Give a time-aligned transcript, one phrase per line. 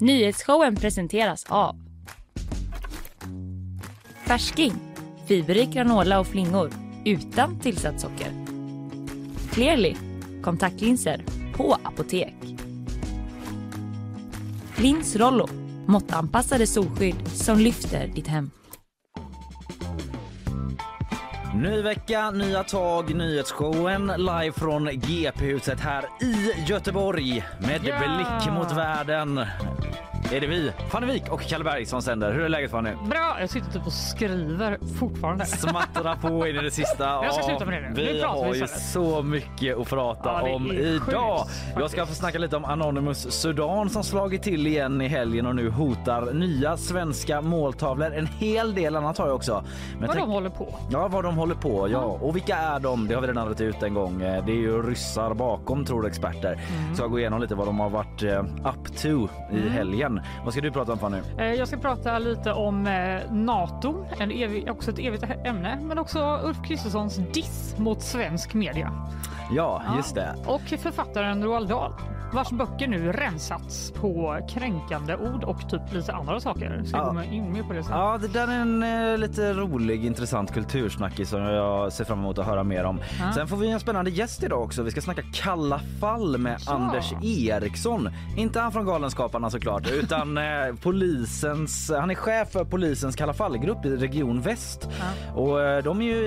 [0.00, 1.76] Nyhetsshowen presenteras av
[4.26, 4.72] Färsking,
[5.26, 6.70] fiberrik granola och flingor
[7.04, 8.32] utan tillsatt socker.
[9.52, 9.96] Clearly,
[10.42, 11.24] kontaktlinser
[11.56, 12.34] på apotek.
[14.76, 15.48] Lins Rollo,
[15.86, 18.50] måttanpassade solskydd som lyfter ditt hem.
[21.54, 27.98] Ny vecka, nya tag, nyhetsshowen live från GP-huset här i Göteborg med Ja!
[27.98, 29.40] blick mot världen.
[30.32, 32.32] Är det vi, Fanny Wijk och Kalle Berg som sänder.
[32.32, 32.90] Hur är läget Fanny?
[33.10, 35.46] Bra, jag sitter typ och skriver fortfarande.
[35.46, 37.04] Smattra på in i det sista.
[37.24, 37.94] Jag ska sluta med det nu.
[37.94, 38.82] Vi vi har ju istället.
[38.82, 41.38] så mycket att prata Ja, om idag.
[41.46, 45.46] sjukt, Jag ska få snacka lite om Anonymous Sudan som slagit till igen i helgen
[45.46, 48.12] och nu hotar nya svenska måltavlor.
[48.14, 49.64] En hel del annat har jag också.
[49.92, 50.74] Men Vad tänk- de håller på.
[50.90, 51.88] Ja, vad de håller på.
[51.90, 51.98] Ja.
[51.98, 53.08] Och vilka är de?
[53.08, 54.22] Det har vi redan rätt ut en gång.
[54.22, 56.52] Eh, Det är ju ryssar bakom tror experter.
[56.52, 56.94] Mm.
[56.96, 60.19] Så jag går igenom lite vad de har varit eh, up to i helgen.
[60.44, 61.18] Vad ska du prata om Fanny?
[61.38, 65.98] Eh, jag ska prata lite om eh, Nato, en evig, också ett evigt ämne, men
[65.98, 68.92] också Ulf Kristerssons diss mot svensk media.
[69.54, 70.34] Ja, just det.
[70.46, 71.92] Och författaren Roald Dahl,
[72.32, 76.82] vars böcker nu rensats på kränkande ord och typ lite andra saker.
[76.84, 77.10] Ska Ja.
[77.12, 77.92] gå in mer på det sen?
[77.98, 82.38] Ja, det där är en eh, lite rolig, intressant kultursnackis som jag ser fram emot
[82.38, 83.00] att höra mer om.
[83.20, 83.32] Ja.
[83.32, 84.82] Sen får vi en spännande gäst idag också.
[84.82, 86.72] Vi ska snacka kalla fall med Ja.
[86.72, 88.08] Anders Eriksson.
[88.36, 90.44] Inte han från Galenskaparna såklart, utan eh,
[90.82, 94.88] polisens, han är chef för polisens kalla fallgrupp i Region Väst.
[95.34, 96.26] Och eh, de är ju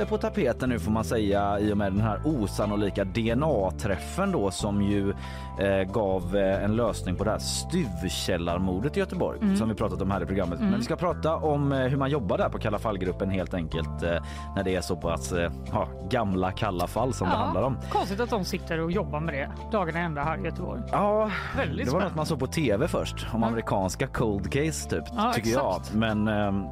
[0.00, 2.20] eh, på tapeten nu får man säga i och med den här
[2.64, 5.10] osannolika DNA-träffen då som ju
[5.58, 9.56] eh, gav eh, en lösning på det här stuvkällarmordet i Göteborg Mm.
[9.56, 10.60] som vi pratat om här i programmet.
[10.60, 14.02] Men vi ska prata om eh, hur man jobbar där på Kalla fallgruppen helt enkelt
[14.02, 14.22] eh,
[14.56, 17.76] när det är så pass eh, ja, gamla kalla fall som det handlar om.
[17.90, 20.80] Konstigt att de sitter och jobbar med det dagarna ända här i Göteborg.
[20.92, 22.06] Ja, Väldigt det var spännande.
[22.08, 25.90] något man såg på tv först om amerikanska cold case typ Ja, tycker exakt.
[25.92, 25.98] jag.
[26.00, 26.64] Men ehm,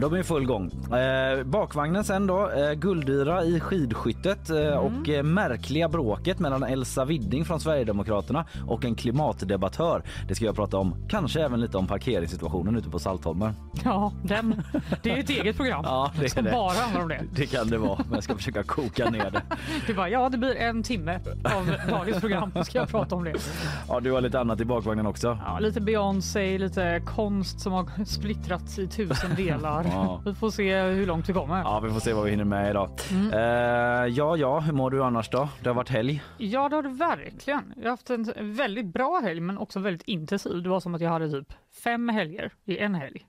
[0.00, 0.70] de är i full gång.
[0.92, 4.78] Eh, bakvagnen sen då, eh, guldyra i skidskyttet eh, Mm.
[4.78, 10.02] och eh, märkliga bråket mellan Elsa Widding från Sverigedemokraterna och en klimatdebattör.
[10.28, 10.94] Det ska jag prata om.
[11.08, 13.52] Kanske även lite om parkeringssituationen ute på Saltholmen.
[13.84, 14.62] Ja, den.
[15.02, 16.50] Det är ju ett eget program Ja, det som det.
[16.50, 17.20] bara handlar om det.
[17.34, 19.42] Det kan det vara, men jag ska försöka koka ner det.
[19.86, 22.52] Du bara, ja det blir en timme av dagens program.
[22.64, 23.34] Ska jag prata om det.
[23.88, 25.38] Ja, du har lite annat i bakvagnen också.
[25.46, 29.67] Ja, lite Beyoncé, lite konst som har splittrats i tusen delar.
[29.68, 30.22] Ja.
[30.26, 31.58] Vi får se hur långt vi kommer.
[31.62, 32.90] Ja, vi får se vad vi hinner med idag.
[33.32, 33.38] Eh,
[34.06, 35.48] ja, ja, hur mår du annars då?
[35.62, 36.22] Det har varit helg.
[36.38, 37.72] Ja, det har det verkligen.
[37.76, 40.62] Jag har haft en väldigt bra helg, men också väldigt intensiv.
[40.62, 41.52] Det var som att jag hade typ
[41.84, 43.26] fem helger i en helg.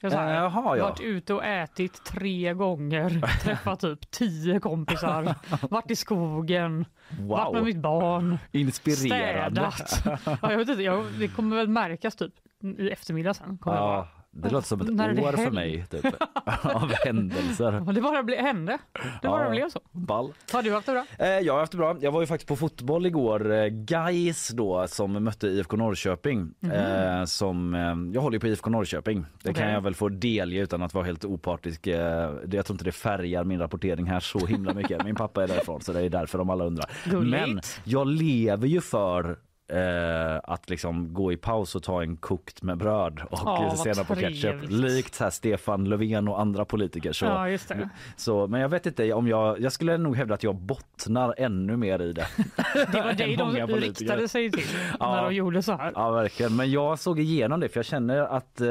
[0.00, 0.84] Jag har Eh, jaha, ja.
[0.88, 5.34] varit ute och ätit tre gånger, träffat typ tio kompisar,
[5.70, 6.84] varit i skogen,
[7.20, 9.70] varit med Wow, mitt barn, inspirerande.
[9.70, 10.20] städat.
[10.42, 12.32] Ja, jag vet inte, jag, det kommer väl märkas typ
[12.78, 13.58] i eftermiddag sen.
[13.58, 13.76] Kommer.
[13.76, 14.08] Ja,
[14.42, 16.04] det låter som ett När år för mig typ,
[16.62, 17.92] av händelser.
[17.94, 18.78] Det bara ble, hände.
[19.22, 19.50] Det bara Ja.
[19.50, 19.80] blev så.
[19.92, 20.32] Ball.
[20.52, 21.04] Har du haft det bra?
[21.18, 21.96] Eh, jag har haft det bra.
[22.00, 23.52] Jag var ju faktiskt på fotboll igår.
[23.52, 26.54] Eh, Gais då som mötte IFK Norrköping.
[26.72, 29.26] Eh, som, eh, jag håller på IFK Norrköping.
[29.42, 29.74] Det kan Okej.
[29.74, 31.86] jag väl få delge utan att vara helt opartisk.
[31.86, 35.04] Eh, jag tror inte det färgar min rapportering här så himla mycket.
[35.04, 36.86] Min pappa är därifrån så det är därför de alla undrar.
[37.10, 37.46] Gulligt.
[37.46, 39.36] Men jag lever ju för
[39.68, 44.04] eh, att liksom gå i paus och ta en kokt med bröd och vad senare
[44.04, 44.54] på ketchup.
[44.68, 47.12] Likt så här Stefan Löfven och andra politiker.
[47.12, 47.58] Så, Ja,
[48.16, 51.76] så, men jag vet inte om jag, jag skulle nog hävda att jag bottnar ännu
[51.76, 52.26] mer i det.
[52.92, 53.80] Det var dig de politiker.
[54.04, 54.64] riktade sig till
[55.00, 55.14] Ja.
[55.14, 55.92] när de gjorde så här.
[55.94, 58.68] Ja verkligen, men jag såg igenom det för jag känner att eh,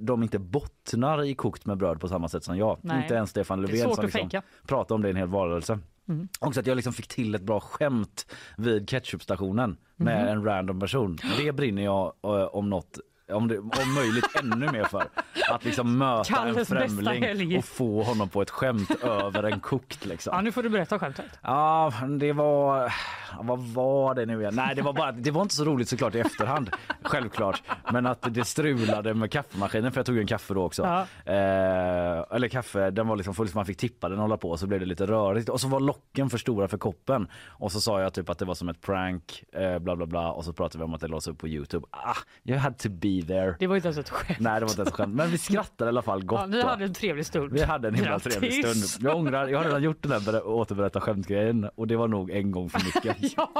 [0.00, 2.78] de inte bottnar i kokt med bröd på samma sätt som jag.
[2.80, 3.02] Nej.
[3.02, 5.78] Inte ens Stefan Löfven som liksom pratade om det i en hel valrörelse.
[6.08, 6.28] Mm.
[6.40, 8.26] Också att jag liksom fick till ett bra skämt
[8.56, 10.28] vid ketchupstationen med Mhm.
[10.28, 11.18] en random person.
[11.44, 12.98] Det brinner jag eh, om något
[13.32, 15.04] om, det, om möjligt ännu mer för.
[15.48, 20.06] Att liksom möta Kalles en främling och få honom på ett skämt över en kokt
[20.06, 20.32] liksom.
[20.34, 21.26] Ja, nu får du berätta skämtet.
[21.42, 22.92] Ja, det var...
[23.40, 24.54] Vad var det nu igen?
[24.54, 26.70] Nej, det var bara det var inte så roligt såklart i efterhand.
[27.02, 27.62] Självklart.
[27.92, 30.82] Men att det strulade med kaffemaskinen för jag tog en kaffe då också.
[30.82, 31.32] Ja.
[31.32, 34.50] Eh, eller kaffe, den var liksom full så man fick tippa den och hålla på
[34.50, 35.48] och så blev det lite rörigt.
[35.48, 37.28] Och så var locken för stora för koppen.
[37.46, 40.32] Och så sa jag typ att det var som ett prank, eh, bla bla bla.
[40.32, 41.86] Och så pratade vi om att det lades upp på Youtube.
[41.90, 43.56] Ah, you had to be there.
[43.58, 44.40] Det var inte ens ett skämt.
[44.40, 45.14] Nej, det var inte ens ett skämt.
[45.14, 46.66] Men vi skrattade i alla fall gott Ja, då.
[46.68, 47.52] hade en trevlig stund.
[47.52, 48.34] Vi hade en himla Grattis.
[48.36, 49.04] trevlig stund.
[49.08, 52.30] Jag ångrar, jag har redan gjort den där ber- återberätta skämtgrejen och det var nog
[52.30, 53.32] en gång för mycket.
[53.36, 53.50] Ja,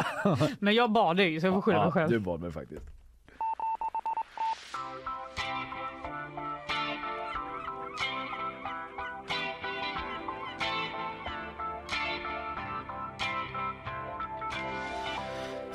[0.59, 2.11] men jag bad dig så jag får skylla mig själv.
[2.11, 2.83] du bad mig faktiskt.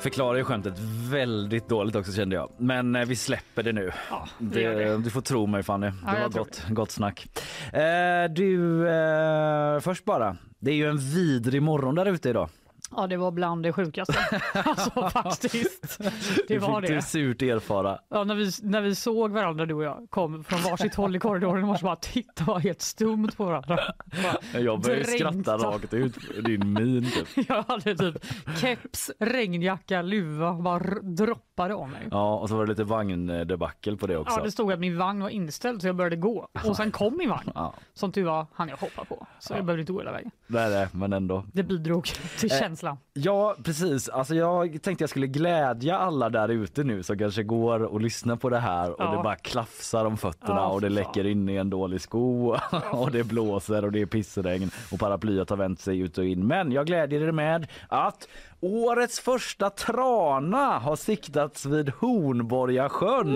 [0.00, 0.74] Förklarar ju skämtet
[1.10, 2.50] väldigt dåligt också kände jag.
[2.58, 3.90] Men eh, vi släpper det nu.
[4.10, 4.98] Ja, vi gör Det, det.
[4.98, 5.86] du får tro mig Fanny.
[5.86, 7.26] Det Ja, jag var tror gott, gott snack.
[7.72, 10.36] Eh, du, eh, först bara.
[10.60, 12.48] Det är ju en vidrig morgon där ute idag.
[12.96, 14.14] Ja, det var bland det sjukaste.
[14.64, 15.98] alltså faktiskt.
[16.48, 17.02] Det var fick du det.
[17.02, 17.98] surt erfara.
[18.08, 21.18] Ja, när, vi, när vi såg varandra du och jag kom från varsitt håll i
[21.18, 23.78] korridoren och bara titta var helt stumt på varandra.
[24.22, 25.58] Bara, Jag började Dränkta.
[25.58, 27.48] skratta rakt ut din min typ.
[27.48, 28.24] Jag hade typ
[28.60, 32.08] keps, regnjacka, luva, bara droppade om mig.
[32.10, 34.38] Ja, och så var det lite vagndebacle på det också.
[34.38, 36.48] Ja, det stod att min vagn var inställd så jag började gå.
[36.64, 37.50] Och sen kom min vagn.
[37.54, 39.26] Ja, Som tur var hann jag hoppa på.
[39.38, 40.30] Så jag behövde inte gå hela vägen.
[40.56, 41.44] Är det, men ändå.
[41.52, 42.04] Det bidrog
[42.38, 42.96] till Eh, känslan.
[43.12, 44.08] Ja, precis.
[44.08, 48.36] Alltså jag tänkte jag skulle glädja alla där ute nu som kanske går och lyssnar
[48.36, 49.10] på det här och Ja.
[49.16, 52.56] det bara klafsar om fötterna Ja, och det läcker in i en dålig sko
[52.90, 56.46] och det blåser och det är pissregn och paraplyet har vänt sig ut och in.
[56.46, 58.28] Men jag glädjer er med att
[58.60, 63.34] årets första trana har siktats vid Hornborgasjön.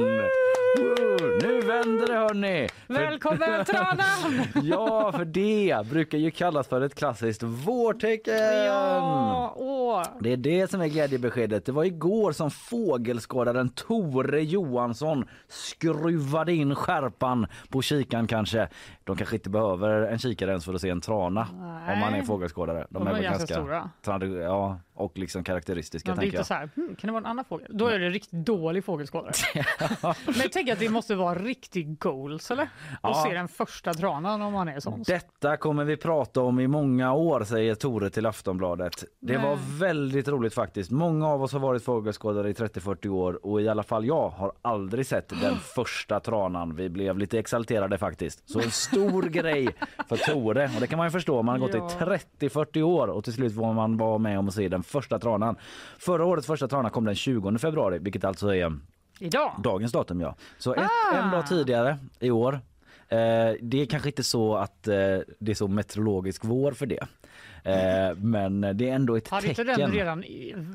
[1.42, 2.68] Nu vänder det hörni!
[2.86, 4.42] Välkommen Tranan!
[4.62, 8.34] Ja, för det brukar ju kallas för ett klassiskt vårtecken.
[8.66, 10.02] Ja, åh.
[10.20, 11.66] Det är det som är glädjebeskedet.
[11.66, 18.68] Det var igår som fågelskådaren Tore Johansson skruvade in skärpan på kikan kanske.
[19.04, 22.10] De kanske inte behöver en kikare ens för att se en trana om man är
[22.10, 22.24] Nej.
[22.26, 22.86] fågelskådare.
[22.90, 23.90] De, De är väl ganska stora.
[24.04, 26.46] tradi- Ja, och liksom karaktäristiska Man blir inte jag.
[26.46, 27.66] så här, hmm, kan det vara en annan fågel?
[27.70, 29.32] Då är det riktigt dålig fågelskådare.
[30.26, 32.68] Men jag tänker att det måste vara riktigt goals eller?
[33.02, 33.22] Ja.
[33.26, 35.02] Se den första tranan om man är sån.
[35.06, 39.04] Detta kommer vi prata om i många år, säger Tore till Aftonbladet.
[39.20, 39.46] Det Nej.
[39.46, 40.90] var väldigt roligt faktiskt.
[40.90, 44.52] Många av oss har varit fågelskådare i 30-40 år och i alla fall jag har
[44.62, 46.74] aldrig sett den första tranan.
[46.76, 48.50] Vi blev lite exalterade faktiskt.
[48.50, 49.68] Så en stor grej
[50.08, 51.42] för Tore och det kan man ju förstå.
[51.42, 52.14] Man har gått Ja.
[52.14, 55.18] i 30-40 år och till slut var man var med om att se den första
[55.18, 55.56] tranan.
[55.98, 58.78] Förra årets första trana kom den 20 februari, vilket alltså är
[59.20, 59.52] Idag?
[59.64, 60.36] Dagens datum ja.
[60.58, 60.80] Så ett,
[61.12, 61.16] Ah.
[61.16, 62.60] en dag tidigare i år.
[63.08, 63.18] Eh,
[63.60, 64.94] det är kanske inte så att eh,
[65.38, 67.06] det är så meteorologisk vår för det.
[67.64, 69.80] Eh, men det är ändå ett Har inte tecken.
[69.80, 70.24] den redan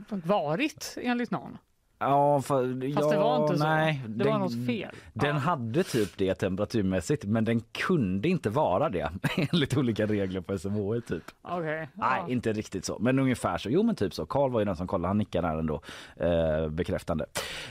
[0.10, 1.58] varit enligt någon?
[2.00, 3.64] Ja, för, Fast ja, det var inte så.
[3.64, 4.96] nej, det den, var något fel.
[5.14, 5.42] Den Ja.
[5.42, 9.10] hade typ det temperaturmässigt men den kunde inte vara det
[9.52, 11.24] enligt olika regler på SMHI typ.
[11.50, 12.28] Nej, ja.
[12.30, 12.98] inte riktigt så.
[13.00, 13.70] Men ungefär så.
[13.70, 14.26] Jo, men typ så.
[14.26, 15.08] Karl var ju den som kollade.
[15.08, 15.82] Han nickade här ändå
[16.16, 17.26] eh, bekräftande.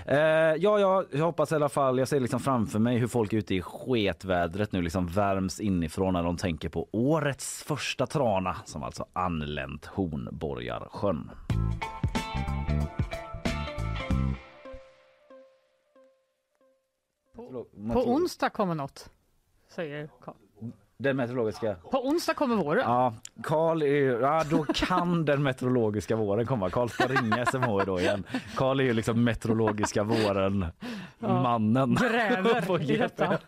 [0.07, 1.99] Eh, ja, ja, jag hoppas i alla fall.
[1.99, 6.23] Jag ser liksom framför mig hur folk ute i sketvädret nu liksom värms inifrån när
[6.23, 11.31] de tänker på årets första trana som alltså anlänt Hornborgarsjön.
[17.93, 19.11] På onsdag kommer något,
[19.69, 20.35] säger Karl.
[20.99, 21.75] Den meteorologiska.
[21.91, 22.83] På onsdag kommer våren.
[22.87, 26.71] Ja, Karl är ju, ja, då kan den meteorologiska våren komma.
[26.71, 28.25] Karl ska ringa SMHI då igen.
[28.57, 30.67] Karl är ju liksom meteorologiska våren
[31.19, 31.95] mannen.
[31.95, 33.39] Gräver i detta.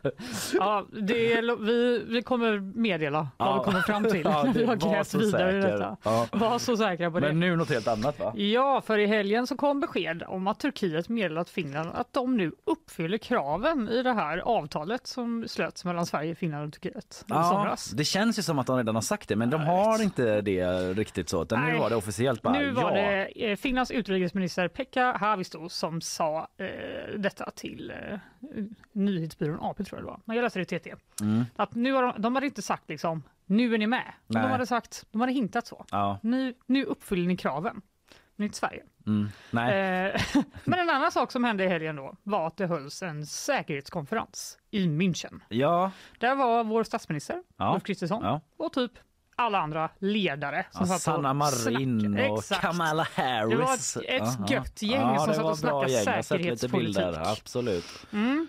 [0.55, 3.59] Ja, det är, vi, vi kommer meddela vad Ja.
[3.59, 4.23] vi kommer fram till.
[4.25, 5.97] Ja, vi har grävt vidare i detta.
[6.03, 6.27] Ja.
[6.33, 7.27] Var så säkra på det.
[7.27, 8.33] Men nu något helt annat va?
[8.37, 12.53] Ja, för i helgen så kom besked om att Turkiet meddelat Finland att de nu
[12.65, 17.91] uppfyller kraven i det här avtalet som slöts mellan Sverige, Finland och Turkiet i somras.
[17.91, 20.93] det känns ju som att de redan har sagt det men de har inte det
[20.93, 21.43] riktigt så.
[21.43, 26.01] Utan nu var det officiellt bara Nu var det eh, Finlands utrikesminister Pekka Haavisto som
[26.01, 26.67] sa eh,
[27.19, 28.19] detta till eh,
[28.93, 30.21] nyhetsbyrån AP tror jag det var.
[30.25, 30.95] Men jag läste det i TT.
[31.21, 31.45] Mm.
[31.57, 34.13] Att nu har de, de hade inte sagt liksom nu är ni med.
[34.27, 35.85] Men de hade sagt, de hade hintat så.
[35.91, 37.83] Ja, Nu, nu uppfyller ni kraven.
[38.39, 38.83] Inte Sverige.
[39.07, 39.29] mm.
[39.53, 40.21] Eh,
[40.65, 44.59] men en annan sak som hände i helgen då var att det hölls en säkerhetskonferens
[44.71, 45.41] i München.
[45.49, 47.75] Ja, Där var vår statsminister Ja.
[47.75, 48.41] Ulf Kristersson ja.
[48.57, 48.93] och typ
[49.37, 52.61] alla andra ledare som ja Sanna Marin och Exakt.
[52.61, 53.51] Kamala Harris.
[53.51, 53.75] Det var
[54.15, 56.99] ett- ett gött gäng ja, som satt och snackade säkerhetspolitik.
[57.17, 58.07] Absolut.
[58.13, 58.49] Mm.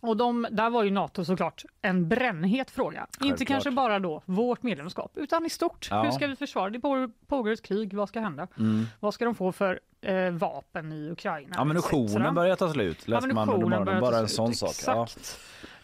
[0.00, 3.00] Och de, där var ju Nato såklart en brännhet fråga.
[3.00, 3.48] Inte Självklart.
[3.48, 5.88] kanske bara då vårt medlemskap utan i stort.
[5.90, 6.02] Ja.
[6.02, 6.70] Hur ska vi försvara?
[6.70, 6.80] Det
[7.26, 8.48] pågår, ett krig, vad ska hända?
[8.58, 8.86] Mm.
[9.00, 11.56] Vad ska de få för eh, vapen i Ukraina?
[11.56, 14.00] Ammunitionen börjar ta slut läste man under morgonen.
[14.00, 14.74] Bara en sån sak.
[14.86, 15.06] Ja.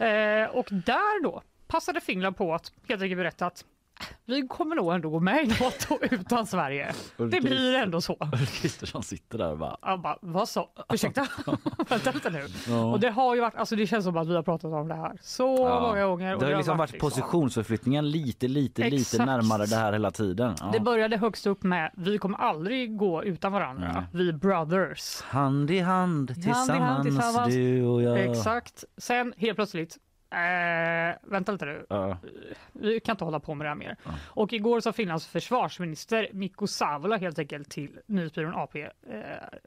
[0.07, 3.65] Eh, och där då passade Finland på att helt enkelt berätta att
[4.27, 6.93] vi kommer nog ändå gå med i Nato utan Sverige.
[7.17, 8.17] Det blir ändå så.
[8.33, 10.69] Ulf Kristersson sitter där och bara Jag bara, vad så?
[10.93, 11.27] Ursäkta?
[11.89, 12.47] Vänta lite nu.
[12.69, 12.85] Ja.
[12.93, 14.95] Och det har ju varit, alltså det känns som att vi har pratat om det
[14.95, 15.81] här så Ja.
[15.81, 16.35] många gånger.
[16.35, 19.27] och Det har liksom varit liksom- positionsförflyttningen lite, lite, lite Exakt.
[19.27, 20.55] närmare det här hela tiden.
[20.61, 20.71] Ja.
[20.73, 24.05] Det började högst upp med vi kommer aldrig gå utan varandra.
[24.13, 25.21] Vi brothers.
[25.23, 27.55] Hand i hand tillsammans, tillsammans.
[27.55, 28.21] du och jag.
[28.31, 28.85] Exakt.
[28.99, 29.97] Sen helt plötsligt
[30.35, 31.87] Eh, vänta lite nu.
[31.89, 32.19] Ja.
[32.73, 33.97] Vi kan inte hålla på med det här mer.
[34.27, 38.89] Och igår sa Finlands försvarsminister Mikko Savola helt enkelt till nyhetsbyrån AP eh,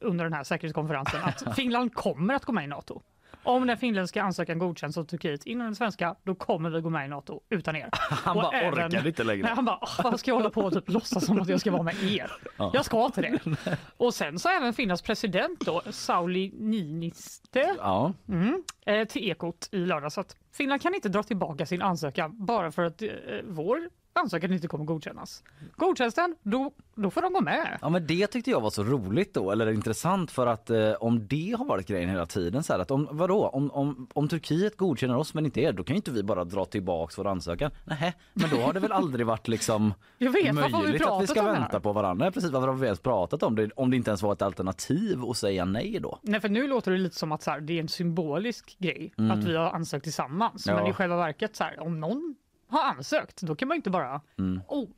[0.01, 3.01] under den här säkerhetskonferensen att Finland kommer att gå med i Nato.
[3.48, 7.06] Om den finländska ansökan godkänns av Turkiet innan den svenska, då kommer vi gå med
[7.06, 7.89] i Nato utan er.
[8.10, 9.44] Han Och bara även- orkade inte längre.
[9.44, 11.60] Nej, han bara, "Åh, vad ska jag hålla på och typ låtsas som att jag
[11.60, 12.32] ska vara med er?
[12.74, 13.39] Jag ska inte det.
[13.98, 18.13] Och sen så även Finlands president då, Sauli Niinistö, Ja.
[18.27, 22.72] mm, eh, till Ekot i lördags att Finland kan inte dra tillbaka sin ansökan bara
[22.72, 23.10] för att eh,
[23.44, 25.43] vår ansökan inte kommer godkännas.
[25.75, 27.77] Godkänns den, då, då får de gå med.
[27.81, 31.27] Ja men det tyckte jag var så roligt då, eller intressant för att eh, om
[31.27, 34.77] det har varit grejen hela tiden så här att om, vadå, om, om, om Turkiet
[34.77, 37.71] godkänner oss men inte er, då kan ju inte vi bara dra tillbaks vår ansökan.
[37.86, 41.24] Nej, men då har det väl aldrig varit liksom Jag vet, har vi möjligt att
[41.24, 42.31] vi ska vänta på varandra.
[42.31, 45.24] Precis, varför har vi ens pratat om det om det inte ens var ett alternativ
[45.25, 46.19] att säga nej då?
[46.21, 49.13] Nej, för nu låter det lite som att så här, det är en symbolisk grej
[49.31, 50.65] att vi har ansökt tillsammans.
[50.65, 50.86] Men Mm.
[50.86, 50.91] Ja.
[50.91, 52.36] i själva verket, så här, om någon
[52.67, 54.21] har ansökt, då kan man inte bara
[54.67, 54.89] oh,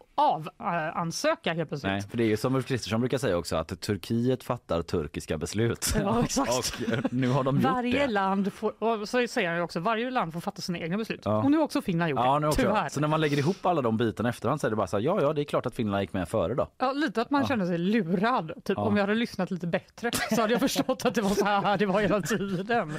[0.58, 1.92] avansöka helt plötsligt.
[1.92, 5.38] Nej, för det är ju som Ulf Kristersson brukar säga också att Turkiet fattar turkiska
[5.38, 5.94] beslut.
[6.04, 6.50] Ja, exakt.
[6.52, 8.08] och nu har de gjort Varje det.
[8.08, 11.22] land får, så säger han också, varje land får fatta sina egna beslut.
[11.26, 11.38] Ja.
[11.44, 12.90] Och nu har också Finland gjort Ja, det, tyvärr.
[12.90, 15.04] Så när man lägger ihop alla de bitarna efterhand så är det bara så här,
[15.04, 16.68] ja ja det är klart att Finland gick med före då.
[16.78, 18.52] Ja, lite att man känner sig lurad.
[18.64, 18.84] Typ Ja.
[18.84, 21.78] om jag hade lyssnat lite bättre så hade jag förstått att det var så här
[21.78, 22.94] det var hela tiden.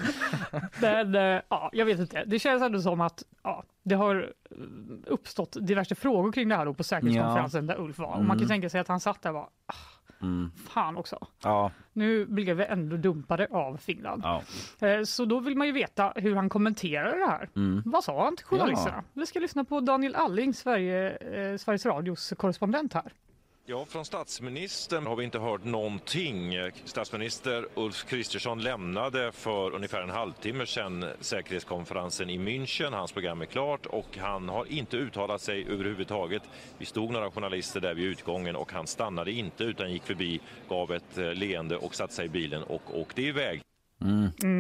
[0.81, 2.25] Men eh, ja, jag vet inte.
[2.27, 4.33] Det känns ändå som att ja, det har
[5.07, 8.15] uppstått diverse frågor kring det här då på säkerhetskonferensen där Ulf var.
[8.17, 9.75] Och man kan tänka sig att han satt där och bara, ah,
[10.23, 10.51] Mm.
[10.69, 11.27] fan också.
[11.43, 14.23] Ja, Nu blev vi ändå dumpade av Finland.
[14.25, 14.43] ja.
[14.87, 17.49] Eh, Så då vill man ju veta hur han kommenterar det här.
[17.57, 17.83] Mm.
[17.87, 19.05] Vad sa han till journalisterna?
[19.13, 23.13] Vi ska lyssna på Daniel Alling, Sverige, eh, Sveriges Radios korrespondent här.
[23.71, 26.55] Ja, från statsministern har vi inte hört någonting.
[26.85, 32.93] Statsminister Ulf Kristersson lämnade för ungefär en halvtimme sedan säkerhetskonferensen i München.
[32.93, 36.43] Hans program är klart och han har inte uttalat sig överhuvudtaget.
[36.79, 40.93] Vi stod några journalister där vid utgången och han stannade inte utan gick förbi, gav
[40.93, 43.63] ett eh, leende och satte sig i bilen och åkte iväg.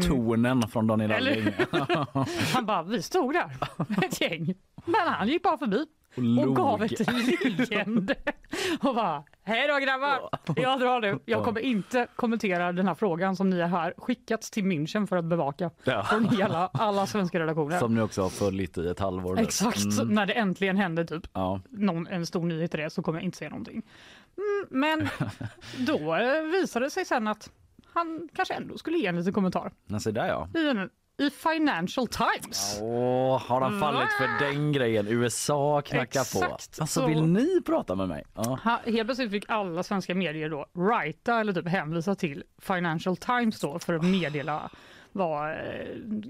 [0.09, 1.55] Tonen från Daniel Eller Alling.
[2.55, 3.57] Han bara, vi stod där,
[4.05, 4.55] ett gäng.
[4.85, 5.87] Men han gick bara förbi
[6.17, 6.57] och log.
[6.57, 8.15] gav ett leende
[8.83, 11.19] och bara, hej då grabbar, jag drar nu.
[11.25, 15.25] Jag kommer inte kommentera den här frågan som ni har skickats till München för att
[15.25, 16.03] bevaka Ja.
[16.03, 17.79] från hela, alla svenska redaktioner.
[17.79, 19.43] Som ni också har följt i ett halvår nu.
[19.43, 20.15] Exakt, Mm.
[20.15, 21.61] när det äntligen hände typ Ja.
[21.71, 23.83] någon, en stor nyhet i det så kommer jag inte säga någonting.
[24.37, 25.09] Mm, men
[25.87, 27.51] då eh, visade det sig sen att
[27.93, 30.49] han kanske ändå skulle ge en liten kommentar Men se där ja.
[30.61, 30.91] i, en,
[31.21, 32.79] i Financial Times.
[32.83, 35.09] Åh, har han fallit för den grejen?
[35.09, 36.45] USA knackar på.
[36.45, 38.25] Exakt, Alltså så- vill ni prata med mig?
[38.35, 38.59] Ja.
[38.65, 43.61] Ha, helt plötsligt fick alla svenska medier då writa eller typ hänvisa till Financial Times
[43.61, 44.71] då för att meddela
[45.13, 45.57] vad eh,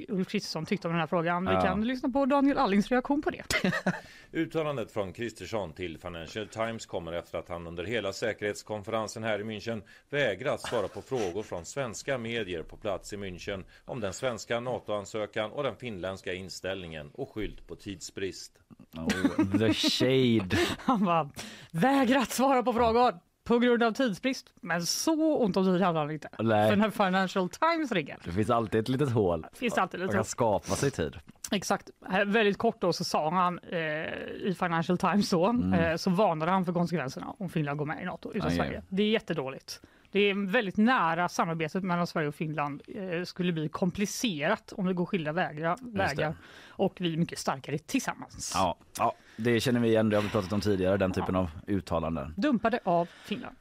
[0.08, 1.46] Ulf Kristersson tyckte om den här frågan.
[1.46, 1.60] Vi Ja.
[1.62, 3.42] kan lyssna på Daniel Allings reaktion på det.
[4.32, 9.42] Uttalandet från Kristersson till Financial Times kommer efter att han under hela säkerhetskonferensen här i
[9.44, 14.60] München vägrat svara på frågor från svenska medier på plats i München om den svenska
[14.60, 18.52] NATO-ansökan och den finländska inställningen och skyllt på tidsbrist.
[18.96, 20.56] Oh, the shade.
[20.78, 21.30] Han bara
[21.72, 23.14] vägrat svara på frågor
[23.50, 24.52] på grund av tidsbrist.
[24.60, 26.28] Men så ont om tid hade han inte.
[26.38, 26.70] Nej.
[26.70, 29.46] För när Financial Times ringer Det finns alltid ett litet hål.
[29.52, 31.16] finns det alltid Man lite kan skapa sig tid.
[31.52, 31.90] Exakt.
[32.26, 36.64] Väldigt kort då så sa han eh, i Financial Times då, eh, så varnade han
[36.64, 38.56] för konsekvenserna om Finland går med i NATO utan aj.
[38.56, 38.82] Sverige.
[38.88, 39.80] Det är jättedåligt.
[40.12, 44.92] Det är väldigt nära samarbetet mellan Sverige och Finland eh, skulle bli komplicerat om vi
[44.94, 46.34] går skilda vägar, vägar
[46.68, 48.52] och vi är mycket starkare tillsammans.
[48.54, 50.08] Ja, ja, det känner vi igen.
[50.08, 52.34] Det har vi pratat om tidigare, den typen av uttalanden.
[52.36, 53.56] Dumpade av Finland.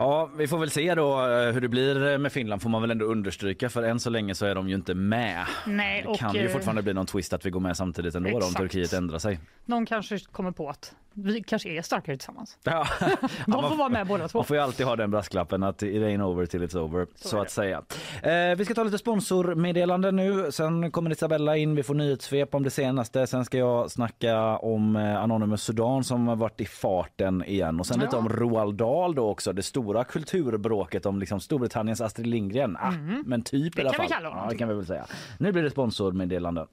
[0.00, 2.90] Ja, vi får väl se då eh, hur det blir med Finland får man väl
[2.90, 5.46] ändå understryka för än så länge så är de ju inte med.
[5.66, 8.14] Nej, Det och, kan ju eh, fortfarande bli någon twist att vi går med samtidigt
[8.14, 8.56] ändå då, om Exakt.
[8.58, 9.40] Turkiet ändrar sig.
[9.64, 12.58] Någon kanske kommer på att vi kanske är starkare tillsammans.
[12.62, 12.86] Ja.
[13.46, 14.38] De får vara med båda två.
[14.38, 17.36] Man får ju alltid ha den brasklappen att it ain't over till it's over så,
[17.36, 17.82] är att säga.
[18.22, 20.52] Eh, vi ska ta lite sponsormeddelande nu.
[20.52, 21.74] Sen kommer Isabella in.
[21.74, 23.26] Vi får nyhetssvep om det senaste.
[23.26, 27.86] Sen ska jag snacka om eh, Anonymous Sudan som har varit i farten igen och
[27.86, 28.18] sen lite Ja.
[28.18, 29.52] om Roald Dahl då också.
[29.52, 32.76] Det stora kulturbråket om liksom Storbritanniens Astrid Lindgren.
[32.76, 32.92] Ah,
[33.24, 34.06] men typ i alla kan fall.
[34.06, 35.06] vi kalla honom ja, det kan vi väl säga.
[35.38, 36.66] Nu blir det sponsormeddelanden.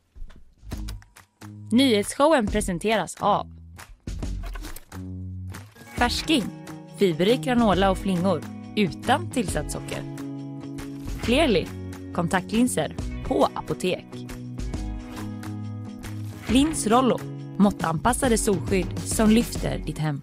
[1.72, 3.48] Nyhetsshowen presenteras av
[5.98, 6.44] Färsking,
[7.00, 8.42] fiberrik granola och flingor
[8.76, 10.04] utan tillsatt socker.
[11.22, 11.66] Clearly,
[12.14, 12.96] kontaktlinser
[13.26, 14.06] på apotek.
[16.48, 17.20] Lins Rollo,
[17.58, 20.22] måttanpassade solskydd som lyfter ditt hem.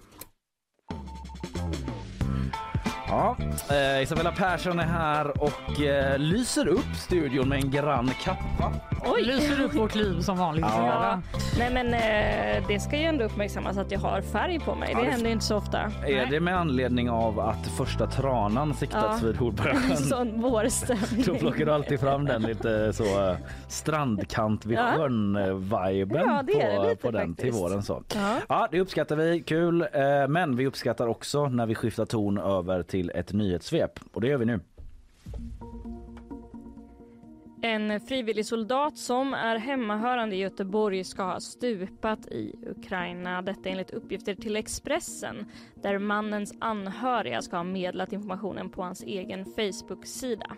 [3.14, 3.36] Ja,
[3.70, 8.72] eh, Isabella Persson är här och eh, lyser upp studion med en grann kappa.
[9.06, 9.22] Oj.
[9.24, 10.64] Lyser upp vårt liv som vanligt.
[10.68, 11.20] Ja.
[11.58, 14.88] Nej men eh, det ska ju ändå uppmärksammas att jag har färg på mig.
[14.92, 15.80] Ja, det det- händer inte så ofta.
[16.06, 19.26] Är det med anledning av att första tranan siktats Ja.
[19.26, 19.96] vid Hornborgasjön?
[19.96, 21.24] Sån vårstämning.
[21.26, 23.36] Då plockar du alltid fram den lite så eh,
[23.68, 24.92] strandkant vid Ja.
[24.96, 27.62] sjön-viben Ja, på, lite på den till faktiskt.
[27.62, 27.82] våren.
[27.82, 28.02] Så.
[28.14, 28.36] Ja.
[28.48, 29.40] Ja, det uppskattar vi.
[29.42, 29.82] Kul.
[29.82, 29.88] Eh,
[30.28, 34.00] Men vi uppskattar också när vi skiftar ton över till till ett nyhetssvep.
[34.12, 34.60] Och det gör vi nu.
[37.62, 43.42] En frivillig soldat som är hemmahörande i Göteborg ska ha stupat i Ukraina.
[43.42, 49.44] Detta enligt uppgifter till Expressen där mannens anhöriga ska ha medlat informationen på hans egen
[49.44, 50.56] Facebook-sida.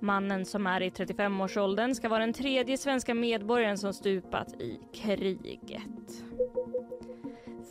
[0.00, 6.22] Mannen som är i 35-årsåldern ska vara den tredje svenska medborgaren som stupat i kriget.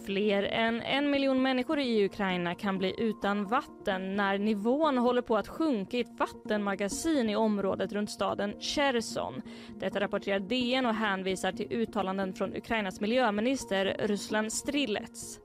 [0.05, 5.37] Fler än en miljon människor i Ukraina kan bli utan vatten när nivån håller på
[5.37, 9.41] att sjunka i ett vattenmagasin i området runt staden Cherson.
[9.79, 15.39] Detta rapporterar DN och hänvisar till uttalanden från Ukrainas miljöminister Ruslan Strilets.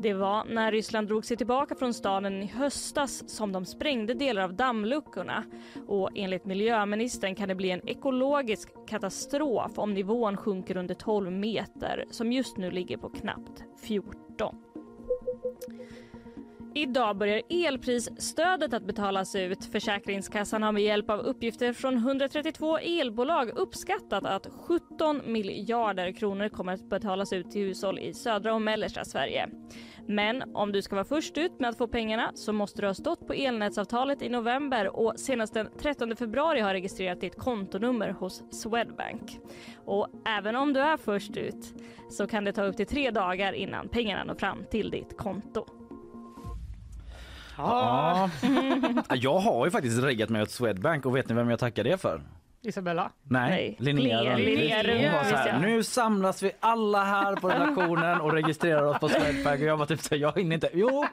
[0.00, 4.42] Det var när Ryssland drog sig tillbaka från staden i höstas som de sprängde delar
[4.42, 5.44] av dammluckorna.
[5.86, 12.04] Och enligt miljöministern kan det bli en ekologisk katastrof om nivån sjunker under 12 meter
[12.10, 14.56] som just nu ligger på knappt 14.
[16.78, 19.64] Idag börjar elprisstödet att betalas ut.
[19.64, 26.72] Försäkringskassan har med hjälp av uppgifter från 132 elbolag uppskattat att 17 miljarder kronor kommer
[26.72, 29.48] att betalas ut till hushåll i södra och mellersta Sverige.
[30.06, 32.94] Men om du ska vara först ut med att få pengarna så måste du ha
[32.94, 38.42] stått på elnätsavtalet i november och senast den 13 februari ha registrerat ditt kontonummer hos
[38.62, 39.38] Swedbank.
[39.84, 40.08] Och
[40.38, 41.74] även om du är först ut
[42.10, 45.77] så kan det ta upp till tre dagar innan pengarna når fram till ditt konto.
[47.58, 48.30] Ja.
[49.14, 52.00] Jag har ju faktiskt reggat mig åt Swedbank och vet ni vem jag tackar det
[52.00, 52.22] för?
[52.62, 53.10] Isabella.
[53.22, 54.82] Nej, Nej, Linnea Linnea-.
[54.82, 58.98] Linnea Hon var så här, nu samlas vi alla här på redaktionen och registrerar oss
[58.98, 60.68] på Swedbank och jag var typ så här, jag hinner inte.
[60.72, 61.04] Jo,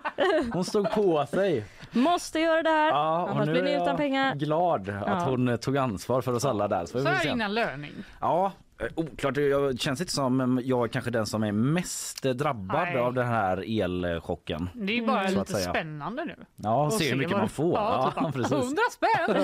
[0.54, 1.66] hon stod på sig.
[1.92, 4.36] Måste göra det här, Ja, och annars nu är utan jag pengar.
[4.36, 5.24] glad att Ja.
[5.30, 6.86] hon tog ansvar för oss alla där.
[6.86, 7.28] Så, Så får är se.
[7.28, 7.92] det innan löning.
[8.22, 9.38] Ja, eh, oklart.
[9.38, 12.98] Jag känns inte som jag är kanske den som är mest drabbad Nej.
[12.98, 14.70] av den här elchocken.
[14.74, 15.40] Det är bara Mm.
[15.40, 16.36] Lite spännande nu.
[16.56, 17.74] Ja, se hur mycket man får.
[17.78, 18.52] Ja, Ja, typ precis.
[18.52, 19.36] 100 spänn!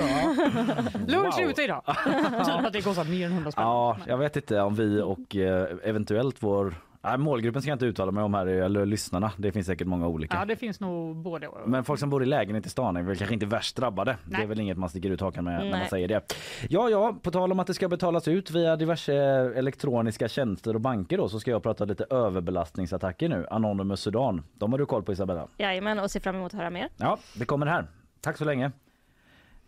[1.06, 1.50] Lunch Wow.
[1.50, 1.82] ute idag.
[2.44, 3.64] typ att det kostar mer än 100 spänn.
[3.64, 7.86] Ja, jag vet inte om vi och eh, eventuellt vår Nej, målgruppen ska jag inte
[7.86, 9.32] uttala mig om här, eller lyssnarna.
[9.36, 10.36] Det finns säkert många olika.
[10.36, 11.68] Ja, det finns nog både och.
[11.68, 14.16] Men folk som bor i lägenhet i stan är väl kanske inte värst drabbade.
[14.24, 14.46] Det är Nej.
[14.46, 15.88] väl inget man sticker ut hakan med när man Nej.
[15.88, 16.34] säger det.
[16.68, 19.14] Ja, ja, på tal om att det ska betalas ut via diverse
[19.56, 23.46] elektroniska tjänster och banker då så ska jag prata lite överbelastningsattacker nu.
[23.50, 24.42] Anonymous Sudan.
[24.54, 25.48] De har du koll på Isabella?
[25.56, 26.88] Jajamän, och ser fram emot att höra mer.
[26.96, 27.86] Ja, det kommer här.
[28.20, 28.70] Tack så länge.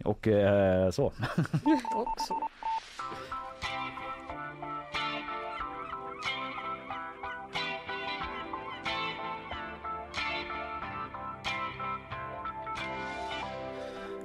[0.04, 1.04] Och eh, så.
[1.94, 2.48] Och så.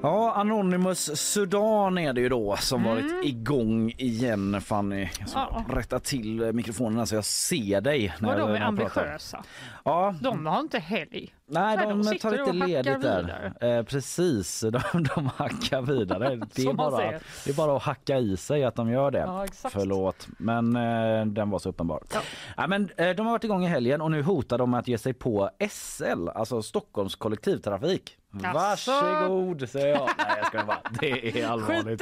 [0.02, 5.08] Ja, Anonymous Sudan är det ju då som varit igång igen Fanny.
[5.28, 5.66] Ska Ja.
[5.70, 8.14] rätta till mikrofonen så jag ser dig.
[8.20, 9.44] när jag- de är ambitiösa?
[9.86, 11.34] Ja, De har inte helg.
[11.52, 13.54] Nej, Nej, de, tar lite ledigt där.
[13.62, 14.62] Eh, precis,
[14.94, 16.36] de, de hackar vidare.
[16.56, 17.22] Det är, bara, säger.
[17.46, 19.20] det är bara att hacka i sig att de gör det.
[19.20, 19.74] Ja, exakt.
[19.74, 22.04] Förlåt, men eh, den var så uppenbar.
[22.14, 22.22] Ja.
[22.58, 24.98] Ja, men, eh, de har varit igång i helgen och nu hotar de att ge
[24.98, 28.16] sig på SL, alltså Stockholms kollektivtrafik.
[28.32, 28.92] Jaså?
[28.92, 30.10] Varsågod säger jag.
[30.18, 30.82] Nej jag ska bara.
[31.00, 32.02] Det är allvarligt.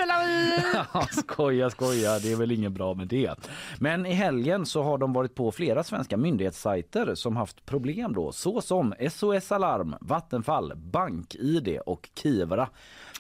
[1.12, 2.20] Skoja, skoja.
[2.20, 3.36] Det är väl ingen bra med det.
[3.80, 8.32] Men i helgen så har de varit på flera svenska myndighetssajter som haft problem då,
[8.32, 12.70] såsom SOS Alarm, Vattenfall, BankID och Kivra.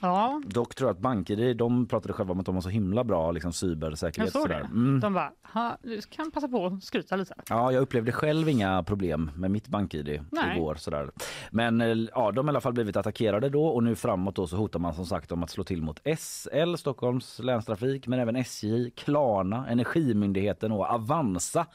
[0.01, 3.03] Ja, Dock tror jag att BankID, de pratade själva om att de har så himla
[3.03, 4.31] bra liksom, jag cybersäkerhet.
[4.33, 4.59] såg sådär.
[4.59, 4.65] det.
[4.65, 4.99] Mm.
[4.99, 7.33] De bara, "Ha, du kan passa på att skryta lite.
[7.49, 10.57] Ja, jag upplevde själv inga problem med mitt BankID Nej.
[10.57, 10.75] igår.
[10.75, 11.11] Sådär.
[11.51, 14.47] Men eh, ja, de har i alla fall blivit attackerade då och nu framåt då
[14.47, 18.35] så hotar man som sagt om att slå till mot SL, Stockholms länstrafik, men även
[18.35, 21.65] SJ, Klarna, Energimyndigheten och Avanza.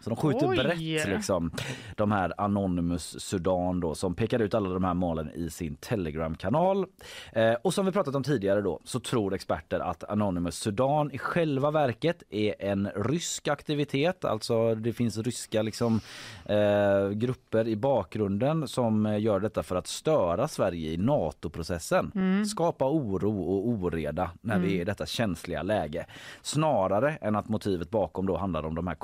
[0.00, 0.56] Så de skjuter Oj.
[0.56, 1.50] brett liksom.
[1.96, 6.86] De här Anonymous Sudan då som pekar ut alla de här målen i sin Telegram-kanal.
[7.32, 11.18] Eh, och som vi pratat om tidigare då så tror experter att Anonymous Sudan i
[11.18, 14.24] själva verket är en rysk aktivitet.
[14.24, 16.00] Alltså det finns ryska liksom
[16.44, 22.12] eh, grupper i bakgrunden som gör detta för att störa Sverige i NATO-processen.
[22.46, 26.06] Skapa oro och oreda när vi är i detta känsliga läge.
[26.42, 28.94] Snarare än att motivet bakom då handlar om de här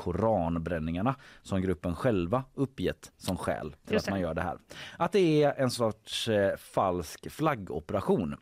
[0.87, 4.59] koranbränningarna som gruppen själva uppgett som skäl till att man gör det här.
[4.99, 8.37] Att det är en sorts eh, falsk flaggoperation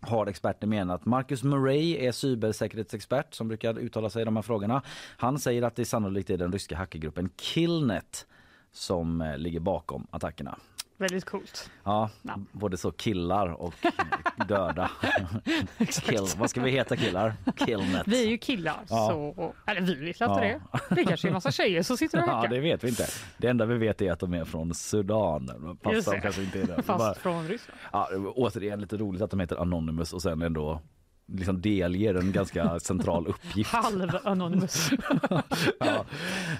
[0.00, 1.06] har experter menat.
[1.06, 4.82] Marcus Murray är cybersäkerhetsexpert som brukar uttala sig i de här frågorna.
[5.18, 8.26] Han säger att det sannolikt är den ryska hackergruppen Killnet
[8.72, 10.58] som eh, ligger bakom attackerna.
[10.98, 11.70] Väldigt coolt.
[11.84, 12.38] Ja, Ja.
[12.52, 13.74] både så killar och
[14.48, 14.90] döda.
[16.02, 16.26] Kill.
[16.38, 17.34] Vad ska vi heta killar?
[17.56, 18.02] Killnet.
[18.08, 19.08] Vi är ju killar, Ja.
[19.08, 19.54] så...
[19.66, 20.40] Eller vi vet inte Ja.
[20.40, 20.60] det.
[20.94, 22.50] Det kanske är en massa tjejer som sitter och Ja, hackar.
[22.50, 23.06] det vet vi inte.
[23.36, 25.78] Det enda vi vet är att de är från Sudan.
[25.82, 26.74] Fast de kanske inte är det.
[26.76, 27.78] Vi Fast bara- från Ryssland.
[27.92, 30.80] Ja, återigen lite roligt att de heter Anonymous och sen ändå
[31.32, 33.72] liksom delger en ganska central uppgift.
[33.72, 34.90] Halv anonymous.
[35.78, 36.04] ja.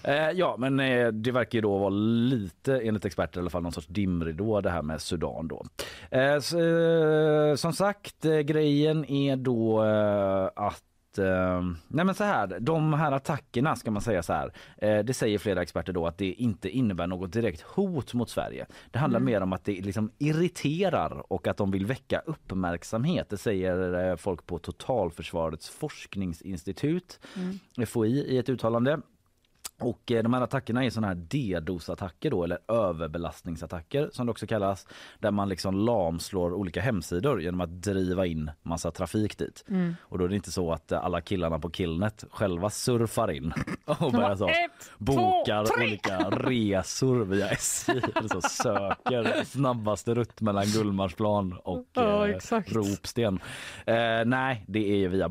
[0.05, 3.63] Eh, ja, men eh, det verkar ju då vara lite, enligt experter i alla fall,
[3.63, 5.65] någon sorts dimridå det här med Sudan då.
[6.11, 10.51] Eh, så, eh, som sagt, eh, grejen är då eh,
[11.19, 14.53] att eh, nej men så här, de här attackerna ska man säga så här.
[14.77, 18.67] Eh, det säger flera experter då att det inte innebär något direkt hot mot Sverige.
[18.91, 23.29] Det handlar mer om att det liksom irriterar och att de vill väcka uppmärksamhet.
[23.31, 27.21] Det säger eh, folk på Totalförsvarets forskningsinstitut,
[27.87, 29.01] FOI, i ett uttalande.
[29.81, 34.47] Och eh, de här attackerna är såna här DDoS-attacker då, eller överbelastningsattacker som det också
[34.47, 34.87] kallas.
[35.19, 39.65] Där man liksom lamslår olika hemsidor genom att driva in massa trafik dit.
[40.01, 43.53] Och då är det inte så att eh, alla killarna på Killnet själva surfar in
[43.85, 47.93] och börjar så Ett, bokar två, olika resor via SJ.
[47.93, 52.39] Eller så söker snabbaste rutt mellan Gullmarsplan och Ja, eh.
[52.67, 53.41] Ropsten.
[53.87, 53.95] Eh,
[54.27, 55.29] nej, det är ju via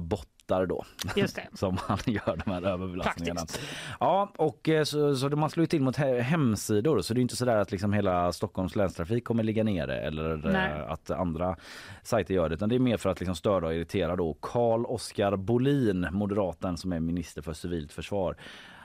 [0.47, 0.83] bottar då
[1.15, 1.47] Just det.
[1.57, 3.39] som han gör de här överbelastningarna.
[3.39, 3.61] Praktiskt.
[3.99, 7.21] Ja, och eh, så, så man slår ju till mot he- hemsidor så det är
[7.21, 10.71] inte så där att liksom hela Stockholms länstrafik kommer ligga nere eller Nej.
[10.71, 11.55] eh, att andra
[12.03, 14.85] sajter gör det utan det är mer för att liksom störa och irritera då Carl
[14.85, 18.35] Oskar Bolin, moderaten som är minister för civilt försvar.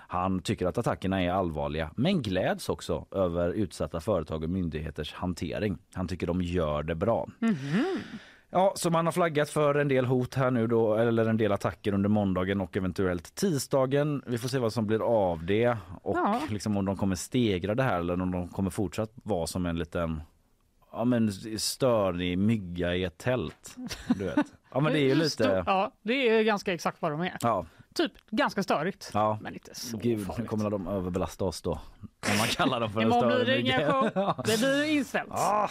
[0.09, 5.79] Han tycker att attackerna är allvarliga men gläds också över utsatta företag och myndigheters hantering.
[5.95, 7.29] Han tycker de gör det bra.
[8.55, 11.53] Ja, så man har flaggat för en del hot här nu då, eller en del
[11.53, 14.23] attacker under måndagen och eventuellt tisdagen.
[14.27, 16.41] Vi får se vad som blir av det och Ja.
[16.51, 19.79] liksom om de kommer stegra det här eller om de kommer fortsatt vara som en
[19.79, 20.23] liten
[20.93, 23.77] ja, men störig mygga i ett tält.
[24.09, 24.37] Du vet.
[24.75, 25.63] Ja, men det är ju lite...
[25.67, 27.37] Ja, det är ganska exakt vad de är.
[27.41, 29.11] Ja, Typ ganska störigt.
[29.15, 29.39] ja.
[29.43, 30.49] Men inte så Gud, nu farligt.
[30.49, 31.71] kommer de överbelasta oss då.
[32.31, 33.93] Om man kallar dem för en Imorgon blir större det ingen mygga.
[33.93, 34.43] show.
[34.47, 35.31] Det blir inställt.
[35.33, 35.69] Ah.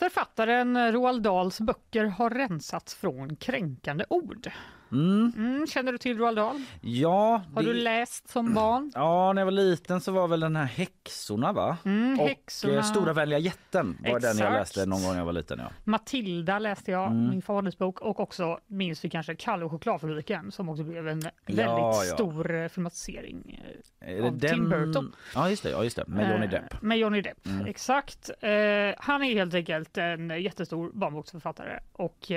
[0.00, 4.50] Författaren Roald Dahls böcker har rensats från kränkande ord.
[4.92, 5.32] Mm.
[5.36, 6.62] Mm, känner du till Roald Dahl?
[6.80, 8.92] Ja, Har det- du läst som barn?
[8.94, 11.76] Ja, när jag var liten så var väl den här Häxorna va?
[11.84, 12.74] Mm, och Häxorna.
[12.74, 14.52] eh, Stora vänliga jätten var den jag Exakt.
[14.52, 15.58] läste någon gång när jag var liten.
[15.58, 15.70] Ja.
[15.84, 17.28] Matilda läste jag, Mm.
[17.30, 18.00] min favoritbok.
[18.00, 21.92] Och också minns vi kanske Kalle och chokladfabriken som också blev en väldigt ja.
[21.92, 23.60] stor eh, filmatisering.
[24.00, 25.12] eh, Av Tim Burton.
[25.34, 25.70] Ja, just det.
[25.70, 26.04] Ja, just det.
[26.06, 26.72] Med Johnny Depp.
[26.72, 26.88] Mm.
[26.88, 28.30] Med Johnny Depp, exakt.
[28.40, 28.50] Eh,
[28.98, 32.30] han är helt enkelt en jättestor barnboksförfattare och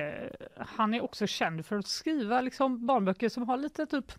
[0.57, 4.11] han är också känd för att skriva liksom, barnböcker som har lite typ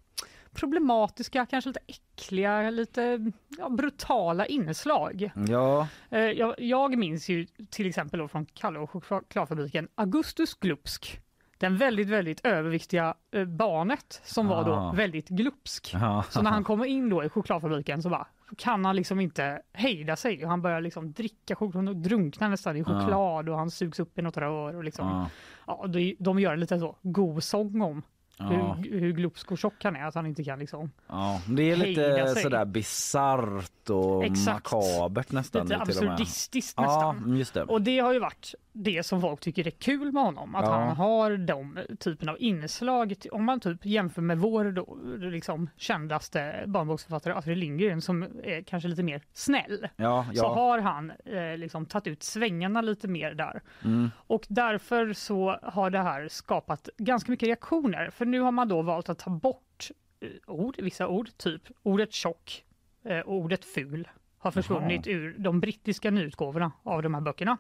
[0.52, 5.30] problematiska, kanske lite äckliga, lite ja, brutala inslag.
[5.48, 11.20] Ja, Eh, jag, jag minns ju till exempel då från Kalle och chokladfabriken Augustus Glupsk.
[11.58, 14.90] Den väldigt, väldigt överviktiga eh, barnet som var Ah.
[14.90, 15.90] då väldigt glupsk.
[15.94, 16.24] ja.
[16.30, 18.26] Så när han kommer in då i chokladfabriken så bara
[18.58, 22.84] kan han liksom inte hejda sig han börjar liksom dricka choklad och drunknar nästan i
[22.84, 25.28] choklad och han sugs upp i något rör och liksom Ja.
[25.66, 28.02] ja, de, de gör lite så god sång om
[28.38, 28.46] Ja.
[28.82, 31.76] hur, hur glupsk och tjock han är att han inte kan liksom Ja, det är
[31.76, 34.72] lite sådär bisarrt och Exakt.
[34.72, 35.62] makabert nästan.
[35.66, 37.16] lite absurdistiskt Ja, nästan.
[37.16, 37.62] mm, just det.
[37.62, 40.70] Och det har ju varit det som folk tycker är kul med honom, att Ja.
[40.72, 43.14] han har de typen av inslag.
[43.32, 44.98] Om man typ jämför med vår då,
[45.30, 49.88] liksom kändaste barnboksförfattare Astrid Lindgren som är kanske lite mer snäll.
[49.96, 50.54] Ja, så ja.
[50.54, 53.62] har han eh, liksom tagit ut svängarna lite mer där.
[53.84, 54.10] Mm.
[54.16, 58.10] Och därför så har det här skapat ganska mycket reaktioner.
[58.10, 62.12] För nu har man då valt att ta bort eh, ord, vissa ord, typ ordet
[62.12, 62.64] tjock
[63.04, 64.08] eh, och ordet ful
[64.38, 67.58] har försvunnit ur de brittiska nyutgåvorna av de här böckerna.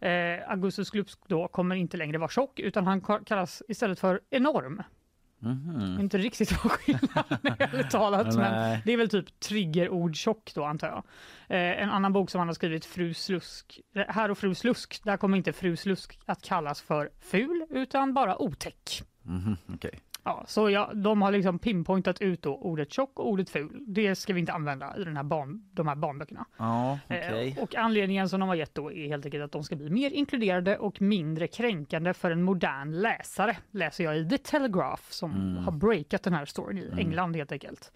[0.00, 4.20] Eh, Augustus Glupsk då kommer inte längre vara tjock utan han ka- kallas istället för
[4.30, 4.82] enorm.
[5.42, 6.00] Mm.
[6.00, 8.36] Inte riktigt vad skillnaden är talat.
[8.36, 10.96] Men det är väl typ triggerord tjock då antar jag.
[11.48, 15.16] Eh, en annan bok som han har skrivit, Fru Slusk, här och Fru Slusk, där
[15.16, 19.02] kommer inte Fru Slusk att kallas för ful utan bara otäck.
[19.28, 19.90] Mm, okay.
[20.26, 23.84] Ja, så ja, de har liksom pinpointat ut då ordet tjock och ordet ful.
[23.86, 26.46] Det ska vi inte använda i den här barn, de här barnböckerna.
[26.56, 27.48] Ja, okay.
[27.48, 29.90] eh, och anledningen som de har gett då är helt enkelt att de ska bli
[29.90, 35.32] mer inkluderade och mindre kränkande för en modern läsare, läser jag i The Telegraph som
[35.32, 35.64] mm.
[35.64, 36.98] har breakat den här storyn i mm.
[36.98, 37.92] England helt enkelt.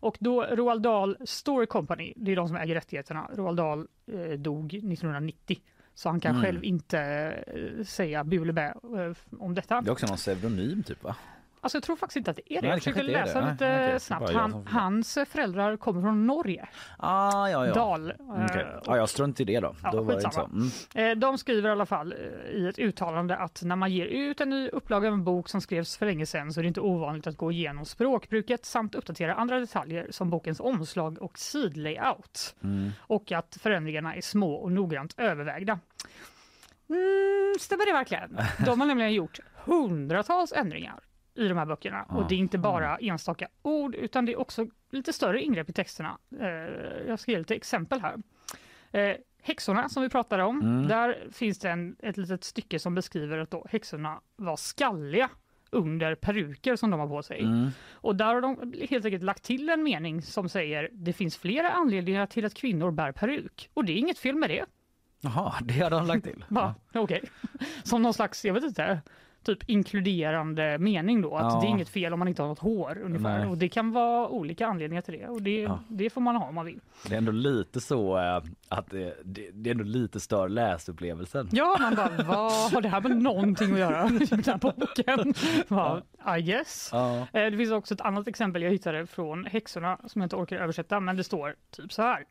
[0.00, 3.30] Och då Roald Dahl Story Company, det är de som äger rättigheterna.
[3.34, 5.58] Roald Dahl eh, dog 1990
[5.98, 6.42] så han kan mm.
[6.42, 7.00] själv inte
[7.46, 9.80] eh, säga bulebä eh, om detta.
[9.80, 11.16] Det är också någon pseudonym typ va?
[11.60, 12.68] Alltså jag tror faktiskt inte att det är det.
[12.68, 13.50] Nej, jag försökte läsa det.
[13.50, 13.98] lite okay.
[13.98, 14.32] snabbt.
[14.32, 16.68] Han, hans föräldrar kommer från Norge.
[16.96, 17.74] Ah, ja, ja.
[17.74, 18.12] Dal.
[18.44, 18.62] Okay.
[18.62, 19.74] Eh, ah, jag strunt i det då.
[19.82, 20.44] Ja, då var det så.
[20.44, 20.68] Mm.
[20.94, 24.40] Eh, de skriver i alla fall eh, i ett uttalande att när man ger ut
[24.40, 26.80] en ny upplaga av en bok som skrevs för länge sedan så är det inte
[26.80, 32.54] ovanligt att gå igenom språkbruket samt uppdatera andra detaljer som bokens omslag och sidlayout.
[32.62, 32.90] Mm.
[33.00, 35.78] Och att förändringarna är små och noggrant övervägda.
[36.90, 38.38] Mm, stämmer det verkligen?
[38.64, 41.00] De har nämligen gjort hundratals ändringar
[41.38, 42.06] i de här böckerna.
[42.08, 42.16] Ja.
[42.16, 45.72] Och det är inte bara enstaka ord utan det är också lite större ingrepp i
[45.72, 46.18] texterna.
[46.40, 46.48] Eh,
[47.08, 48.16] jag ska ge lite exempel här.
[48.92, 50.88] Eh, häxorna som vi pratade om, mm.
[50.88, 55.30] där finns det en, ett litet stycke som beskriver att då häxorna var skalliga
[55.70, 57.40] under peruker som de har på sig.
[57.40, 57.70] Mm.
[57.92, 61.70] Och där har de helt enkelt lagt till en mening som säger det finns flera
[61.70, 64.64] anledningar till att kvinnor bär peruk och det är inget fel med det.
[65.20, 66.44] Jaha, det har de lagt till?
[66.50, 67.20] Ja, Okej, okay.
[67.82, 69.00] som någon slags, jag vet inte,
[69.42, 71.36] typ inkluderande mening då.
[71.36, 71.60] Att ja.
[71.60, 73.38] det är inget fel om man inte har något hår ungefär.
[73.38, 73.48] Nej.
[73.48, 75.80] Och det kan vara olika anledningar till det och det, ja.
[75.88, 76.80] det får man ha om man vill.
[77.08, 81.48] Det är ändå lite så äh, att det, det, det, är ändå lite stör läsupplevelsen.
[81.52, 85.34] Ja, man bara vad har det här med någonting att göra med den här boken?
[85.68, 86.88] Bara, I guess.
[86.92, 87.18] Ja.
[87.32, 90.56] Eh, det finns också ett annat exempel jag hittade från häxorna som jag inte orkar
[90.56, 92.24] översätta men det står typ så här.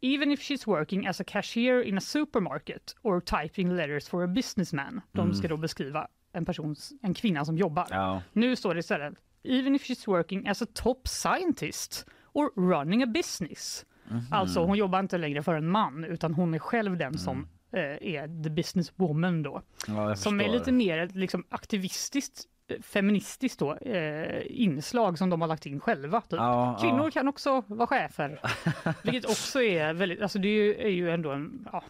[0.00, 4.26] Even if she's working as a cashier in a supermarket or typing letters for a
[4.26, 5.00] businessman.
[5.12, 5.34] De mm.
[5.34, 7.86] ska då beskriva en, persons, en kvinna som jobbar.
[7.90, 8.22] Ja.
[8.32, 13.06] Nu står det istället Even if she's working as a top scientist or running a
[13.06, 13.86] business.
[14.10, 14.34] Mm -hmm.
[14.34, 17.18] Alltså hon jobbar inte längre för en man utan hon är själv den mm.
[17.18, 19.62] som eh, är the businesswoman då.
[19.86, 25.48] Ja, som är lite mer liksom, aktivistiskt eh, feministiskt då, eh, inslag som de har
[25.48, 26.20] lagt in själva.
[26.20, 26.32] Typ.
[26.32, 27.10] Ja, Kvinnor ja.
[27.10, 28.40] kan också vara chefer,
[29.02, 31.82] vilket också är väldigt, alltså det är ju, är ju ändå en, ja,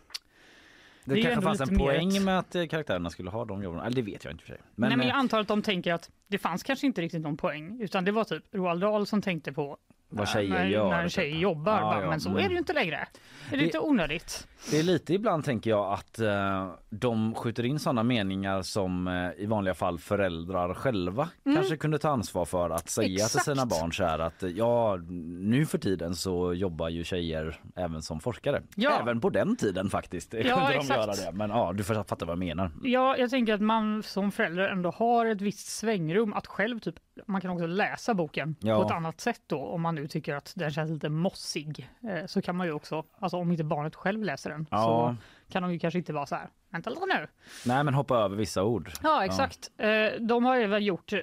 [1.06, 3.80] det, det kanske fanns en poäng med att eh, karaktärerna skulle ha de jobben.
[3.80, 4.60] Eller det vet jag inte för sig.
[4.74, 7.22] Men, Nej, men jag eh, antar att de tänker att det fanns kanske inte riktigt
[7.22, 10.90] någon poäng utan det var typ Roald Dahl som tänkte på vad tjejer när, gör.
[10.90, 11.40] När en tjej typ.
[11.40, 11.80] jobbar.
[11.80, 12.44] Ja, ja, men så mm.
[12.44, 12.96] är det ju inte längre.
[12.96, 14.46] Är det, det inte onödigt?
[14.70, 19.30] Det är lite ibland tänker jag att uh, de skjuter in sådana meningar som uh,
[19.36, 21.56] i vanliga fall föräldrar själva mm.
[21.56, 23.32] kanske kunde ta ansvar för att säga Exakt.
[23.32, 24.96] till sina barn så här att ja
[25.40, 28.62] nu för tiden så jobbar ju tjejer även som forskare.
[28.74, 29.00] Ja.
[29.00, 31.26] Även på den tiden faktiskt ja, de exakt.
[31.26, 31.32] det.
[31.32, 32.70] Men ja, du fattar vad jag menar.
[32.82, 36.94] Ja, jag tänker att man som förälder ändå har ett visst svängrum att själv typ
[37.26, 38.76] man kan också läsa boken ja.
[38.76, 41.90] på ett annat sätt då om man nu tycker att den känns lite mossig.
[42.09, 44.82] Eh, så kan man ju också, alltså om inte barnet själv läser den ja.
[44.82, 45.16] så
[45.52, 47.26] kan de ju kanske inte vara så här, vänta lite nu.
[47.64, 48.90] Nej men hoppa över vissa ord.
[49.02, 49.70] Ja exakt.
[49.76, 49.85] Ja.
[49.85, 51.18] Eh, de har även gjort eh,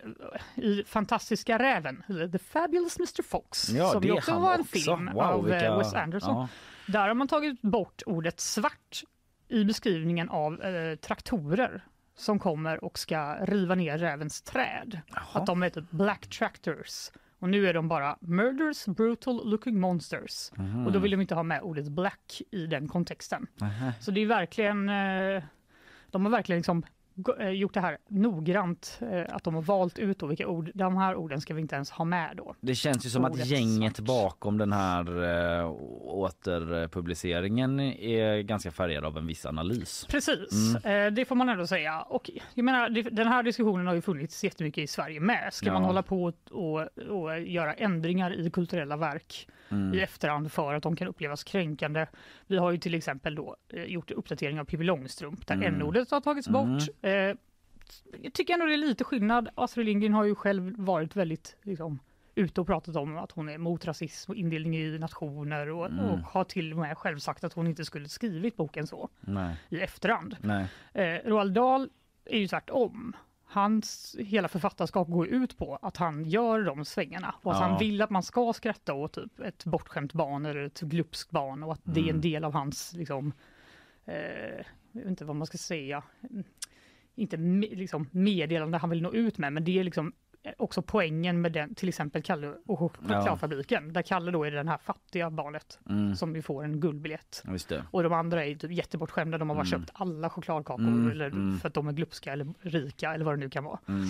[0.55, 4.71] i Fantastiska räven, The Fabulous Mr Fox, ja, som det också var en också.
[4.71, 5.77] film wow, av vilka...
[5.77, 6.47] Wes Anderson.
[6.88, 9.03] Där har man tagit bort ordet svart
[9.47, 11.83] i beskrivningen av eh, traktorer
[12.15, 14.99] som kommer och ska riva ner rävens träd.
[15.07, 15.23] Jaha.
[15.33, 17.09] Att de är typ black tractors.
[17.43, 20.51] Och nu är de bara murderous, brutal looking monsters.
[20.58, 20.86] Mm.
[20.86, 23.47] Och då vill de inte ha med ordet black i den kontexten.
[23.62, 23.91] Mm.
[23.99, 25.43] Så det är verkligen, eh,
[26.12, 26.84] de har verkligen liksom
[27.54, 31.15] gjort det här noggrant, eh, att de har valt ut då vilka ord, de här
[31.15, 32.56] orden ska vi inte ens ha med då.
[32.62, 34.08] Det känns ju som att gänget svart.
[34.08, 35.23] bakom den här
[35.60, 35.71] äh,
[36.02, 40.06] återpubliceringen är ganska färgad av en viss analys.
[40.10, 41.08] Precis, mm.
[41.08, 42.02] äh, det får man ändå säga.
[42.02, 45.54] Och jag menar, det, den här diskussionen har ju funnits jättemycket i Sverige med.
[45.54, 45.73] Ska ja.
[45.73, 49.93] man hålla på och, och, göra ändringar i kulturella verk mm.
[49.93, 52.08] i efterhand för att de kan upplevas kränkande?
[52.47, 53.56] Vi har ju till exempel då
[53.88, 55.76] gjort uppdatering av Pippi Långstrump där mm.
[55.76, 56.80] n-ordet har tagits bort mm.
[57.03, 57.35] Eh,
[58.21, 59.49] jag tycker ändå det är lite skillnad.
[59.55, 61.99] Astrid Lindgren har ju själv varit väldigt liksom,
[62.35, 66.05] ute och pratat om att hon är mot rasism och indelning i nationer och, mm.
[66.05, 69.55] och har till och med själv sagt att hon inte skulle skrivit boken så Nej.
[69.69, 70.37] i efterhand.
[70.41, 70.67] Nej.
[70.93, 71.89] Eh, Roald Dahl
[72.25, 73.15] är ju tvärtom.
[73.45, 77.65] Hans hela författarskap går ut på att han gör de svängarna och att ja.
[77.67, 81.63] han vill att man ska skratta åt typ ett bortskämt barn eller ett glupskt barn
[81.63, 81.93] och att mm.
[81.93, 82.21] det är en mm.
[82.21, 83.33] del av hans liksom,
[84.05, 84.15] eh,
[84.91, 86.03] jag vet inte vad man ska säga
[87.15, 87.38] inte
[87.76, 90.13] liksom meddelande han vill nå ut med, men det är liksom
[90.58, 94.78] också poängen med den, till exempel Kalle och chokladfabriken, där Kalle då är det här
[94.78, 96.15] fattiga barnet Mm.
[96.15, 97.43] som ju får en guldbiljett.
[97.91, 99.80] Och de andra är typ jättebortskämda, de har bara Mm.
[99.82, 101.60] köpt alla chokladkakor Mm, eller mm.
[101.60, 103.80] för att de är glupska eller rika eller vad det nu kan vara.
[103.88, 104.08] Mm.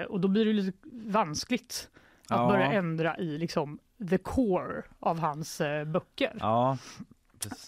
[0.00, 1.90] Eh, och då blir det lite vanskligt
[2.28, 2.48] att Ja.
[2.48, 3.78] börja ändra i liksom
[4.10, 6.36] the core av hans eh, böcker.
[6.40, 6.78] Ja.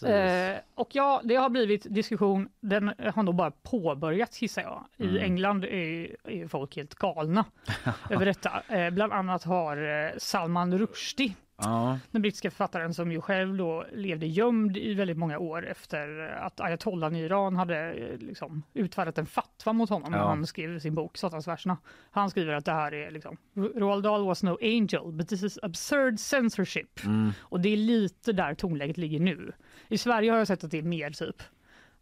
[0.05, 4.85] Eh, och ja, det har blivit diskussion, den har nog bara påbörjats gissar jag.
[4.97, 5.23] I Mm.
[5.23, 7.45] England är, är folk helt galna
[8.09, 8.61] över detta.
[8.67, 11.99] Eh, bland annat har eh, Salman Rushdie, ja.
[12.11, 16.59] den brittiska författaren som ju själv då levde gömd i väldigt många år efter att
[16.59, 20.27] ayatollan i Iran hade eh, liksom utfärdat en fatwa mot honom när Ja.
[20.27, 21.77] han skrev sin bok Satansverserna.
[22.11, 23.37] Han skriver att det här är liksom
[23.75, 27.05] Roald Dahl was no angel but this is absurd censorship.
[27.05, 27.31] Mm.
[27.41, 29.51] Och det är lite där tonläget ligger nu.
[29.87, 31.35] I Sverige har jag sett att det är mer typ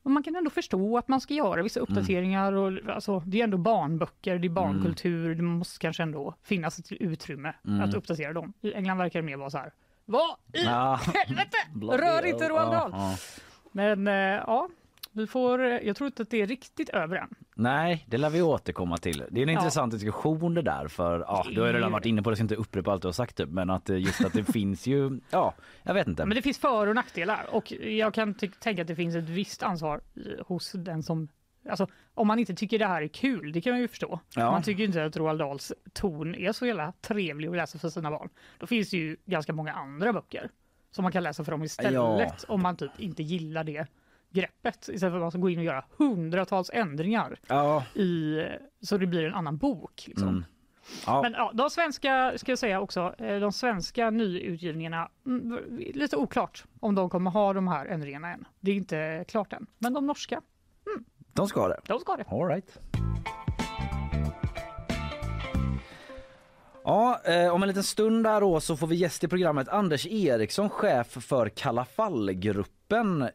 [0.08, 2.54] men man kan ändå förstå att man ska göra vissa uppdateringar.
[2.54, 5.36] Och, alltså, det är ändå barnböcker, det är barnkultur.
[5.36, 7.82] Det måste kanske ändå finnas ett utrymme Mm.
[7.90, 8.54] att uppdatera dem.
[8.62, 9.74] I England verkar det mer vara så här.
[10.06, 11.00] Vad i Ja.
[11.14, 11.58] helvete?
[12.04, 12.94] Rör inte Roald Dahl!
[13.72, 14.14] Men eh,
[14.48, 14.70] ja,
[15.18, 17.36] vi får, eh, jag tror inte att det är riktigt över än.
[17.56, 19.24] Nej, det lär vi återkomma till.
[19.32, 19.60] Det är en Ja.
[19.60, 22.42] intressant diskussion det där för ja, du har ju redan varit inne på det så
[22.42, 25.20] inte upprepa allt du har sagt typ, men att eh, just att det finns ju,
[25.30, 25.54] ja,
[25.84, 26.26] jag vet inte.
[26.26, 29.64] Men det finns för och nackdelar och jag kan tänka att det finns ett visst
[29.64, 31.28] ansvar i- hos den som
[31.70, 34.20] Alltså, om man inte tycker det här är kul, det kan man ju förstå.
[34.36, 34.52] Ja.
[34.52, 38.12] Man tycker inte att Roald Dahls ton är så jävla trevlig att läsa för sina
[38.12, 38.30] barn.
[38.58, 40.50] Då finns det ju ganska många andra böcker
[40.92, 42.32] som man kan läsa för dem istället Ja.
[42.48, 43.88] om man typ inte gillar det
[44.30, 44.90] greppet.
[44.90, 47.84] Istället för att man ska gå in och göra hundratals ändringar Ja.
[47.96, 48.38] i,
[48.82, 50.04] så det blir en annan bok.
[50.08, 50.28] Liksom.
[50.28, 50.46] Mm.
[51.06, 51.22] Ja.
[51.22, 55.60] Men ja, de svenska, ska jag säga också, eh, de svenska nyutgivningarna, mm,
[55.94, 58.48] lite oklart om de kommer ha de här ändringarna än.
[58.60, 59.68] Det är inte klart än.
[59.78, 60.42] Men de norska,
[61.34, 61.80] De ska ha det.
[61.88, 62.26] de ska ha det.
[62.30, 62.80] All right.
[66.84, 70.08] Ja, eh, om en liten stund där då så får vi gäst i programmet Anders
[70.08, 72.74] Eriksson, chef för Kalla fall-gruppen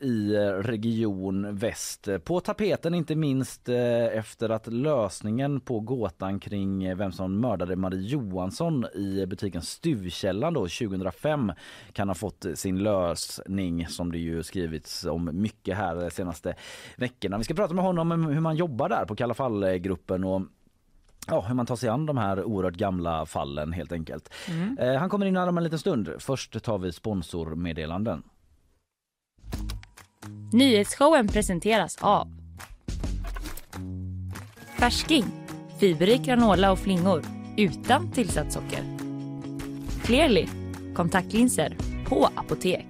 [0.01, 2.09] i eh, Region Väst.
[2.25, 7.77] På tapeten inte minst eh, efter att lösningen på gåtan kring eh, vem som mördade
[7.77, 11.53] Marie Johansson i butiken Stuvkällan då 2005
[11.93, 16.55] kan ha fått sin lösning som det ju skrivits om mycket här de senaste
[16.97, 17.39] veckorna.
[17.39, 20.43] Vi ska prata med honom om hur man jobbar där på Kalla fall-gruppen och
[21.27, 24.35] Ja, hur man tar sig an de här oerhört gamla fallen helt enkelt.
[24.79, 26.11] Eh, han kommer in om en liten stund.
[26.19, 28.23] Först tar vi sponsormeddelanden.
[30.53, 32.29] Nyhetsshowen presenteras av
[34.79, 35.25] Färsking,
[35.81, 37.23] fiberrik granola och flingor
[37.57, 38.85] utan tillsatt socker.
[40.05, 40.49] Clearly,
[40.95, 42.87] kontaktlinser på apotek.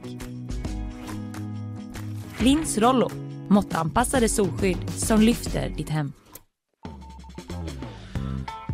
[2.39, 3.11] Lins Rollo,
[3.49, 6.13] måttanpassade solskydd som lyfter ditt hem.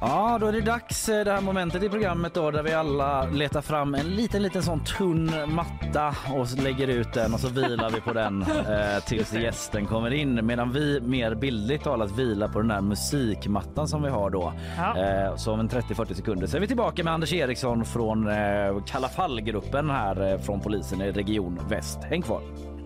[0.01, 3.25] Ja, då är det dags eh, det här momentet i programmet då där vi alla
[3.25, 7.91] letar fram en liten, liten sån tunn matta och lägger ut den och så vilar
[7.91, 12.61] vi på den eh, tills gästen kommer in medan vi mer bildligt talat vilar på
[12.61, 14.53] den här musikmattan som vi har då.
[14.77, 14.99] Ja.
[14.99, 18.83] Eh, så om en 30-40 sekunder så är vi tillbaka med Anders Eriksson från eh,
[18.87, 21.99] Kalla fall-gruppen här eh, från polisen i Region Väst.
[22.05, 22.78] Häng kvar!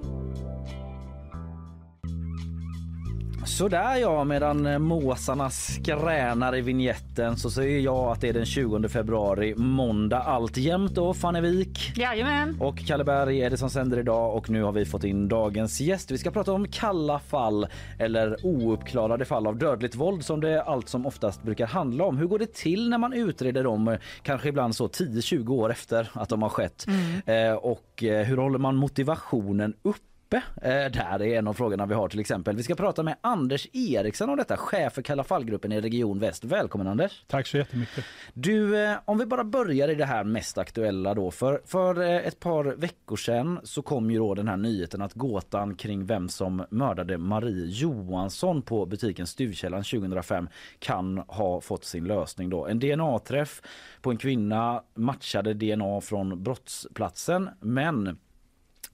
[3.44, 8.46] Sådär ja, medan eh, måsarna skränar i vignetten så säger jag att det är den
[8.46, 11.92] 20 februari, måndag alltjämt då, Fannevik.
[11.96, 12.56] Jajamän.
[12.60, 15.80] Och Kalle Berg är det som sänder idag och nu har vi fått in dagens
[15.80, 16.10] gäst.
[16.10, 17.66] Vi ska prata om kalla fall
[17.98, 22.16] eller ouppklarade fall av dödligt våld som det allt som oftast brukar handla om.
[22.16, 26.10] Hur går det till när man utreder dem, eh, kanske ibland så 10-20 år efter
[26.12, 26.86] att de har skett?
[27.26, 30.11] Eh, och eh, hur håller man motivationen uppe?
[30.36, 32.56] Eh, där är en av frågorna vi har till exempel.
[32.56, 36.44] Vi ska prata med Anders Eriksson om detta, chef för Kalla fallgruppen i Region Väst.
[36.44, 37.24] Välkommen Anders!
[37.26, 38.04] Tack så jättemycket.
[38.34, 41.30] Du, eh, om vi bara börjar i det här mest aktuella då.
[41.30, 45.14] För, för eh, ett par veckor sedan så kom ju då den här nyheten att
[45.14, 52.04] gåtan kring vem som mördade Marie Johansson på butiken Stuvkällan 2005 kan ha fått sin
[52.04, 52.66] lösning då.
[52.66, 53.62] En DNA-träff
[54.02, 58.18] på en kvinna matchade DNA från brottsplatsen men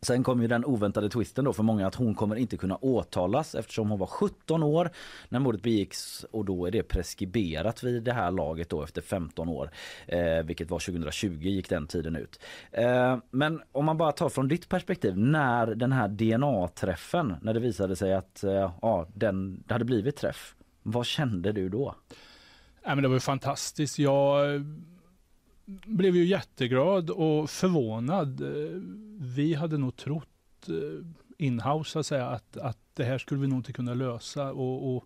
[0.01, 3.55] Sen kom ju den oväntade twisten då för många att hon kommer inte kunna åtalas
[3.55, 4.91] eftersom hon var 17 år
[5.29, 9.49] när mordet begicks och då är det preskriberat vid det här laget då efter 15
[9.49, 9.71] år.
[10.07, 12.41] Eh, vilket var 2020 gick den tiden ut.
[12.73, 17.61] Eh, men om man bara tar från ditt perspektiv när den här DNA-träffen när det
[17.61, 20.55] visade sig att eh, ja, den, det hade blivit träff.
[20.83, 21.95] Vad kände du då?
[22.85, 23.99] Ja, men det var ju fantastiskt.
[23.99, 24.61] Jag eh,
[25.87, 28.41] blev ju jätteglad och förvånad.
[28.41, 28.81] Eh,
[29.21, 31.07] vi hade nog trott eh,
[31.39, 34.97] inhouse så att säga att, att det här skulle vi nog inte kunna lösa och,
[34.97, 35.05] och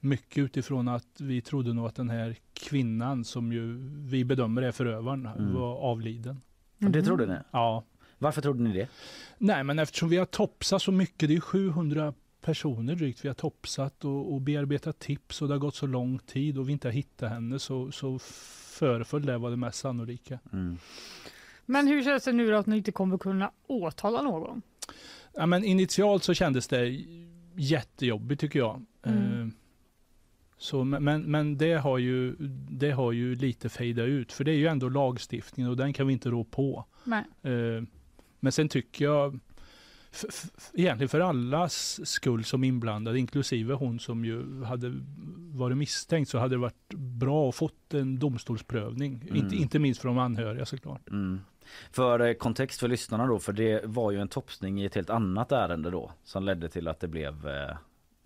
[0.00, 3.76] mycket utifrån att vi trodde nog att den här kvinnan som ju
[4.08, 5.54] vi bedömer är förövaren Mm.
[5.54, 6.40] var avliden.
[6.78, 7.04] Det Mhm.
[7.04, 7.34] trodde ni?
[7.50, 7.84] Ja,
[8.18, 8.88] Varför trodde ni det?
[9.38, 13.34] nej men eftersom vi har topsat så mycket, det är 700 personer drygt vi har
[13.34, 16.88] topsat och, och bearbetat tips och det har gått så lång tid och vi inte
[16.88, 18.18] har hittat henne så, så
[18.78, 20.38] föreföll det vara det mest sannolika.
[20.52, 20.78] Mm.
[21.66, 24.62] Men hur känns det nu då att ni inte kommer kunna åtala någon?
[25.34, 27.04] Ja, men initialt så kändes det
[27.56, 28.84] jättejobbigt tycker jag.
[29.02, 29.40] Mm.
[29.42, 29.48] Eh,
[30.56, 32.36] Så, men- men, det, har ju,
[32.70, 36.06] det har ju lite fejdat ut, för det är ju ändå lagstiftningen och den kan
[36.06, 36.84] vi inte rå på.
[37.04, 37.24] Nej.
[37.42, 37.82] Eh,
[38.40, 39.40] Men sen tycker jag,
[40.74, 44.92] egentligen för allas skull som inblandade, inklusive hon som ju hade
[45.52, 49.22] varit misstänkt, så hade det varit bra att fått en domstolsprövning.
[49.22, 49.36] Mm.
[49.36, 51.10] Inte, inte minst för de anhöriga såklart.
[51.10, 51.40] Mm.
[51.90, 55.10] För eh, kontext för lyssnarna då, för det var ju en topsning i ett helt
[55.10, 57.76] annat ärende då som ledde till att det blev eh,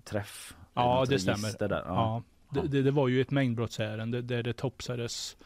[0.05, 0.57] träff.
[0.75, 1.69] Ja, det stämmer.
[1.69, 1.83] Där.
[1.87, 2.23] Ja.
[2.55, 2.63] Ja.
[2.63, 5.37] Det, det, var ju ett mängdbrottsärende där det topsades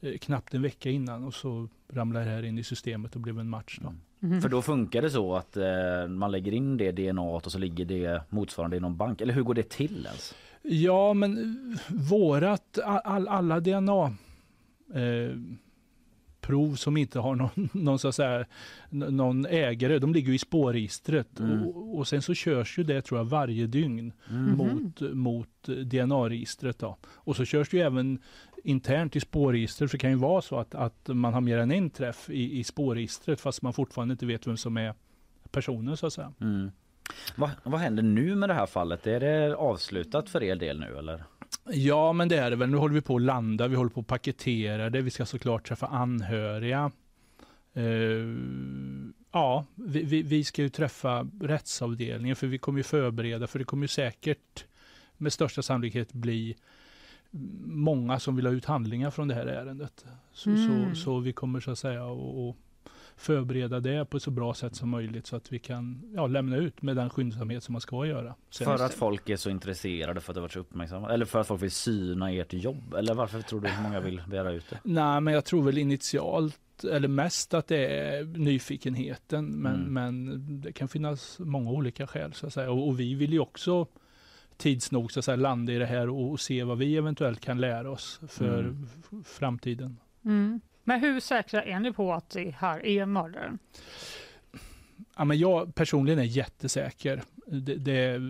[0.00, 3.38] eh, knappt en vecka innan och så ramlade det här in i systemet och blev
[3.38, 3.78] en match.
[3.82, 3.88] Då.
[3.88, 4.00] Mm.
[4.18, 4.42] Mhm.
[4.42, 7.84] För då funkar det så att eh, man lägger in det DNA och så ligger
[7.84, 9.20] det motsvarande i någon bank.
[9.20, 10.34] Eller hur går det till ens?
[10.62, 14.04] Ja, men eh, vårat, all, alla DNA
[14.94, 15.36] eh,
[16.46, 18.44] prov som inte har någon, någon, så säga,
[18.90, 21.40] någon ägare, de ligger ju i spårregistret.
[21.40, 21.62] Mm.
[21.66, 24.56] Och, och sen så körs ju det tror jag varje dygn Mm.
[24.56, 26.78] mot, mot DNA-registret.
[26.78, 26.96] Då.
[27.04, 28.18] Och så körs det ju även
[28.64, 31.70] internt i spårregistret, för det kan ju vara så att, att man har mer än
[31.70, 34.94] en träff i, i spårregistret fast man fortfarande inte vet vem som är
[35.50, 36.32] personen så att säga.
[36.40, 36.70] Mm.
[37.36, 39.06] Vad, vad händer nu med det här fallet?
[39.06, 41.24] Är det avslutat för er del nu eller?
[41.70, 42.70] Ja, men det är det väl.
[42.70, 45.00] Nu håller vi på att landa, vi håller på att paketera det.
[45.00, 46.90] Vi ska såklart träffa anhöriga.
[47.74, 47.84] Eh,
[49.32, 53.64] ja, vi, vi, vi ska ju träffa rättsavdelningen för vi kommer ju förbereda, för det
[53.64, 54.64] kommer ju säkert
[55.16, 56.56] med största sannolikhet bli
[57.66, 60.04] många som vill ha ut handlingar från det här ärendet.
[60.32, 60.94] Så, Mm.
[60.94, 62.56] så, så vi kommer så att säga att att
[63.16, 66.56] förbereda det på ett så bra sätt som möjligt så att vi kan ja, lämna
[66.56, 68.34] ut med den skyndsamhet som man ska göra.
[68.50, 71.10] Sen- För att folk är så intresserade för att det varit så uppmärksamma?
[71.12, 72.94] Eller för att folk vill syna ert jobb?
[72.94, 74.78] Eller varför tror du att många vill begära ut det?
[74.84, 79.46] Nej, men jag tror väl initialt, eller mest att det är nyfikenheten.
[79.46, 79.92] Men, Mm.
[79.92, 82.70] men det kan finnas många olika skäl så att säga.
[82.70, 83.86] Och, och vi vill ju också
[84.56, 87.40] tids nog så att säga, landa i det här och, och se vad vi eventuellt
[87.40, 88.86] kan lära oss för Mm.
[89.24, 89.96] framtiden.
[90.24, 90.60] Mm.
[90.84, 93.58] Men hur säkra är ni på att det här är mördaren?
[95.16, 97.22] Ja, men jag personligen är jättesäker.
[97.46, 98.20] Det, det,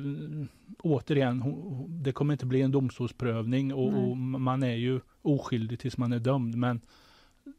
[0.78, 1.42] återigen,
[1.88, 6.18] det kommer inte bli en domstolsprövning och, och man är ju oskyldig tills man är
[6.18, 6.54] dömd.
[6.56, 6.80] Men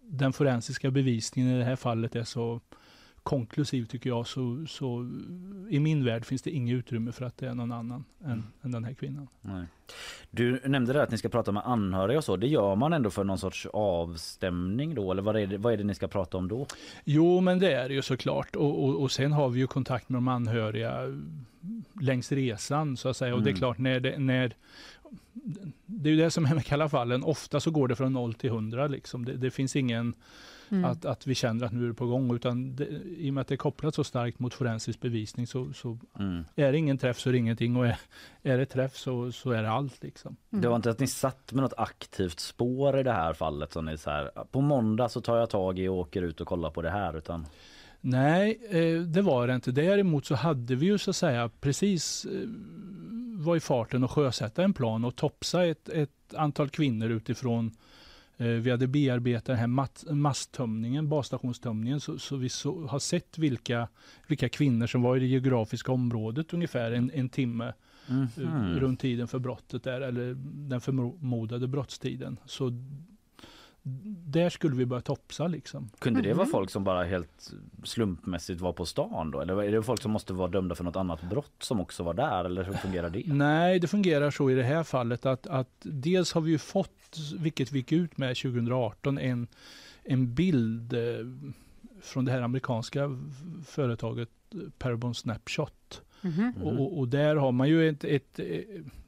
[0.01, 2.61] den forensiska bevisningen i det här fallet är så
[3.25, 4.27] konklusiv tycker jag.
[4.27, 5.09] Så, så
[5.69, 8.71] i min värld finns det inget utrymme för att det är någon annan än, än
[8.71, 9.27] den här kvinnan.
[9.41, 9.65] Nej.
[10.31, 12.35] Du nämnde det att ni ska prata med anhöriga och så.
[12.35, 15.11] Det gör man ändå för någon sorts avstämning då?
[15.11, 16.67] Eller vad är det, vad är det ni ska prata om då?
[17.03, 18.55] Jo, men det är det ju såklart.
[18.55, 20.99] Och, och, och sen har vi ju kontakt med de anhöriga
[22.01, 23.35] längs resan så att säga.
[23.35, 23.59] Och det är Mm.
[23.59, 24.55] klart när det, när
[25.85, 27.23] det är ju det som är med Kalla fallen.
[27.23, 29.25] Ofta så går det från 0 till 100 liksom.
[29.25, 30.13] Det, det finns ingen
[30.69, 30.85] Mm.
[30.85, 32.35] att, att vi känner att nu är det på gång.
[32.35, 32.85] Utan det,
[33.17, 36.45] i och med att det är kopplat så starkt mot forensisk bevisning så, så Mm.
[36.55, 37.75] är det ingen träff så är det ingenting.
[37.75, 37.97] Och är,
[38.43, 40.35] är det träff så, så är det allt liksom.
[40.51, 40.61] Mm.
[40.61, 43.85] Det var inte att ni satt med något aktivt spår i det här fallet som
[43.85, 46.69] ni så här, på måndag så tar jag tag i och åker ut och kollar
[46.69, 47.45] på det här utan
[48.01, 49.71] Nej, eh, det var det inte.
[49.71, 52.31] Däremot så hade vi ju så att säga precis eh,
[53.37, 57.71] var i farten att sjösätta en plan och topsa ett, ett antal kvinnor utifrån
[58.37, 63.87] vi hade bearbetat den här mat, masstömningen, basstationstömningen, så, så vi så, har sett vilka,
[64.27, 67.73] vilka kvinnor som var i det geografiska området ungefär en, en timme
[68.07, 68.79] eh, Mhm.
[68.79, 70.33] runt tiden för brottet där, eller
[70.69, 72.39] den förmodade brottstiden.
[72.45, 72.71] Så
[74.27, 75.89] där skulle vi börja topsa liksom.
[75.99, 76.51] Kunde det vara Mhm.
[76.51, 77.51] folk som bara helt
[77.83, 79.41] slumpmässigt var på stan då?
[79.41, 82.13] Eller är det folk som måste vara dömda för något annat brott som också var
[82.13, 82.45] där?
[82.45, 83.23] Eller hur fungerar det?
[83.25, 87.17] Nej, det fungerar så i det här fallet att, att dels har vi ju fått,
[87.39, 89.47] vilket vi gick ut med 2018, en,
[90.03, 90.99] en bild eh,
[92.01, 93.09] från det här amerikanska
[93.65, 94.29] företaget
[94.77, 96.01] Parabon Snapshot.
[96.21, 96.53] Mhm.
[96.63, 98.59] Och, och, där har man ju ett, ett, eh,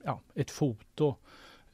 [0.04, 1.16] ja, ett foto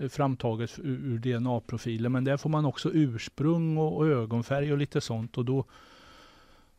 [0.10, 2.12] framtaget ur, DNA-profilen.
[2.12, 5.38] Men där får man också ursprung och, ögonfärg och lite sånt.
[5.38, 5.66] Och då,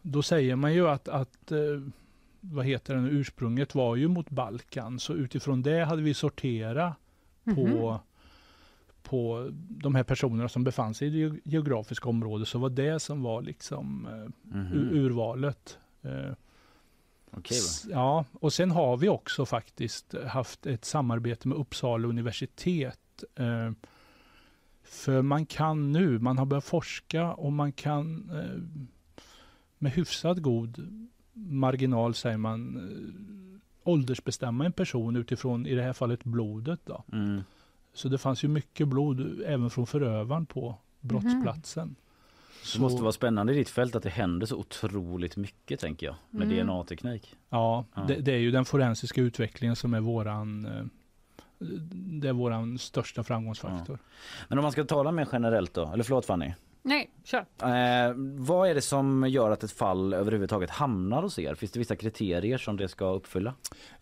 [0.03, 1.59] då säger man ju att, att eh,
[2.41, 4.99] vad heter den, ursprunget var ju mot Balkan.
[4.99, 6.95] Så utifrån det hade vi sorterat
[7.47, 7.55] Mhm.
[7.57, 8.01] på,
[9.03, 12.49] på de här personerna som befann sig i det ge- geografiska området.
[12.49, 14.73] Så var det som var liksom eh, Mhm.
[14.73, 15.79] ur- urvalet.
[16.03, 16.33] Eh,
[17.51, 22.99] S- Ja, och sen har vi också faktiskt haft ett samarbete med Uppsala universitet.
[23.35, 23.73] Eh,
[24.85, 28.91] för man kan nu, man har börjat forska och man kan eh,
[29.79, 30.89] med hyfsat god
[31.33, 36.81] marginal, säger man, eh, åldersbestämma en person utifrån, i det här fallet, blodet.
[36.85, 37.05] Då.
[37.13, 37.43] Mm.
[37.95, 41.97] Så det fanns ju mycket blod även från förövaren på brottsplatsen.
[42.75, 46.17] Det måste vara spännande i ditt fält att det händer så otroligt mycket tänker jag
[46.31, 46.67] med Mm.
[46.67, 47.37] DNA-teknik.
[47.51, 48.03] Ja, Ja.
[48.03, 50.67] Det, det är ju den forensiska utvecklingen som är våran
[52.21, 53.99] det är våran största framgångsfaktor.
[54.49, 56.53] Men om man ska tala mer generellt då, eller förlåt Fanny.
[56.83, 57.39] Nej, kör.
[57.63, 61.55] Eh, vad är det som gör att ett fall överhuvudtaget hamnar hos er?
[61.55, 63.55] Finns det vissa kriterier som det ska uppfylla?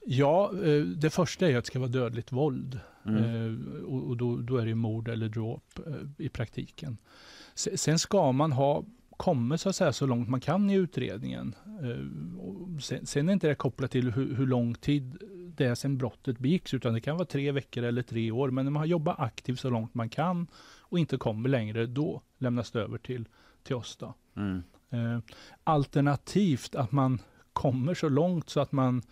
[0.07, 2.81] Ja, eh, det första är att det ska vara dödligt våld.
[3.07, 3.25] Mm.
[3.25, 6.99] Eh, och och då, då är det mord eller dråp eh, i praktiken.
[7.55, 8.85] Se- Sen ska man ha
[9.17, 11.55] kommit så, att säga, så långt man kan i utredningen.
[11.83, 15.17] Eh, Sen, sen är inte det kopplat till hur, hur lång tid
[15.57, 18.51] det är sedan brottet begicks, utan det kan vara tre veckor eller tre år.
[18.51, 20.47] Men när man har jobbat aktivt så långt man kan
[20.81, 23.29] och inte kommer längre, då lämnas det över till,
[23.63, 23.97] till oss.
[23.97, 24.15] Då.
[24.37, 24.63] Mm.
[24.91, 25.19] Eh,
[25.65, 27.19] alternativt att man
[27.53, 29.03] kommer så långt så att man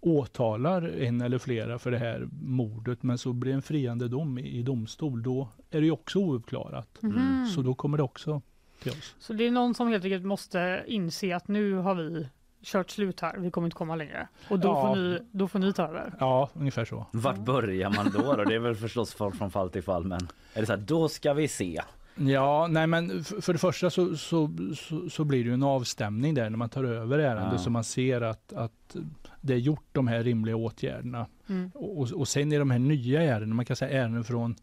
[0.00, 4.38] åtalar en eller flera för det här mordet, men så blir det en friande dom
[4.38, 7.02] i, i domstol, då är det ju också ouppklarat.
[7.02, 7.46] Mhm.
[7.46, 8.42] Så då kommer det också
[8.82, 9.14] till oss.
[9.18, 12.28] Så det är någon som helt enkelt måste inse att nu har vi
[12.62, 14.28] kört slut här, vi kommer inte komma längre.
[14.48, 14.86] Och då, Ja.
[14.86, 16.14] får, ni, då får ni ta över.
[16.20, 17.06] Ja, ungefär så.
[17.12, 18.44] Vart börjar man då, då?
[18.44, 20.20] Det är väl förstås från från fall till fall men
[20.54, 21.80] är det så här, då ska vi se.
[22.20, 26.34] Ja, nej men för det första så, så, så, så blir det ju en avstämning
[26.34, 27.58] där när man tar över ärendet Ja.
[27.58, 28.96] så man ser att, att
[29.40, 31.26] det är gjort de här rimliga åtgärderna.
[31.48, 31.70] Mm.
[31.74, 34.56] Och, och sen är de här nya ärendena, man kan säga ärenden från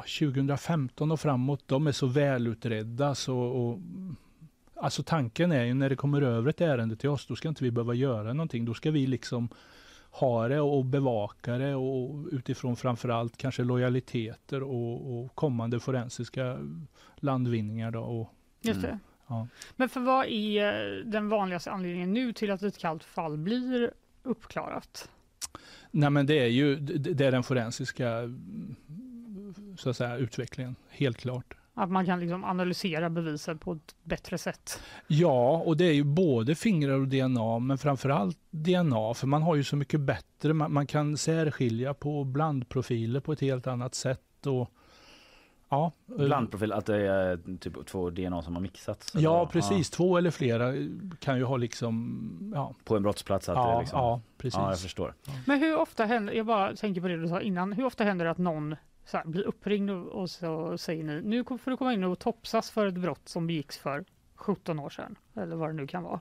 [0.00, 3.78] 2015 och framåt, de är så välutredda så och,
[4.82, 7.64] Alltså tanken är ju när det kommer över ett ärende till oss, då ska inte
[7.64, 8.64] vi behöva göra någonting.
[8.64, 9.48] Då ska vi liksom
[10.10, 16.58] ha det och bevaka det och utifrån framförallt kanske lojaliteter och, och kommande forensiska
[17.16, 17.90] landvinningar.
[17.90, 18.90] Då och, Just Mm.
[18.90, 18.98] det.
[19.26, 19.46] ja.
[19.76, 23.90] Men för vad är eh, den vanligaste anledningen nu till att ett kallt fall blir
[24.22, 25.10] uppklarat?
[25.90, 28.76] Nej men det är ju det är den forensiska mm,
[29.80, 31.54] så att säga, utvecklingen, helt klart.
[31.74, 34.80] Att man kan liksom analysera bevisen på ett bättre sätt.
[35.06, 39.54] Ja, och det är ju både fingrar och DNA, men framförallt DNA, för man har
[39.54, 44.46] ju så mycket bättre, man, man kan särskilja på blandprofiler på ett helt annat sätt.
[44.46, 44.70] Och,
[45.68, 49.14] ja, Blandprofil, att det är typ två DNA som har mixats.
[49.14, 49.50] eller Ja, vad?
[49.50, 49.90] precis.
[49.90, 50.72] Två eller flera
[51.18, 53.98] kan ju ha liksom, ja, På en brottsplats att det ja, liksom...
[53.98, 54.58] ja precis.
[54.58, 55.14] Ja, jag förstår.
[55.46, 58.24] Men hur ofta händer, jag bara tänker på det du sa innan, hur ofta händer
[58.24, 58.76] det att någon
[59.10, 62.18] så här, blir uppringd och, och så säger ni nu får du komma in och
[62.18, 64.04] topsas för ett brott som begicks för
[64.34, 66.20] 17 år sedan eller vad det nu kan vara.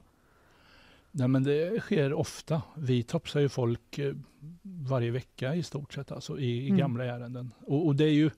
[1.11, 2.61] Nej, men det sker ofta.
[2.77, 4.13] Vi topsar ju folk eh,
[4.61, 6.77] varje vecka i stort sett, alltså i, i Mm.
[6.77, 7.51] gamla ärenden.
[7.65, 8.31] Och, och det är ju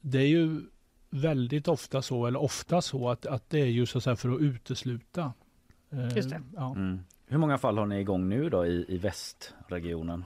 [0.00, 0.60] det är ju
[1.10, 4.28] väldigt ofta så, eller ofta så, att, att det är ju så att säga för
[4.34, 5.32] att utesluta.
[5.90, 6.42] Eh, Just det.
[6.56, 6.74] Ja.
[6.74, 7.00] Mm.
[7.26, 10.24] Hur många fall har ni igång nu då i, i västregionen?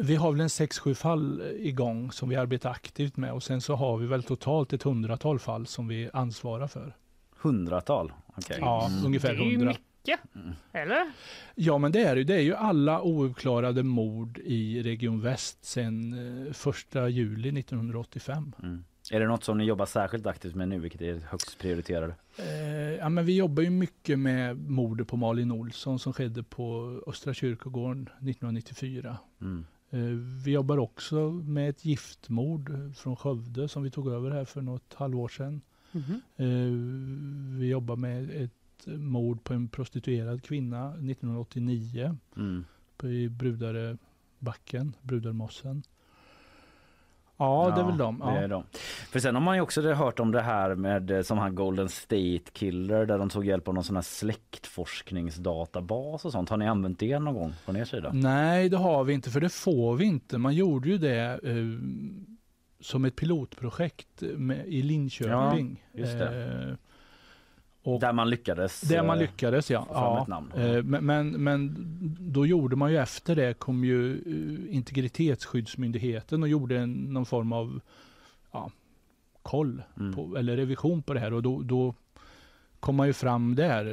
[0.00, 3.60] Vi har väl en sex sju fall igång som vi arbetar aktivt med och sen
[3.60, 6.96] så har vi väl totalt ett hundratal fall som vi ansvarar för.
[7.40, 8.12] Hundratal?
[8.36, 8.56] Okej.
[8.60, 9.06] Ja, Mm.
[9.06, 9.68] ungefär det är ju hundra.
[9.68, 10.52] mycket, Mm.
[10.72, 11.12] eller?
[11.54, 12.18] Ja, men det är det.
[12.20, 12.24] ju.
[12.24, 16.12] Det är ju alla ouppklarade mord i Region Väst sedan
[16.46, 18.52] eh, första juli 1985.
[18.62, 18.84] Mm.
[19.10, 22.14] Är det något som ni jobbar särskilt aktivt med nu, vilket är högst prioriterade?
[22.38, 26.98] Eh, ja, men vi jobbar ju mycket med mordet på Malin Olsson som skedde på
[27.06, 29.18] Östra kyrkogården 1994.
[29.40, 29.66] Mm.
[29.90, 30.00] Eh,
[30.44, 34.94] vi jobbar också med ett giftmord från Skövde som vi tog över här för något
[34.94, 35.60] halvår sedan.
[36.36, 36.46] Eh,
[37.58, 42.64] vi jobbar med ett mord på en prostituerad kvinna 1989 Mm.
[42.96, 45.82] på- i Brudarebacken, Brudarmossen.
[47.38, 48.18] Ja, det är väl de.
[48.18, 48.48] Det är Ja.
[48.48, 48.64] de.
[49.10, 51.88] För sen har man ju också hört om det här med eh, som han Golden
[51.88, 56.48] State Killer där de tog hjälp av någon sån här släktforskningsdatabas och sånt.
[56.48, 58.10] Har ni använt det någon gång från er sida?
[58.14, 60.38] Nej, det har vi inte, för det får vi inte.
[60.38, 61.54] Man gjorde ju det eh,
[62.80, 65.84] som ett pilotprojekt med, i Linköping.
[65.92, 66.44] Ja, just det.
[66.68, 66.74] Eh,
[67.82, 68.80] och Där man lyckades?
[68.80, 69.86] där man eh, lyckades, ja.
[69.90, 70.22] ja.
[70.22, 70.52] ett namn.
[70.56, 71.76] Eh, Men, men, men
[72.20, 77.52] då gjorde man ju efter det kom ju eh, Integritetsskyddsmyndigheten och gjorde en, någon form
[77.52, 77.80] av
[78.52, 78.70] ja,
[79.42, 80.14] koll Mm.
[80.14, 81.94] på, eller revision på det här och då, då
[82.80, 83.84] kom man ju fram där.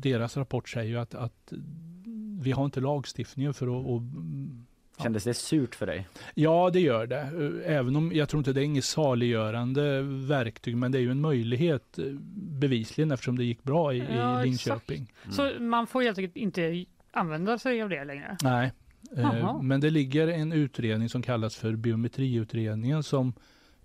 [0.00, 1.52] Deras rapport säger ju att, att
[2.40, 4.02] vi har inte lagstiftningen för att, att
[4.98, 6.08] Kändes det surt för dig?
[6.34, 7.20] Ja, det gör det.
[7.20, 11.10] Eh, även om jag tror inte det är inget saliggörande verktyg, men det är ju
[11.10, 15.12] en möjlighet eh, bevisligen eftersom det gick bra i, Ja, i Linköping.
[15.22, 15.32] Mm.
[15.32, 18.36] Så man får helt enkelt inte använda sig av det längre?
[18.42, 18.72] Nej,
[19.16, 19.62] eh, Jaha.
[19.62, 23.32] men det ligger en utredning som kallas för biometriutredningen som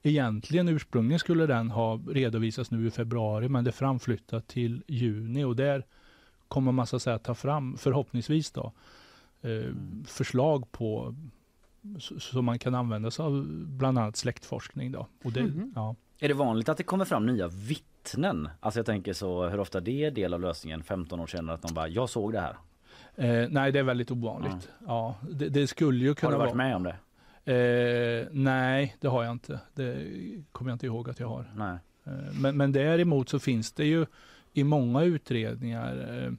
[0.02, 5.56] egentligen ursprungligen skulle den ha redovisats nu i februari, men det framflyttat till juni och
[5.56, 5.84] där
[6.48, 8.74] kommer man så att säga ta fram, förhoppningsvis då,
[9.42, 9.74] eh,
[10.06, 11.16] förslag på
[12.00, 15.08] så, så man kan använda sig av bland annat släktforskning då.
[15.24, 15.72] Och det, Mhm.
[15.76, 15.96] ja.
[16.20, 18.50] Är det vanligt att det kommer fram nya vittnen?
[18.60, 21.62] Alltså jag tänker så hur ofta det är del av lösningen 15 år senare att
[21.62, 22.56] de bara jag såg det här.
[23.16, 24.70] Eh, nej, det är väldigt ovanligt.
[24.88, 26.58] Ja, det, det skulle ju Har kunna du varit vara.
[26.68, 26.96] med om det?
[27.54, 29.60] Eh, nej, det har jag inte.
[29.74, 29.96] Det
[30.52, 31.52] kommer jag inte ihåg att jag har.
[31.56, 31.78] Nej.
[32.06, 34.06] Eh, Men, men däremot så finns det ju
[34.54, 36.32] i många utredningar eh,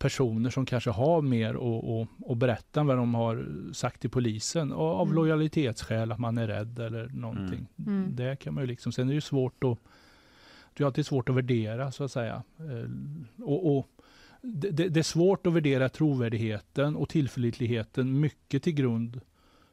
[0.00, 4.10] personer som kanske har mer att, att, att berätta än vad de har sagt till
[4.10, 5.16] polisen och av Mm.
[5.16, 7.66] lojalitetsskäl, att man är rädd eller någonting.
[7.86, 8.08] Mm.
[8.16, 9.78] Det kan man ju liksom, sen är det ju svårt att
[10.74, 12.42] det är alltid svårt att värdera så att säga.
[12.58, 12.90] Eh,
[13.44, 13.86] Och, och
[14.42, 19.20] det, det det är svårt att värdera trovärdigheten och tillförlitligheten mycket till grund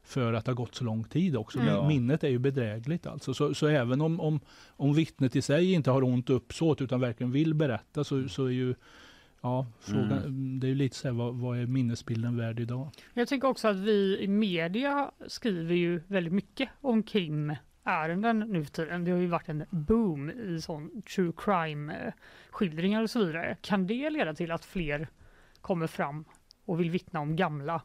[0.03, 1.59] för att det har gått så lång tid också.
[1.59, 1.87] Mm.
[1.87, 3.33] Minnet är ju bedrägligt alltså.
[3.33, 7.31] Så, så även om, om, om vittnet i sig inte har ont uppsåt utan verkligen
[7.31, 8.75] vill berätta så, så är ju
[9.47, 12.89] Ja, frågan, det är ju lite så här, vad, vad är minnesbilden värd idag?
[13.13, 18.71] Jag tycker också att vi i media skriver ju väldigt mycket om krimärenden nu för
[18.71, 19.03] tiden.
[19.03, 23.57] Det har ju varit en boom i sån true crime-skildringar och så vidare.
[23.61, 25.07] Kan det leda till att fler
[25.61, 26.25] kommer fram
[26.65, 27.81] och vill vittna om gamla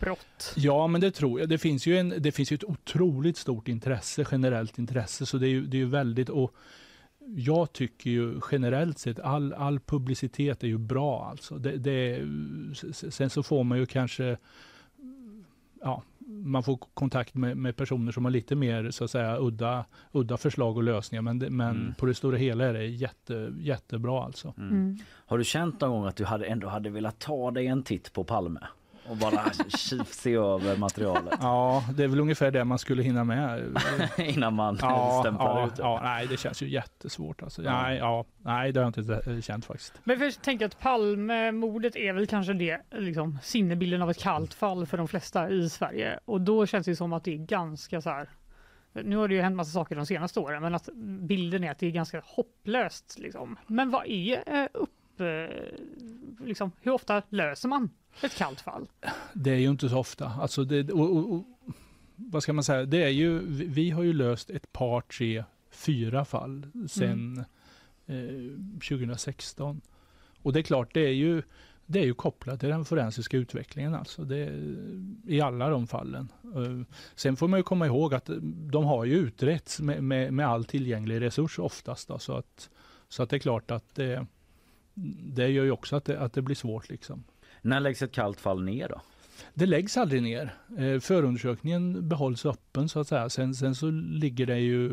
[0.00, 0.54] brott?
[0.56, 1.48] Ja, men det tror jag.
[1.48, 5.46] Det finns ju, en, det finns ju ett otroligt stort intresse, generellt intresse, så det
[5.46, 6.54] är ju, det är ju väldigt, och
[7.26, 11.58] jag tycker ju generellt sett all, all publicitet är ju bra alltså.
[11.58, 12.28] Det, det,
[12.92, 14.36] sen så får man ju kanske,
[15.82, 16.02] ja,
[16.44, 20.36] man får kontakt med, med personer som har lite mer så att säga udda, udda
[20.36, 21.94] förslag och lösningar, men, det, men Mm.
[21.94, 24.54] på det stora hela är det jätte, jättebra alltså.
[24.58, 24.98] Mm.
[25.26, 28.12] Har du känt någon gång att du hade, ändå hade velat ta dig en titt
[28.12, 28.60] på Palme?
[29.08, 29.52] Och bara
[30.08, 33.78] se över materialet Ja, det är väl ungefär det man skulle hinna med.
[34.18, 35.82] innan man Ja, stämplar ja, ut det?
[35.82, 37.62] ja, nej det känns ju jättesvårt alltså.
[37.62, 37.82] Ja.
[37.82, 39.94] Nej, ja, nej, det har jag inte känt faktiskt.
[40.04, 44.86] Men jag tänker att Palmemordet är väl kanske det, liksom, sinnebilden av ett kallt fall
[44.86, 46.18] för de flesta i Sverige.
[46.24, 48.28] Och då känns det som att det är ganska så här.
[48.92, 50.88] Nu har det ju hänt massa saker de senaste åren, men att
[51.20, 53.18] bilden är att det är ganska hopplöst.
[53.18, 53.56] Liksom.
[53.66, 54.90] Men vad är eh, upp...
[55.22, 57.90] Eh, liksom, hur ofta löser man
[58.22, 58.86] ett kallt fall?
[59.34, 60.26] Det är ju inte så ofta.
[60.26, 61.44] Alltså det, och, och, och,
[62.16, 62.84] vad ska man säga?
[62.84, 67.44] Det är ju, vi, har ju löst ett par, tre, fyra fall sedan
[68.06, 68.16] eh,
[68.88, 69.80] 2016.
[70.42, 71.42] Och det är klart, det är ju
[71.86, 74.24] det är ju kopplat till den forensiska utvecklingen alltså.
[74.24, 74.52] Det
[75.26, 76.32] I alla de fallen.
[76.44, 78.30] Eh, Sen får man ju komma ihåg att
[78.70, 82.08] de har ju utretts med, med, med all tillgänglig resurs oftast.
[82.08, 82.70] Då, så, att,
[83.08, 84.26] så att det är klart att det,
[84.94, 87.24] det gör ju också att det, att det blir svårt liksom.
[87.62, 89.00] När läggs ett kallt fall ner då?
[89.54, 90.54] Det läggs aldrig ner.
[90.78, 93.28] Eh, förundersökningen behålls öppen så att säga.
[93.28, 94.92] Sen, sen så ligger det ju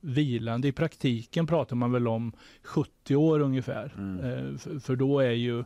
[0.00, 0.68] vilande.
[0.68, 3.94] I praktiken pratar man väl om 70 år ungefär.
[3.98, 4.24] Mm.
[4.24, 5.64] Eh, för, för då är ju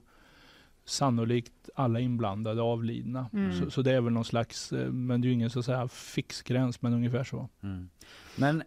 [0.84, 3.30] sannolikt alla inblandade avlidna.
[3.32, 3.52] Mm.
[3.52, 5.64] Så, så det är väl någon slags, eh, men det är ju ingen så att
[5.64, 7.48] säga fixgräns, men ungefär så.
[7.62, 7.88] Mm.
[8.36, 8.62] Men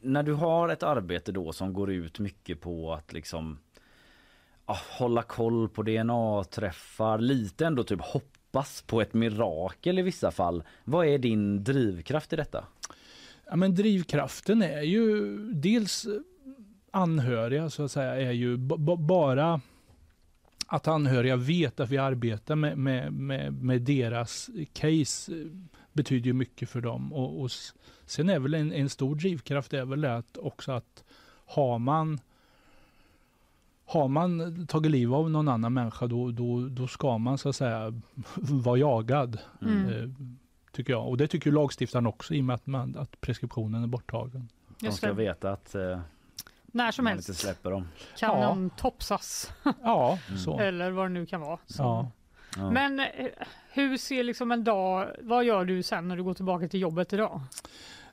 [0.00, 3.58] när du har ett arbete då som går ut mycket på att liksom
[4.68, 10.62] Ah, hålla koll på DNA-träffar, lite ändå typ hoppas på ett mirakel i vissa fall.
[10.84, 12.64] Vad är din drivkraft i detta?
[13.46, 16.12] Ja, men drivkraften är ju dels eh,
[16.90, 19.60] anhöriga så att säga, är ju bara
[20.66, 25.46] att anhöriga vet att vi arbetar med, med, med, med deras case eh,
[25.92, 27.12] betyder ju mycket för dem.
[27.12, 27.50] Och, och
[28.06, 31.04] sen är väl en, en stor drivkraft är väl det att också att
[31.46, 32.20] har man
[33.86, 37.56] har man tagit liv av någon annan människa då, då, då ska man så att
[37.56, 37.92] säga
[38.36, 39.38] vara jagad.
[39.62, 39.86] Mm.
[39.88, 40.08] Eh,
[40.72, 41.08] tycker jag.
[41.08, 44.48] Och det tycker lagstiftaren också i och med att, man, att preskriptionen är borttagen.
[44.80, 46.00] De ska veta att eh,
[46.66, 47.88] När som man helst inte släpper dem.
[48.18, 48.48] kan Ja.
[48.48, 50.38] någon topsas Ja, Mm.
[50.40, 50.58] så.
[50.58, 51.58] eller vad det nu kan vara.
[51.66, 51.82] Så.
[51.82, 52.10] Ja.
[52.56, 52.70] Ja.
[52.70, 53.06] Men eh,
[53.72, 57.12] hur ser liksom en dag, vad gör du sen när du går tillbaka till jobbet
[57.12, 57.40] idag?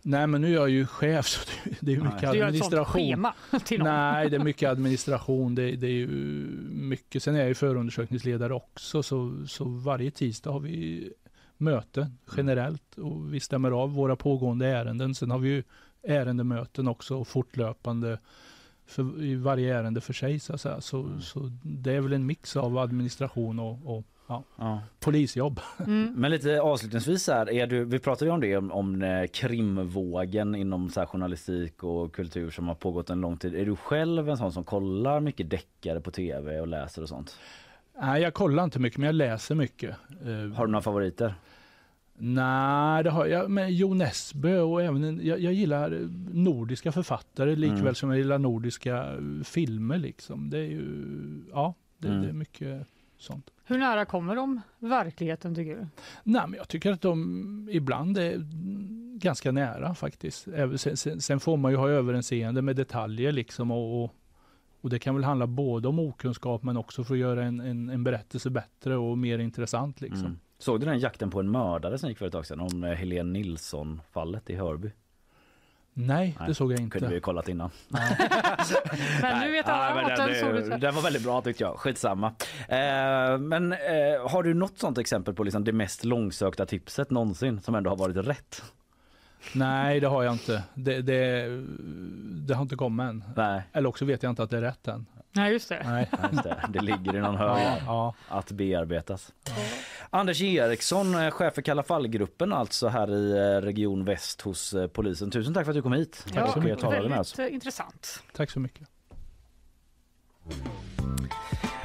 [0.05, 2.05] Nej men nu är jag ju chef så det, det är Nej.
[2.05, 3.27] mycket sånt administration.
[3.65, 3.87] till någon?
[3.87, 5.55] Nej, det är mycket administration.
[5.55, 6.07] Det, det är ju
[6.71, 7.23] mycket.
[7.23, 11.09] Sen är jag ju förundersökningsledare också så, så varje tisdag har vi
[11.57, 15.15] möten generellt och vi stämmer av våra pågående ärenden.
[15.15, 15.63] Sen har vi ju
[16.07, 18.19] ärendemöten också fortlöpande
[18.85, 20.81] för, i varje ärende för sig så att säga.
[20.81, 21.21] Så, Mm.
[21.21, 24.81] så det är väl en mix av administration och, och ja, Ja.
[24.99, 25.59] polisjobb.
[25.79, 26.13] Mm.
[26.15, 30.55] Men lite avslutningsvis här, är du, vi pratade ju om det om, om eh, krimvågen
[30.55, 33.55] inom så här, journalistik och kultur som har pågått en lång tid.
[33.55, 37.37] Är du själv en sån som kollar mycket deckare på tv och läser och sånt?
[38.01, 39.95] Nej, jag kollar inte mycket, men jag läser mycket.
[40.25, 41.33] Eh, Har du några favoriter?
[42.17, 43.49] Nej, det har jag.
[43.51, 47.95] Men Jo Nesbø och även en, jag, jag gillar nordiska författare likväl Mm.
[47.95, 49.97] som jag gillar nordiska eh, filmer.
[49.97, 50.49] Liksom.
[50.49, 50.85] Det är ju,
[51.53, 52.21] ja, det, Mm.
[52.21, 52.87] det är mycket
[53.23, 53.51] sånt.
[53.65, 55.87] Hur nära kommer de verkligheten tycker du?
[56.23, 58.35] Nej, men jag tycker att de ibland är
[59.19, 60.47] ganska nära faktiskt.
[60.77, 64.15] Sen, sen, sen får man ju ha överseende med detaljer liksom och, och,
[64.81, 67.89] och det kan väl handla både om okunskap men också för att göra en, en,
[67.89, 70.25] en berättelse bättre och mer intressant liksom.
[70.25, 70.39] Mm.
[70.57, 72.91] Såg du den jakten på en mördare som gick för ett tag sedan om eh,
[72.91, 74.91] Helene Nilsson fallet i Hörby?
[75.93, 77.15] Nej, Nej, det såg jag Kunde vi inte.
[77.15, 77.69] ju kollat innan.
[79.21, 80.69] Men nu vet alla att den såg ut så.
[80.69, 81.75] den, den var väldigt bra tyckte jag.
[81.79, 82.27] Skitsamma.
[82.67, 87.61] Eh, men eh, har du något sånt exempel på liksom det mest långsökta tipset någonsin
[87.61, 88.63] som ändå har varit rätt?
[89.53, 90.63] Nej, det har jag inte.
[90.73, 91.47] Det, det,
[92.47, 93.23] det har inte kommit än.
[93.35, 95.05] Nej, Eller också vet jag inte att det är rätt än.
[95.35, 95.81] Nej, just det.
[95.85, 96.09] Nej.
[96.31, 96.69] just det.
[96.69, 98.13] det ligger i någon hög Ja, ja.
[98.29, 99.33] att bearbetas.
[100.09, 104.87] Anders Eriksson, eh, chef för Kalla fall-gruppen alltså här i eh, Region Väst hos eh,
[104.87, 105.31] polisen.
[105.31, 106.79] Tusen tack för att du kom hit Tack så och mycket.
[106.79, 107.39] talade med oss.
[107.39, 108.23] väldigt eh, intressant.
[108.35, 108.87] Tack så mycket.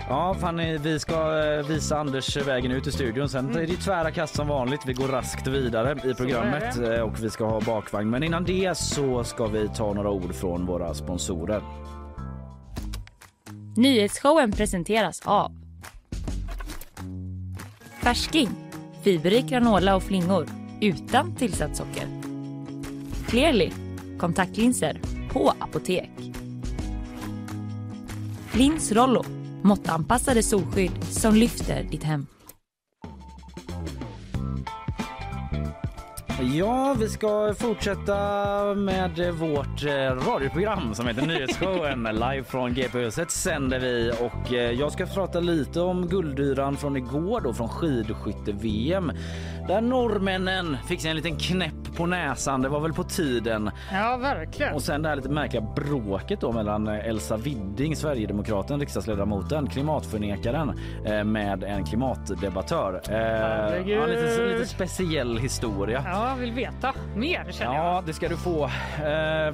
[0.09, 1.30] Ja, Fanny, vi ska
[1.68, 3.28] visa Anders vägen ut i studion.
[3.28, 4.80] Sen är det tvära kast som vanligt.
[4.86, 8.11] Vi går raskt vidare i programmet och vi ska ha bakvagn.
[8.11, 11.62] Men innan det så ska vi ta några ord från våra sponsorer.
[13.79, 15.53] Nyhetsshowen presenteras av
[18.03, 18.49] Färsking,
[19.03, 20.47] fiberrik granola och flingor
[20.81, 22.09] utan tillsatt socker.
[23.29, 23.70] Clearly,
[24.18, 25.01] kontaktlinser
[25.33, 26.11] på apotek.
[28.53, 29.24] Lins Rollo,
[29.62, 32.26] måttanpassade solskydd som lyfter ditt hem.
[36.41, 38.14] Ja, vi ska fortsätta
[38.74, 42.03] med vårt eh, radioprogram som heter Nyhetsshowen.
[42.12, 47.41] Live från GP-huset sänder vi och eh, jag ska prata lite om guldyran från igår
[47.41, 49.12] då från skidskytte-VM.
[49.68, 52.62] Där norrmännen fick sig en liten knäpp på näsan.
[52.62, 53.70] Det var väl på tiden.
[53.92, 54.74] Ja, verkligen.
[54.74, 60.72] Och sen det här lite märkliga bråket då mellan eh, Elsa Widding, Sverigedemokraten, riksdagsledamoten, klimatförnekaren
[61.05, 63.01] eh, med en klimatdebattör.
[63.09, 63.99] Eh, Herregud.
[63.99, 66.05] ja, lite, lite speciell historia.
[66.07, 67.84] Ja, vill veta mer känner jag.
[67.84, 68.70] Ja, det ska du få.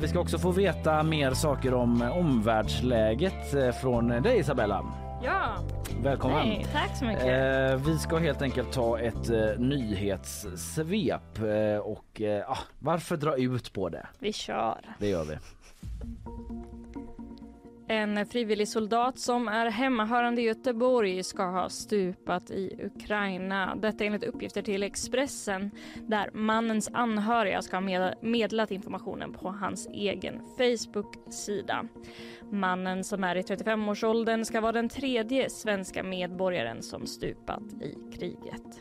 [0.00, 5.03] Vi ska också få veta mer saker om omvärldsläget från dig Isabella.
[5.24, 5.56] Ja,
[6.02, 6.36] Välkommen.
[6.48, 7.24] nej, tack så mycket.
[7.24, 13.36] Eh, vi ska helt enkelt ta ett eh, nyhetssvep eh, och eh, ah, varför dra
[13.36, 14.06] ut på det?
[14.18, 14.80] Vi kör.
[14.98, 15.36] Det gör vi.
[17.88, 23.74] En frivillig soldat som är hemmahörande i Göteborg ska ha stupat i Ukraina.
[23.76, 29.86] Detta enligt uppgifter till Expressen där mannens anhöriga ska ha med- meddelat informationen på hans
[29.86, 31.84] egen Facebook-sida.
[32.54, 38.80] Mannen som är i 35-årsåldern ska vara den tredje svenska medborgaren som stupat i kriget.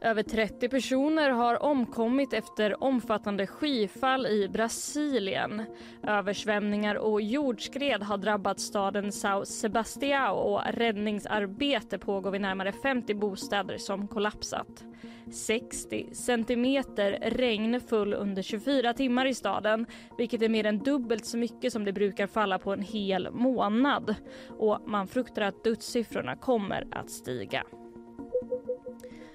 [0.00, 5.62] Över 30 personer har omkommit efter omfattande skyfall i Brasilien.
[6.02, 13.78] Översvämningar och jordskred har drabbat staden São Sebastião och räddningsarbete pågår vid närmare 50 bostäder
[13.78, 14.84] som kollapsat.
[15.34, 19.86] 60 centimeter regn föll under 24 timmar i staden
[20.18, 24.14] vilket är mer än dubbelt så mycket som det brukar falla på en hel månad.
[24.48, 27.64] Och man fruktar att dödssiffrorna kommer att stiga.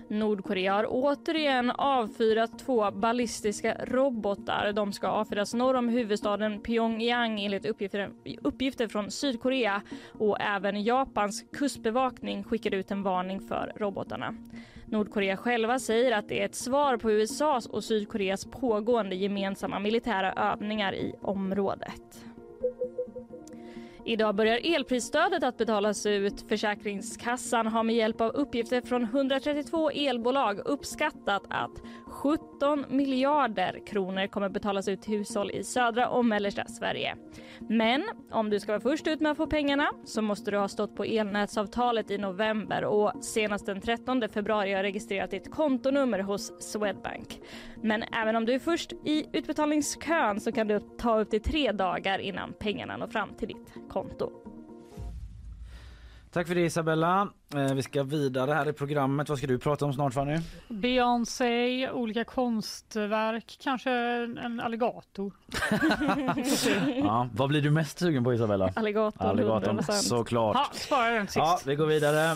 [0.08, 4.74] Nordkorea har återigen avfyrat två ballistiska robotar.
[4.74, 9.82] De ska avfyras norr om huvudstaden Pyongyang enligt uppgifter, uppgifter från Sydkorea
[10.12, 14.36] och även Japans kustbevakning skickade ut en varning för robotarna.
[14.94, 20.34] Nordkorea själva säger att det är ett svar på USAs och Sydkoreas pågående gemensamma militära
[20.34, 22.26] övningar i området.
[24.06, 26.46] Idag börjar elprisstödet att betalas ut.
[26.50, 31.82] Försäkringskassan har med hjälp av uppgifter från 132 elbolag uppskattat att
[32.14, 37.16] 17 miljarder kronor kommer betalas ut till hushåll i södra och mellersta Sverige.
[37.60, 40.68] Men om du ska vara först ut med att få pengarna så måste du ha
[40.68, 46.72] stått på elnätsavtalet i november och senast den 13 februari har registrerat ditt kontonummer hos
[46.72, 47.42] Swedbank.
[47.82, 51.72] Men även om du är först i utbetalningskön så kan det ta upp till tre
[51.72, 54.43] dagar innan pengarna når fram till ditt konto.
[56.34, 57.28] Tack för det Isabella.
[57.56, 59.30] Eh, vi ska vidare här i programmet.
[59.30, 60.40] Vad ska du prata om snart Fanny?
[60.68, 63.92] Beyoncé, olika konstverk, kanske
[64.44, 65.34] en alligator.
[67.04, 68.72] Ja, vad blir du mest sugen på Isabella?
[68.76, 69.92] Alligator, Alligatorn 100%.
[69.92, 70.56] såklart.
[70.56, 71.38] Ha, sparar den sist.
[71.38, 72.36] Ja, vi går vidare.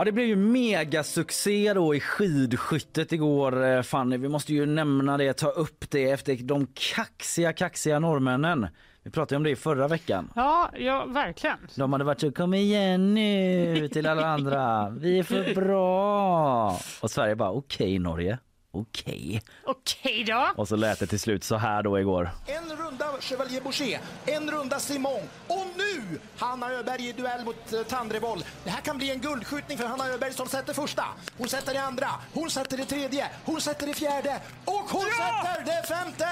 [0.00, 4.16] Ja, det blev ju megasuccé då i skidskyttet igår eh, Fanny.
[4.16, 8.66] Vi måste ju nämna det, ta upp det efter de kaxiga, kaxiga norrmännen.
[9.02, 10.32] Vi pratade om det i förra veckan.
[10.34, 11.58] Ja, ja verkligen.
[11.74, 14.90] De hade varit så kom igen nu till alla andra.
[14.90, 16.78] Vi är för bra.
[17.00, 18.38] Och Sverige bara okej okay, Norge.
[18.72, 19.42] Okej.
[19.64, 20.52] Okej då.
[20.56, 22.30] Och så lät det till slut så här då igår.
[22.46, 28.44] En runda Chevalier Boucher, en runda Simon och nu Hanna Öberg i duell mot Tandrevoll.
[28.64, 31.04] Det här kan bli en guldskjutning för Hanna Öberg som sätter första.
[31.38, 35.46] Hon sätter det andra, hon sätter det tredje, hon sätter det fjärde och hon ja!
[35.46, 36.26] sätter det femte!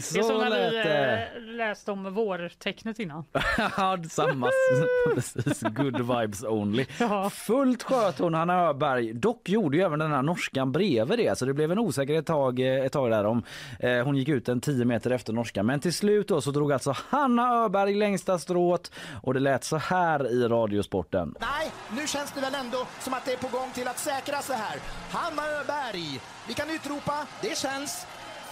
[0.00, 3.24] Så det är som när vi äh, läste om vårtecknet innan.
[3.58, 4.50] ja, samma.
[5.14, 5.62] Precis.
[5.62, 6.86] Good vibes only.
[7.00, 7.30] Ja.
[7.30, 9.12] Fullt sköt hon Hanna Öberg.
[9.14, 12.26] Dock gjorde ju även den här norskan bredvid det, så det blev en osäkerhet ett
[12.26, 13.42] tag, eh, ett tag där om
[13.80, 15.66] eh, hon gick ut en 10 meter efter norskan.
[15.66, 18.92] Men till slut då så drog alltså Hanna Öberg längsta strået
[19.22, 21.34] och det lät så här i Radiosporten.
[21.40, 24.42] Nej, nu känns det väl ändå som att det är på gång till att säkra
[24.42, 24.78] sig här.
[25.10, 28.06] Hanna Öberg, vi kan utropa, det känns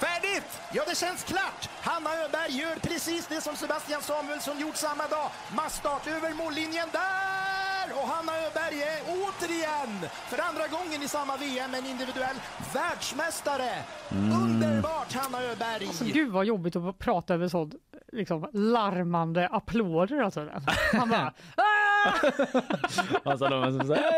[0.04, 0.60] Färdigt!
[0.72, 1.68] Ja, det känns klart.
[1.80, 5.30] Hanna Öberg gör precis det som Sebastian Samuelsson gjort samma dag.
[5.56, 7.86] Massstart över mållinjen där!
[7.98, 9.92] Och Hanna Öberg är återigen,
[10.28, 12.36] för andra gången i samma VM, en individuell
[12.74, 13.70] världsmästare.
[14.10, 14.42] Mm.
[14.42, 15.86] Underbart, Hanna Öberg!
[15.86, 17.74] Alltså, gud vad jobbigt att prata över sånt
[18.14, 20.22] liksom, larmande applåder.
[20.22, 20.48] Alltså.
[20.92, 21.32] Han bara...
[23.24, 24.12] alltså de är som så här,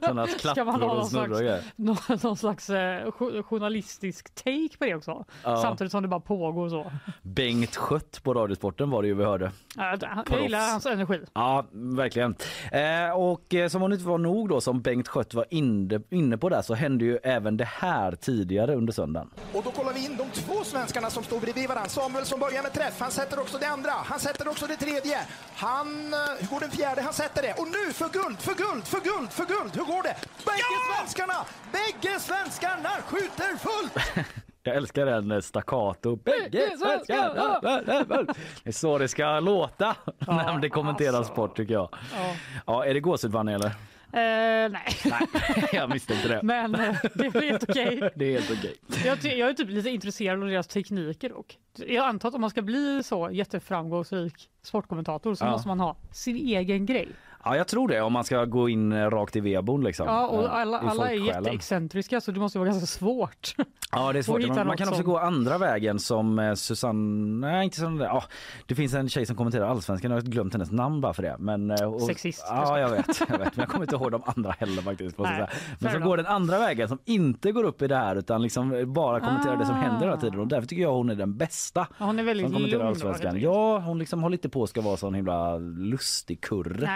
[0.00, 3.10] Sådana klapptror och snurrar någon, någon slags eh,
[3.42, 5.24] journalistisk take på det också.
[5.44, 5.56] Ja.
[5.56, 6.92] Samtidigt som det bara pågår så.
[7.22, 9.52] Bengt Skött på Radiosporten var det ju vi hörde.
[9.76, 9.96] Ja,
[10.30, 11.20] jag gillar hans energi.
[11.34, 12.34] Ja, verkligen.
[12.72, 16.00] Eh, och eh, som om det inte var nog då som Bengt Skött var inne,
[16.10, 19.30] inne på där så hände ju även det här tidigare under söndagen.
[19.52, 21.88] Och då kollar vi in de två svenskarna som står bredvid varandra.
[21.88, 25.18] Samuel som börjar med träff, han sätter också det andra, han sätter också det tredje.
[25.54, 27.02] Han, eh, hur går den fjärde?
[27.02, 27.52] Han sätter det.
[27.52, 29.76] Och nu för guld, för guld, för guld, för guld.
[29.76, 30.16] Hur går det?
[30.46, 30.96] Bägge ja!
[30.96, 31.38] svenskarna,
[31.72, 34.26] bägge svenskarna skjuter fullt!
[34.62, 36.16] Jag älskar den eh, staccato.
[36.16, 37.60] Bägge svenskarna!
[37.60, 41.32] Det är så det ska låta när det kommenteras alltså.
[41.32, 41.88] sport tycker jag.
[41.92, 42.34] Ja,
[42.66, 43.72] ja är det gåshud eller?
[44.14, 44.96] Uh, nej.
[45.04, 46.40] nej, jag misstänkte det.
[46.42, 47.96] Men uh, det är helt okej.
[47.96, 48.10] Okay.
[48.16, 48.74] Det är helt okej.
[48.88, 49.06] Okay.
[49.06, 52.50] Jag, jag, är typ lite intresserad av deras tekniker och jag antar att om man
[52.50, 55.50] ska bli så jätteframgångsrik sportkommentator så ja.
[55.50, 57.08] måste man ha sin egen grej.
[57.44, 60.06] Ja, jag tror det om man ska gå in eh, rakt i vedboden liksom.
[60.06, 63.54] Ja, och alla, alla är jätteexcentriska så det måste vara ganska svårt.
[63.92, 64.48] Ja, det är svårt.
[64.48, 65.10] Man, man kan också som...
[65.10, 68.06] gå andra vägen som eh, Susanne, nej inte sån där.
[68.06, 68.24] Ja,
[68.66, 71.36] det finns en tjej som kommenterar allsvenskan, jag har glömt hennes namn bara för det.
[71.38, 72.46] Men, eh, och, Sexist.
[72.48, 73.56] Ja, jag vet, jag vet.
[73.56, 75.18] Men jag kommer inte ihåg de andra heller faktiskt.
[75.18, 75.46] Nej,
[75.78, 78.92] men så går den andra vägen som inte går upp i det här utan liksom
[78.92, 79.58] bara kommenterar ah.
[79.58, 81.86] det som händer hela tiden och därför tycker jag hon är den bästa.
[81.98, 83.40] Ja, hon är väldigt som kommenterar allsvenskan.
[83.40, 86.86] Ja, hon liksom håller inte på att ska vara sån himla lustig kurre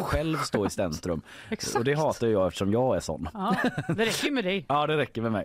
[0.00, 1.22] och själv stå i centrum.
[1.76, 3.28] och det hatar jag eftersom jag är sån.
[3.34, 3.56] Ja,
[3.88, 4.64] det räcker med dig.
[4.68, 5.44] ja, det räcker med mig.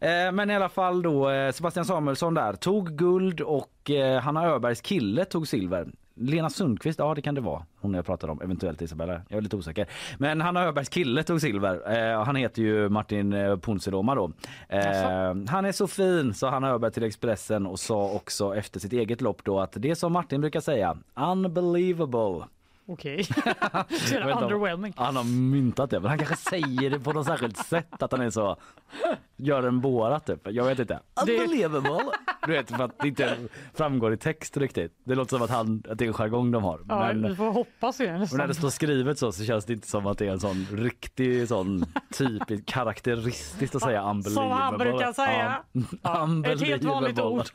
[0.00, 4.46] Eh, men i alla fall då eh, Sebastian Samuelsson där tog guld och eh, Hanna
[4.46, 5.86] Öbergs kille tog silver.
[6.14, 7.66] Lena Sundqvist, ja det kan det vara.
[7.80, 9.22] Hon jag pratade om, eventuellt Isabella.
[9.28, 9.86] Jag är lite osäker.
[10.18, 12.12] Men Hanna Öbergs kille tog silver.
[12.12, 13.56] Eh, han heter ju Martin eh,
[13.86, 14.32] då.
[14.68, 14.80] Eh,
[15.48, 19.20] han är så fin, sa Hanna Öberg till Expressen och sa också efter sitt eget
[19.20, 22.44] lopp då att det som Martin brukar säga, unbelievable.
[22.92, 23.26] Okej.
[24.12, 24.32] Okay.
[24.32, 24.92] underwhelming.
[24.96, 28.20] Han har myntat det, men han kanske säger det på något särskilt sätt att han
[28.20, 28.56] är så
[29.42, 30.40] gör en båra typ.
[30.44, 31.00] Jag vet inte.
[31.20, 32.00] Unbelievable.
[32.46, 33.36] Du vet för att det inte
[33.74, 34.92] framgår i text riktigt.
[35.04, 36.80] Det låter som att, han, att det är en jargong de har.
[36.88, 38.12] Ja, men, vi får hoppas det.
[38.12, 40.40] Men när det står skrivet så så känns det inte som att det är en
[40.40, 41.84] sån riktig sån
[42.18, 44.50] typisk karaktäristiskt att säga unbelievable.
[44.50, 45.62] Som han brukar säga.
[46.02, 46.52] Ja.
[46.52, 47.46] Ett helt vanligt ord.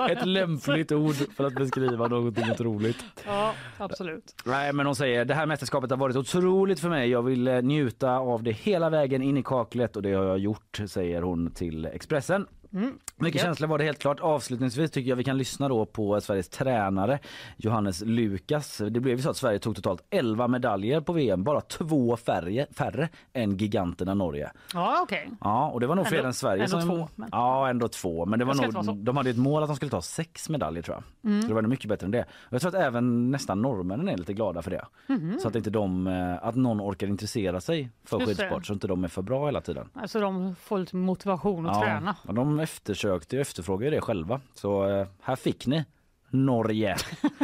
[0.10, 3.04] Ett lämpligt ord för att beskriva någonting otroligt.
[3.26, 4.34] Ja, absolut.
[4.44, 7.10] Nej, men hon säger det här mästerskapet har varit otroligt för mig.
[7.10, 10.38] Jag vill eh, njuta av det hela vägen in i kaklet och det har jag
[10.38, 12.46] gjort, säger hon till Expressen.
[12.72, 12.98] Mm.
[13.16, 14.20] Mycket känslor var det helt klart.
[14.20, 17.18] Avslutningsvis tycker jag vi kan lyssna då på Sveriges tränare
[17.56, 18.82] Johannes Lukas.
[18.90, 22.66] Det blev ju så att Sverige tog totalt 11 medaljer på VM, bara två färre,
[22.72, 24.50] färre än giganterna Norge.
[24.74, 25.22] Ja, okej.
[25.26, 25.36] Okay.
[25.40, 26.64] Ja, och det var nog fler än Sverige.
[26.64, 27.08] Ändå som, två.
[27.14, 27.28] Men...
[27.32, 28.26] Ja, ändå två.
[28.26, 30.96] Men det var nog, de hade ett mål att de skulle ta sex medaljer tror
[30.96, 31.30] jag.
[31.30, 31.42] Mm.
[31.42, 32.22] Så det var mycket bättre än det.
[32.22, 34.86] Och jag tror att även nästan norrmännen är lite glada för det.
[35.08, 35.38] Mm.
[35.40, 39.04] Så att inte de, eh, att någon orkar intressera sig för skidsport så inte de
[39.04, 39.88] är för bra hela tiden.
[39.94, 42.16] Alltså de får lite motivation att ja, träna.
[42.22, 44.40] Och de eftersökte efterfrågar det själva.
[44.54, 45.84] Så eh, här fick ni
[46.30, 46.96] Norge.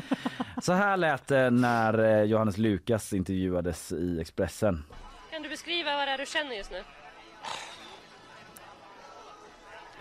[0.62, 4.84] Så här lät det när eh, Johannes Lukas intervjuades i Expressen.
[5.30, 6.82] Kan du beskriva vad det är du känner just nu?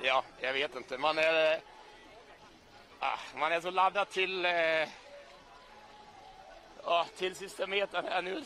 [0.02, 0.98] Ja, jag vet inte.
[0.98, 1.60] Man är...
[3.00, 4.52] Ah, man är så laddad till, eh,
[6.84, 8.44] ja, till sista metern här nu.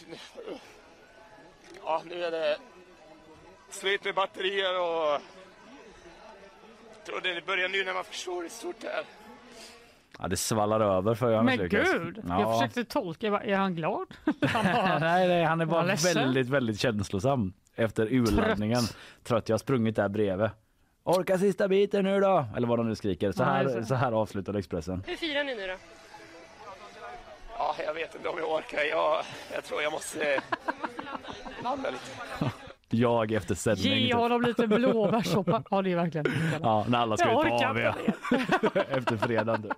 [1.83, 2.57] Ja, nu är det
[3.69, 5.21] slut med batterier och
[7.05, 9.03] tror det börjar nu när man förstår i stort här.
[10.19, 11.91] Ja, det svallar över för jag Men misslyckas.
[11.93, 12.39] gud, Ja.
[12.41, 13.25] jag försökte tolka.
[13.27, 14.07] Jag bara, Är han glad?
[14.41, 16.13] Han bara, nej, nej, han är bara ledsen?
[16.15, 18.81] väldigt, väldigt känslosam efter urladdningen.
[19.23, 19.49] Trött.
[19.49, 20.49] Jag har sprungit där bredvid.
[21.03, 22.45] Orka sista biten nu då!
[22.55, 23.31] Eller vad de nu skriker.
[23.31, 23.85] Så här, det.
[23.85, 25.03] så här avslutade Expressen.
[25.07, 25.73] Hur firar ni nu då?
[27.57, 28.83] Ja, jag vet inte om jag orkar.
[28.83, 29.23] Jag,
[29.53, 30.41] jag tror jag måste
[31.63, 32.51] landa lite.
[32.89, 33.93] Jag efter sändning.
[33.93, 35.63] Ge honom lite blåbärssoppa.
[35.69, 36.25] Ja, det är verkligen.
[36.61, 37.77] Ja, när alla ska Jag ut på AV
[38.97, 39.61] efter fredagen.
[39.61, 39.73] Typ.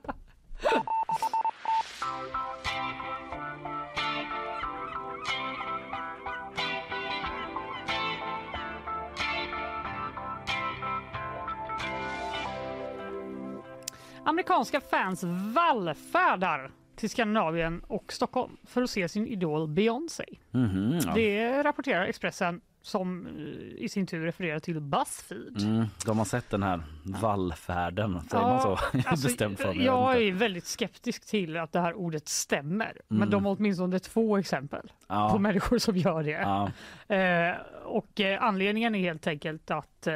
[14.25, 20.25] Amerikanska fans vallfärdar till Skandinavien och Stockholm för att se sin idol Beyoncé.
[20.51, 21.11] Mhm, ja.
[21.15, 25.61] Det rapporterar Expressen som eh, i sin tur refererar till Buzzfeed.
[25.61, 28.69] Mm, de har sett den här vallfärden, säger man så?
[29.05, 29.85] alltså, Bestämt för mig.
[29.85, 32.97] jag är väldigt skeptisk till att det här ordet stämmer.
[33.07, 33.29] Men Mm.
[33.29, 35.29] de har åtminstone två exempel Ja.
[35.33, 36.31] på människor som gör det.
[36.31, 36.71] Ja.
[37.15, 37.55] Eh,
[37.85, 40.13] och eh, anledningen är helt enkelt att eh,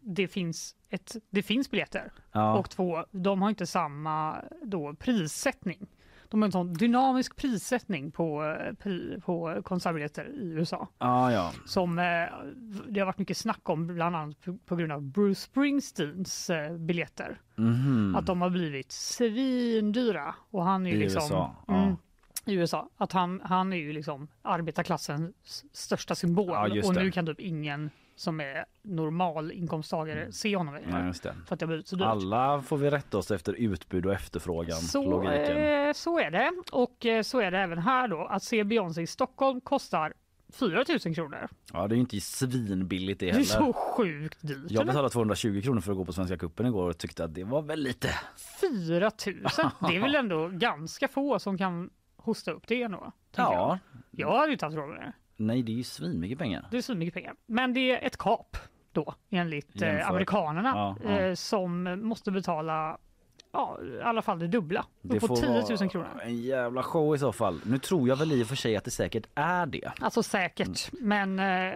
[0.00, 2.58] det finns ett, det finns biljetter Ja.
[2.58, 5.86] och två, de har inte samma då, prissättning.
[6.30, 10.88] De har en sån dynamisk prissättning på, eh, på konsertbiljetter i USA.
[10.98, 11.52] Ja, ja.
[11.66, 12.04] Som eh,
[12.88, 17.40] det har varit mycket snack om bland annat på, grund av Bruce Springsteens eh, biljetter.
[17.56, 18.16] Mhm.
[18.16, 20.34] Att de har blivit svindyra.
[20.50, 21.56] Och han är I liksom, USA.
[21.68, 21.96] Mm,
[22.44, 22.88] I USA.
[22.96, 26.76] Att han, han är ju liksom arbetarklassens största symbol.
[26.76, 31.12] Just och nu kan typ ingen som är normal inkomsttagare se honom längre.
[31.22, 31.34] Det.
[31.46, 32.06] För att det så dyrt.
[32.06, 34.76] Alla får vi rätta oss efter utbud och efterfrågan.
[34.76, 36.52] Så, eh, så är det.
[36.72, 38.26] Och eh, så är det även här då.
[38.26, 40.12] Att se Beyoncé i Stockholm kostar
[40.52, 41.48] 4 000 kronor.
[41.72, 43.44] Ja, det är ju inte svinbilligt det Det är heller.
[43.44, 44.70] så sjukt dyrt.
[44.70, 47.44] Jag betalade 220 kronor för att gå på Svenska cupen igår och tyckte att det
[47.44, 48.08] var väl lite.
[48.60, 49.36] 4 000?
[49.90, 53.12] Det är väl ändå ganska få som kan hosta upp det ändå?
[53.36, 53.78] Ja.
[54.10, 54.30] Jag.
[54.30, 55.12] jag hade inte haft råd med det.
[55.40, 56.68] Nej, det är ju svinmycket pengar.
[56.70, 57.34] Det är så mycket pengar.
[57.46, 58.56] Men det är ett kap
[58.92, 61.10] då enligt eh, amerikanerna Ja, ja.
[61.20, 62.98] Eh, som måste betala
[63.52, 64.86] ja, i alla fall det dubbla.
[65.02, 66.20] Det får 10 000 vara kronor.
[66.22, 67.60] En jävla show i så fall.
[67.66, 69.92] Nu tror jag väl i och för sig att det säkert är det.
[70.00, 71.74] Alltså säkert, men eh,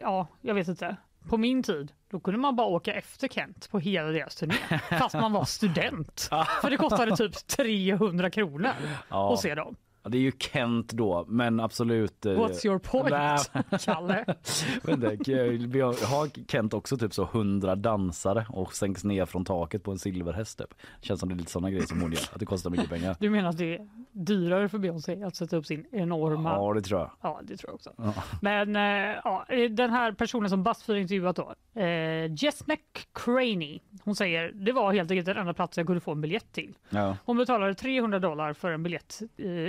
[0.00, 0.96] ja, jag vet inte.
[1.28, 4.54] På min tid, då kunde man bara åka efter Kent på hela deras turné.
[4.98, 6.28] Fast man var student.
[6.62, 8.70] För det kostade typ 300 kronor
[9.08, 9.32] Ja.
[9.32, 9.76] att se dem.
[10.04, 12.26] Ja, det är ju Kent då, men absolut.
[12.26, 13.38] eh, What's your point, Nej,
[13.84, 14.24] Kalle?
[15.66, 19.98] vi har- Kent också typ så 100 dansare och sänks ner från taket på en
[19.98, 20.74] silverhäst typ.
[21.00, 23.16] Känns som det är lite sådana grejer som hon gör, att det kostar mycket pengar.
[23.20, 26.50] Du menar att det är dyrare för Beyoncé att sätta upp sin enorma...
[26.52, 27.10] Ja, det tror jag.
[27.20, 27.92] Ja, det tror jag också.
[27.96, 28.14] Ja.
[28.42, 34.52] Men eh, ja, den här personen som Buzzfeed intervjuat då, eh, Jess McCraney, hon säger
[34.52, 36.74] det var helt enkelt den enda plats jag kunde få en biljett till.
[36.90, 37.16] Ja.
[37.24, 39.22] Hon betalade 300 dollar för en biljett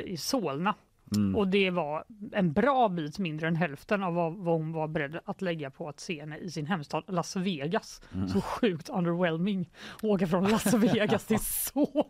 [0.05, 0.75] i Solna.
[1.15, 1.35] Mm.
[1.35, 5.19] Och det var en bra bit mindre än hälften av vad, vad hon var beredd
[5.25, 8.01] att lägga på att se henne i sin hemstad Las Vegas.
[8.13, 8.27] Mm.
[8.27, 9.69] Så sjukt underwhelming
[10.03, 12.03] åka från Las Vegas till Solna.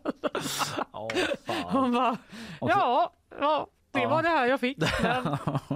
[0.92, 1.08] Ja,
[1.64, 2.16] Hon bara,
[2.60, 4.08] ja, ja, det Ja.
[4.08, 4.78] var det här jag fick.
[5.02, 5.24] Men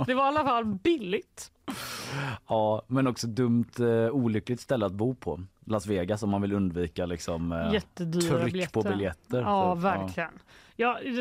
[0.07, 1.53] det var i alla fall billigt.
[2.49, 5.41] Ja, men också dumt, eh, olyckligt ställe att bo på.
[5.67, 8.83] Las Vegas om man vill undvika liksom eh, tryck biljetter.
[8.83, 9.41] på biljetter.
[9.41, 10.31] Ja, Så, verkligen.
[10.35, 10.41] Ja,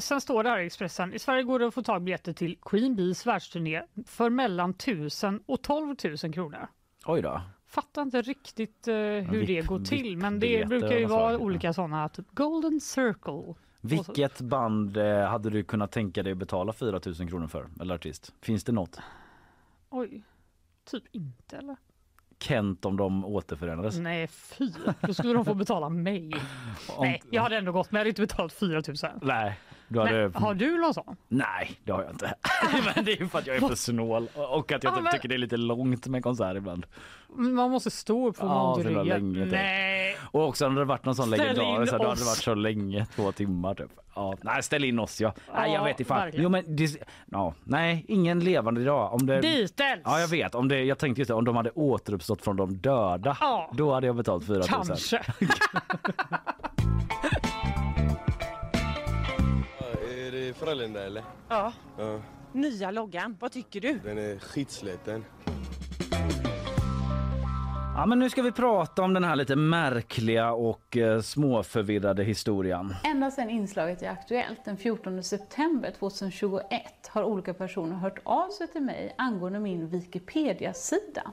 [0.02, 1.14] sen står det här i Expressen.
[1.14, 5.44] I Sverige går det att få tag biljetter till Queen Bees världsturné för mellan 1000
[5.46, 6.68] och 12 000 kronor.
[7.06, 7.42] Oj då.
[7.68, 11.42] Fattar inte riktigt eh, hur VIP det går till, men det brukar ju vara slag.
[11.42, 13.56] olika sådana, typ Golden Circle.
[13.82, 17.70] Vilket band eh, hade du kunnat tänka dig betala 4 000 kronor för?
[17.82, 18.34] Eller artist?
[18.42, 19.00] Finns det något?
[19.90, 20.24] Oj,
[20.92, 21.78] typ inte eller?
[22.40, 23.98] Kent om de återförenades?
[23.98, 24.72] Nej, fy.
[25.02, 26.32] Då skulle de få betala mig.
[26.98, 28.96] Om- Nej, jag hade ändå gått, men jag hade inte betalat 4 000.
[29.22, 29.60] Nej.
[29.90, 30.30] Du hade...
[30.30, 31.16] Men, har du någon sån?
[31.28, 32.34] Nej, det har jag inte.
[32.96, 35.14] men det är ju för att jag är för snål och att jag Ja, men-
[35.14, 36.86] tycker det är lite långt med konsert ibland.
[37.36, 39.06] Man måste stå upp för Ja, någon ryggen.
[39.08, 39.52] länge, typ.
[39.54, 42.56] Nej, Och också om det hade varit någon sån legendarisk så hade det varit så
[42.56, 43.90] länge, två timmar typ.
[44.16, 45.34] Ja, nej, ställ in oss ja.
[45.54, 46.32] Nej, jag Ja, vet inte.
[46.34, 49.14] Jo men det, ja, nej, ingen levande idag.
[49.14, 50.00] Om det, Beatles!
[50.04, 50.56] Ja, jag vet.
[50.56, 53.72] Om det, jag tänkte just det, om de hade återuppstått från de döda, Ja.
[53.74, 54.64] då hade jag betalt 4 000.
[54.68, 55.22] Kanske.
[60.50, 61.24] Det Frölunda eller?
[61.50, 61.74] Ja.
[61.98, 62.20] Ja,
[62.54, 64.00] Nya loggan, vad tycker du?
[64.04, 65.26] den är skitsliten.
[67.96, 72.96] Ja, men nu ska vi prata om den här lite märkliga och eh, småförvirrade historien.
[73.04, 76.64] Ända sedan inslaget i Aktuellt den 14 september 2021
[77.08, 81.32] har olika personer hört av sig till mig angående min Wikipedia-sida.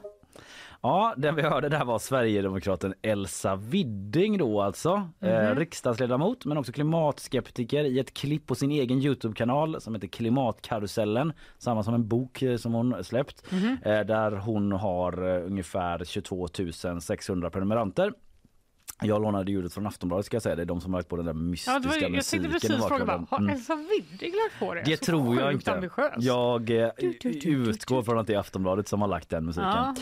[0.81, 5.09] Ja, den vi hörde där var Sverigedemokraten Elsa Widding då alltså.
[5.19, 11.33] Eh, riksdagsledamot men också klimatskeptiker i ett klipp på sin egen Youtube-kanal som heter Klimatkarusellen.
[11.57, 13.43] Samma som en bok eh, som hon släppt.
[13.83, 16.47] Eh, där hon har eh, ungefär 22
[17.01, 18.13] 600 prenumeranter.
[19.03, 20.55] Jag lånade ljudet från Aftonbladet ska jag säga.
[20.55, 22.49] Det är de som har lagt på den där mystiska Ja, det var, jag musiken.
[22.49, 23.49] tänkte i precis fråga bara, har Mm.
[23.55, 24.81] Elsa Widding lagt på det?
[24.85, 25.73] Det Så tror jag inte.
[25.73, 26.15] ambitiöst.
[26.17, 29.29] Jag eh, Du, du, du, du, utgår från att det är Aftonbladet som har lagt
[29.29, 29.69] den musiken.
[29.69, 29.95] Ja.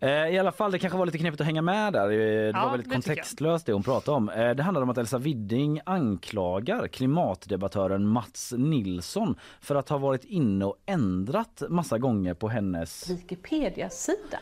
[0.00, 2.10] Eh, I alla fall, det kanske var lite knepigt att hänga med där.
[2.10, 3.04] Eh, Det Ja, var väldigt det jag.
[3.04, 4.26] kontextlöst det hon pratade om.
[4.56, 10.64] Det handlar om att Elsa Widding anklagar klimatdebattören Mats Nilsson för att ha varit inne
[10.64, 14.38] och ändrat massa gånger på hennes Wikipedia-sida.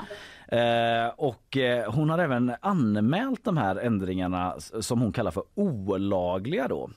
[0.49, 6.69] Eh, och eh, hon har även anmält de här ändringarna som hon kallar för olagliga
[6.69, 6.91] då.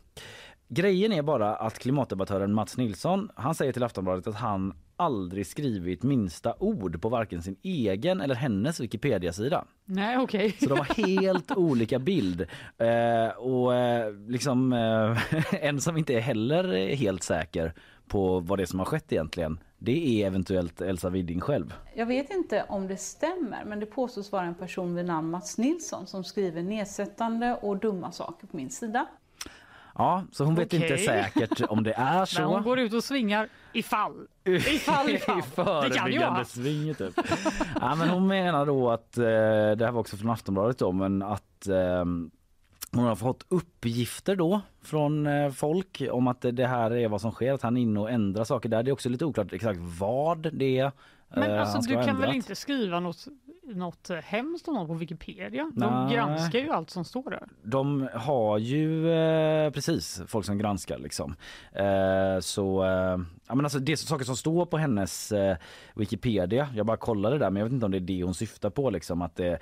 [0.67, 6.03] Grejen är bara att klimatdebattören Mats Nilsson, han säger till Aftonbladet att han aldrig skrivit
[6.03, 9.65] minsta ord på varken sin egen eller hennes Wikipedia-sida.
[9.85, 10.55] Nej, okej.
[10.59, 12.41] Så de har helt olika bild.
[12.77, 15.17] Eh, och eh, liksom eh,
[15.65, 17.73] en som inte är heller helt säker
[18.07, 19.59] på vad det är som har skett egentligen.
[19.83, 21.73] Det är eventuellt Elsa Widding själv.
[21.95, 25.57] Jag vet inte om det stämmer, men det påstås vara en person vid namn Mats
[25.57, 29.05] Nilsson som skriver nedsättande och dumma saker på min sida.
[29.95, 30.81] Ja, så hon vet Okej.
[30.91, 32.41] inte säkert om det är så.
[32.41, 34.27] Men hon går ut och svingar ifall.
[34.45, 35.85] Ifall, ifall.
[35.85, 36.31] I Det kan ju vara.
[36.41, 37.13] förebyggande sving typ.
[37.81, 41.21] ja, men hon menar då att, eh, det här var också från Aftonbladet då, men
[41.21, 42.05] att eh,
[42.95, 47.31] hon har fått uppgifter då från eh, folk om att det- här är vad som
[47.31, 48.83] sker, att han är inne och ändrar saker där.
[48.83, 50.91] Det är också lite oklart exakt vad det är
[51.35, 53.27] Men eh, alltså du kan väl inte skriva något,
[53.75, 55.71] något hemskt om någon på Wikipedia?
[55.75, 56.15] De Nej.
[56.15, 57.47] granskar ju allt som står där.
[57.63, 61.35] De har ju eh, precis folk som granskar liksom.
[61.73, 65.57] Eh, så eh, ja, men alltså det är saker som står på hennes eh,
[65.95, 66.67] Wikipedia.
[66.75, 68.89] Jag bara kollade där men jag vet inte om det är det hon syftar på
[68.89, 69.59] liksom att det,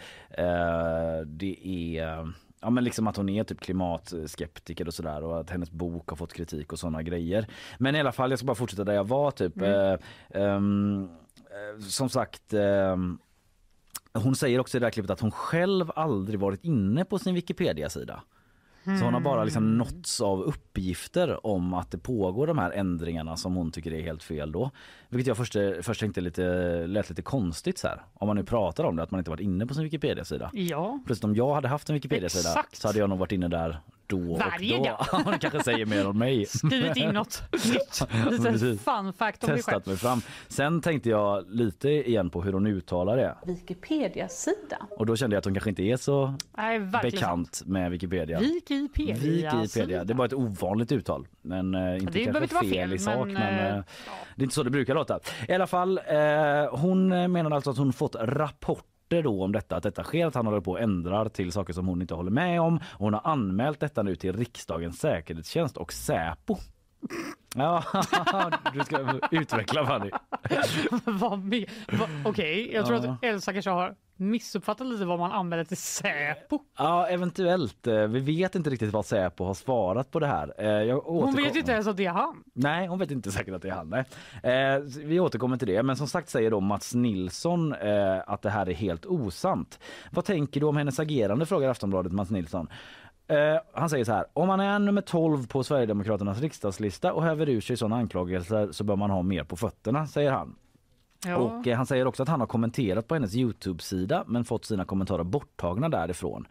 [1.25, 1.67] det
[1.97, 6.09] är Ja men liksom att hon är typ klimatskeptiker och sådär och att hennes bok
[6.09, 7.47] har fått kritik och sådana grejer.
[7.77, 9.61] Men i alla fall, jag ska bara fortsätta där jag var typ.
[9.61, 9.95] Eh,
[10.29, 13.19] ehm, eh, som sagt ehm,
[14.13, 17.35] hon säger också i det här klippet att hon själv aldrig varit inne på sin
[17.35, 18.23] Wikipedia-sida.
[18.97, 23.37] Så hon har bara liksom nåtts av uppgifter om att det pågår de här ändringarna
[23.37, 24.71] som hon tycker är helt fel då.
[25.09, 26.43] Vilket jag först, först tänkte lite,
[26.87, 28.01] lät lite konstigt så här.
[28.13, 30.49] Om man nu pratar om det, att man inte varit inne på sin Wikipedia-sida.
[30.53, 30.99] Ja.
[31.05, 33.79] Plötsligt om jag hade haft en Wikipedia-sida så hade jag nog varit inne där
[34.09, 35.19] då Varje och då.
[35.23, 35.25] dag.
[35.31, 36.45] det kanske säger mer om mig.
[36.45, 38.07] Skrivit in något nytt.
[38.31, 39.49] Lite fun fact om.
[39.49, 40.21] Testat mig fram.
[40.47, 43.35] Sen tänkte jag lite igen på hur hon uttalar det.
[43.45, 44.77] Wikipedia-sida.
[44.97, 48.39] Och då kände jag att hon kanske inte är så Nej, bekant med Wikipedia.
[48.39, 49.61] Wikipedia.
[49.61, 50.03] Wikipedia.
[50.03, 51.27] Det är bara ett ovanligt uttal.
[51.41, 53.25] Men eh, inte det kanske inte fel, fel, i sak.
[53.27, 53.83] men, Men, eh, eh,
[54.35, 55.19] det är inte så det brukar låta.
[55.47, 58.15] I alla fall, eh, hon menar alltså att hon fått
[59.09, 61.73] rapporter då om detta, att detta sker, att han håller på och ändrar till saker
[61.73, 62.75] som hon inte håller med om.
[62.77, 66.57] Och hon har anmält detta nu till riksdagens säkerhetstjänst och Säpo.
[67.55, 67.83] Ja,
[68.73, 70.11] du ska utveckla Fanny.
[72.25, 76.59] Okej, jag tror att Elsa kanske har missuppfattat lite vad man anmäler till Säpo.
[76.77, 77.87] Ja, eventuellt.
[77.87, 80.53] Eh, Vi vet inte riktigt vad Säpo har svarat på det här.
[80.57, 82.43] Eh, Jag Hon vet inte ens att det är han.
[82.53, 83.89] Nej, hon vet inte säkert att det är han.
[83.89, 84.05] Nej.
[84.75, 85.83] Eh, vi återkommer till det.
[85.83, 87.75] Men som sagt säger då Mats Nilsson
[88.25, 89.79] att det här är helt osant.
[90.11, 91.45] Vad tänker du om hennes agerande?
[91.45, 92.67] frågar Aftonbladet Mats Nilsson.
[93.73, 94.25] Han säger så här.
[94.33, 98.83] Om man är nummer 12 på Sverigedemokraternas riksdagslista och häver ur sig sådana anklagelser så
[98.83, 100.55] bör man ha mer på fötterna, säger han.
[101.25, 101.35] Ja.
[101.37, 104.85] Och eh, han säger också att han har kommenterat på hennes Youtube-sida men fått sina
[104.85, 106.47] kommentarer borttagna därifrån.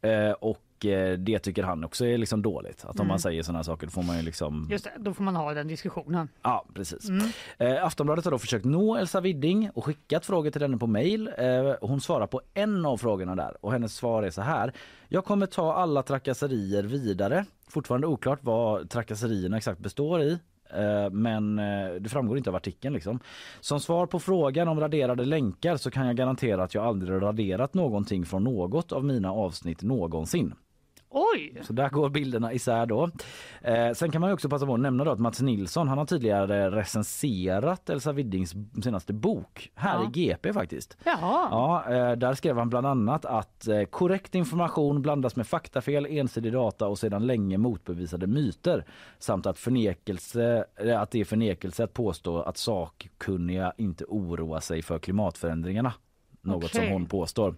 [0.00, 2.84] Eh, och eh, det tycker han också är liksom dåligt.
[2.84, 3.08] Att om Mm.
[3.08, 5.54] man säger sådana saker då får man ju liksom Just det, då får man ha
[5.54, 6.28] den diskussionen.
[6.42, 7.08] Ja, precis.
[7.08, 7.26] Mm.
[7.58, 11.30] Eh, Aftonbladet har då försökt nå Elsa Widding och skickat frågor till henne på mail.
[11.38, 14.72] Eh, hon svarar på en av frågorna där och hennes svar är så här.
[15.08, 17.44] Jag kommer ta alla trakasserier vidare.
[17.68, 20.38] Fortfarande oklart vad trakasserierna exakt består i.
[20.70, 22.94] Eh, men eh, det framgår inte av artikeln.
[22.94, 23.20] Liksom.
[23.60, 27.74] Som svar på frågan om raderade länkar så kan jag garantera att jag aldrig raderat
[27.74, 30.54] någonting från något av mina avsnitt någonsin.
[31.10, 31.60] Oj!
[31.62, 33.10] Så där går bilderna isär då.
[33.62, 36.06] Eh, sen kan man också passa på att nämna då att Mats Nilsson han har
[36.06, 38.54] tidigare recenserat Elsa Widdings
[38.84, 40.04] senaste bok här Ja.
[40.04, 40.96] i GP faktiskt.
[41.04, 41.48] Jaha.
[41.50, 46.52] Ja, eh, där skrev han bland annat att eh, korrekt information blandas med faktafel, ensidig
[46.52, 48.84] data och sedan länge motbevisade myter
[49.18, 54.82] samt att, förnekelse, eh, att det är förnekelse att påstå att sakkunniga inte oroar sig
[54.82, 55.92] för klimatförändringarna.
[56.42, 56.84] något Okej.
[56.84, 57.54] som hon påstår.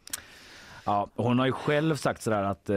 [0.87, 2.71] Ja, hon har ju själv sagt sådär att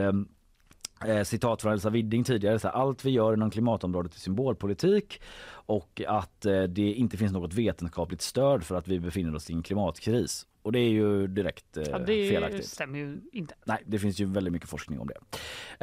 [1.06, 2.58] eh, citat från Elsa Widding tidigare.
[2.58, 5.20] Så här, Allt vi gör inom klimatområdet är symbolpolitik
[5.66, 9.52] och att eh, det inte finns något vetenskapligt stöd för att vi befinner oss i
[9.52, 10.46] en klimatkris.
[10.62, 12.66] Och det är ju direkt eh, Ja, det felaktigt.
[12.68, 13.54] stämmer ju inte.
[13.64, 15.18] Nej, det finns ju väldigt mycket forskning om det.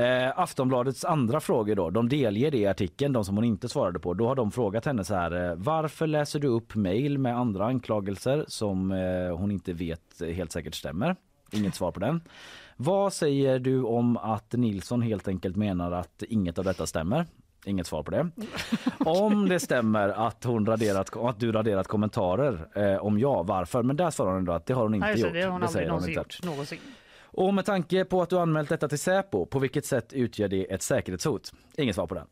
[0.03, 3.99] Eh, Aftonbladets andra frågor då, de delger det i artikeln, de som hon inte svarade
[3.99, 4.13] på.
[4.13, 7.65] Då har de frågat henne så här, eh, varför läser du upp mejl med andra
[7.65, 11.15] anklagelser som eh, hon inte vet helt säkert stämmer?
[11.51, 12.21] Inget svar på den.
[12.83, 17.25] Vad säger du om att Nilsson helt enkelt menar att inget av detta stämmer?
[17.65, 18.29] Inget svar på det.
[18.99, 23.83] Om det stämmer att, hon raderat, att du raderat kommentarer, eh, om ja, varför?
[23.83, 25.33] Men där svarar hon då att det har hon inte Nej, gjort.
[25.33, 26.25] det hon säger hon inte.
[26.43, 26.79] Någonsin.
[27.21, 30.73] Och med tanke på att du anmält detta till Säpo, på vilket sätt utgör det
[30.73, 31.53] ett säkerhetshot?
[31.77, 32.27] Inget svar på den.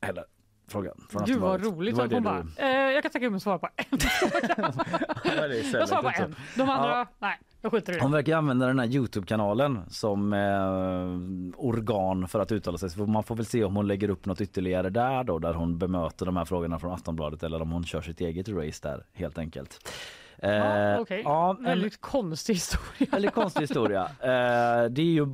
[0.00, 0.24] Heller.
[0.68, 3.42] Frågan från Gud vad roligt var hon du- bara, eh, jag kan tänka mig att
[3.42, 3.84] svara på en
[5.72, 6.34] Jag svarar på en.
[6.56, 7.06] De andra, Ja.
[7.18, 8.02] nej, jag skiter i det.
[8.02, 12.90] Hon verkar använda den här Youtube-kanalen som eh, organ för att uttala sig.
[12.90, 15.78] Så man får väl se om hon lägger upp något ytterligare där då, där hon
[15.78, 19.38] bemöter de här frågorna från Aftonbladet eller om hon kör sitt eget race där helt
[19.38, 19.92] enkelt.
[20.38, 21.22] Eh, Ja, okej.
[21.24, 23.08] ja, en- Väldigt konstig historia.
[23.12, 24.02] Väldigt konstig historia.
[24.20, 25.26] Eh, det är ju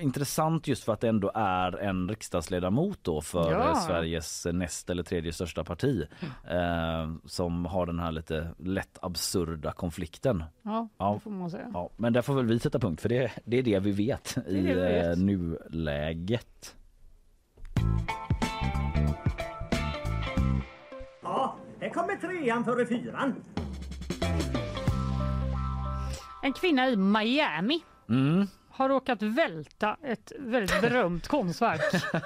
[0.00, 3.68] intressant just för att det ändå är en riksdagsledamot då för Ja.
[3.68, 6.06] eh, Sveriges näst eller tredje största parti
[6.50, 10.44] eh, som har den här lite lätt absurda konflikten.
[10.62, 11.12] Ja, Ja.
[11.14, 11.70] det får man säga.
[11.74, 14.36] Ja, men där får väl vi sätta punkt för det, det är det vi vet
[14.36, 15.06] är i det vi vet.
[15.18, 16.76] eh, nuläget.
[21.22, 23.34] Ja, här kommer trean före fyran.
[26.42, 28.46] En kvinna i Miami Mm.
[28.80, 31.80] Har råkat välta ett väldigt berömt konstverk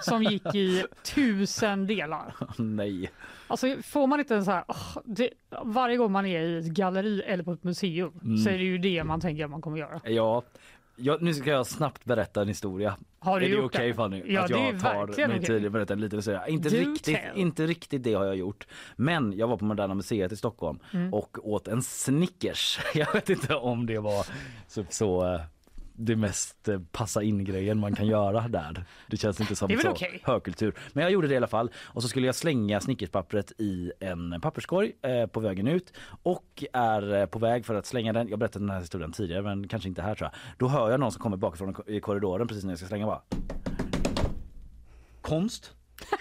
[0.04, 2.34] som gick i tusen delar.
[2.58, 3.10] Nej.
[3.46, 5.30] Alltså får man inte en så här, åh, det,
[5.64, 8.38] varje gång man är i ett galleri eller på ett museum Mm.
[8.38, 10.00] så är det ju det man tänker att man kommer göra.
[10.04, 10.42] Ja,
[10.96, 12.96] ja, nu ska jag snabbt berätta en historia.
[13.18, 13.94] Har du är det okej det?
[13.94, 14.22] Fanny?
[14.26, 15.42] Ja, att jag tar okej.
[15.44, 16.46] tid att berätta en liten historia.
[16.48, 17.36] Inte Do riktigt, tell.
[17.38, 18.66] inte riktigt det har jag gjort.
[18.96, 21.14] Men jag var på Moderna Museet i Stockholm Mm.
[21.14, 22.78] och åt en Snickers.
[22.94, 24.26] Jag vet inte om det var
[24.68, 25.40] så, så eh,
[25.96, 28.84] det mest eh, passa in grejen man kan göra där.
[29.06, 30.20] Det känns inte som så okej?
[30.22, 30.74] högkultur.
[30.92, 34.40] Men jag gjorde det i alla fall och så skulle jag slänga snickerspappret i en
[34.40, 35.92] papperskorg eh, på vägen ut
[36.22, 38.28] och är eh, på väg för att slänga den.
[38.28, 40.40] Jag berättade den här historien tidigare men kanske inte här tror jag.
[40.58, 43.22] Då hör jag någon som kommer bakifrån i korridoren precis när jag ska slänga bara.
[45.20, 45.74] Konst.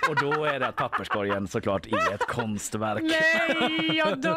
[0.10, 3.02] Och då är det att papperskorgen såklart är ett konstverk.
[3.04, 4.34] Nej, jag dör!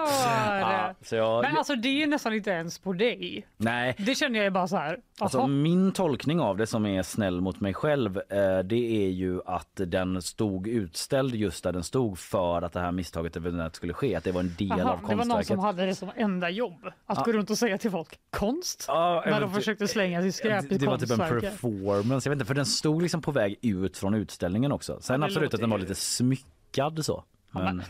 [0.60, 3.46] Ja, jag, Men alltså det är nästan inte ens på dig.
[3.56, 7.40] nej, Det känner jag bara så här, Alltså, min tolkning av det som är snäll
[7.40, 12.18] mot mig själv eh, det är ju att den stod utställd just där den stod
[12.18, 14.14] för att det här misstaget eventuellt skulle ske.
[14.16, 15.46] Att det var en del Jaha, av det var någon konstverket.
[15.46, 16.86] som hade det som enda jobb.
[17.06, 17.22] Att Ja.
[17.24, 18.84] gå runt och säga till folk konst.
[18.88, 21.50] Ja, när de försökte slänga sitt skräp i det var typ en konstverket.
[21.50, 24.98] performance, jag vet inte för den stod liksom på väg ut från utställningen också.
[25.00, 27.24] Sen det absolut att den var lite smyckad så.
[27.53, 27.82] Ja, Men,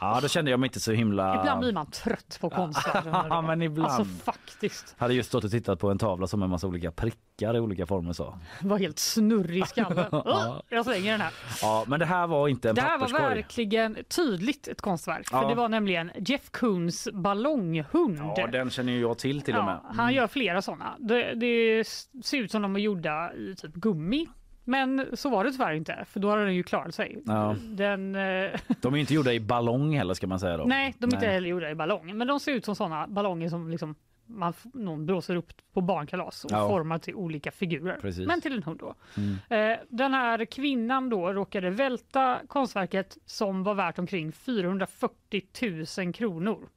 [0.00, 1.40] ja då kände jag mig inte så himla...
[1.40, 3.14] Ibland blir man trött på konstvärlden.
[3.30, 3.90] Ja, men ibland.
[3.92, 4.94] Alltså faktiskt.
[4.98, 7.86] Hade just stått och tittat på en tavla som en massa olika prickar i olika
[7.86, 8.38] former så.
[8.62, 10.06] Var helt snurrig i skallen.
[10.12, 10.62] Ja.
[10.68, 11.32] Jag slänger den här.
[11.62, 15.28] Ja men det här var inte en Det här var verkligen tydligt ett konstverk.
[15.28, 15.48] För Ja.
[15.48, 18.18] det var nämligen Jeff Koons ballonghund.
[18.36, 19.74] Ja den känner ju jag till till och med.
[19.74, 19.84] Mm.
[19.96, 20.94] Ja, han gör flera sådana.
[20.98, 21.84] Det, det
[22.24, 24.26] ser ut som de är gjorda i typ gummi.
[24.68, 27.22] Men så var det tyvärr inte, för då hade den ju klarat sig.
[27.26, 27.56] Ja.
[27.62, 28.50] Den, eh,
[28.82, 30.64] De är inte gjorda i ballong heller ska man säga då.
[30.64, 32.16] nej, de är inte heller gjorda i ballong.
[32.18, 33.94] Men de ser ut som sådana ballonger som liksom
[34.28, 36.68] man, någon blåser upp på barnkalas och Ja.
[36.68, 37.98] formar till olika figurer.
[38.00, 38.26] Precis.
[38.26, 38.94] Men till en hund då.
[39.16, 39.70] Mm.
[39.72, 45.42] Eh, den här kvinnan då råkade välta konstverket som var värt omkring 440
[46.04, 46.68] 000 kronor.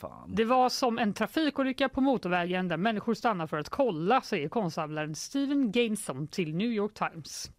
[0.00, 0.34] Fan.
[0.34, 5.14] Det var som en trafikolycka på motorvägen där människor stannar för att kolla, säger konstsamlaren
[5.14, 7.50] Steven Gainson till New York Times.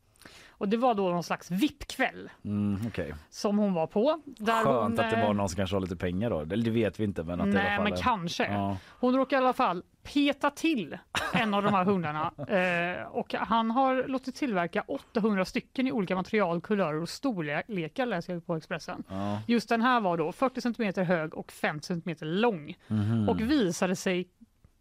[0.57, 3.13] Och det var då någon slags VIP-kväll Mm, okej.
[3.29, 4.21] som hon var på.
[4.25, 6.43] Där Skönt hon, att det var eh, någon som kanske har lite pengar då.
[6.45, 8.45] Det vet vi inte men att Nej, men är- kanske.
[8.53, 8.77] Ja.
[8.99, 10.97] Hon råkade i alla fall peta till
[11.33, 12.31] en av de här hundarna
[13.01, 18.33] eh, och han har låtit tillverka 800 stycken i olika material, kulörer och storlekar läser
[18.33, 19.03] jag på Expressen.
[19.09, 19.41] Ja.
[19.47, 23.29] Just den här var då 40 cm hög och 5 cm lång Mhm.
[23.29, 24.27] och visade sig,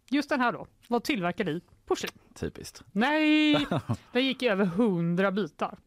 [0.09, 2.11] just den här då, var tillverkad i porslin.
[2.35, 2.83] Typiskt.
[2.91, 3.67] Nej,
[4.11, 5.77] den gick i över 100 bitar.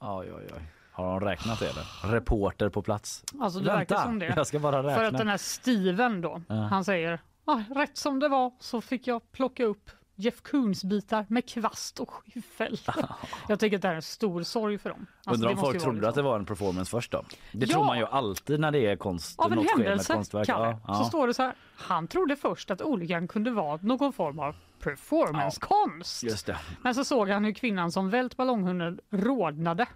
[0.00, 0.62] Oj, oj, oj.
[0.92, 2.12] Har de räknat det eller?
[2.14, 3.24] Reporter på plats.
[3.40, 4.32] Alltså det verkar Vänta, som det.
[4.36, 4.94] jag ska bara räkna.
[4.94, 6.54] För att den här Steven då, Ja.
[6.54, 11.48] han säger ah, rätt som det var så fick jag plocka upp Jeff Koons-bitar med
[11.48, 12.78] kvast och skyffel.
[13.48, 15.06] Jag tycker att det är en stor sorg för dem.
[15.24, 17.22] Alltså, Undrar om folk trodde liksom- att det var en performance först då?
[17.52, 17.72] Det Ja.
[17.72, 19.40] tror man ju alltid när det är konst.
[19.40, 20.22] Av en händelse.
[20.30, 20.94] Kalle, Ja, ja.
[20.94, 21.54] så står det så här.
[21.76, 26.22] Han trodde först att olyckan kunde vara någon form av performancekonst.
[26.22, 26.58] Just det.
[26.82, 29.86] Men så såg han hur kvinnan som vält ballonghunden rodnade.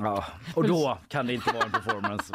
[0.00, 0.24] Ja.
[0.54, 2.34] Och då kan det inte vara en performance.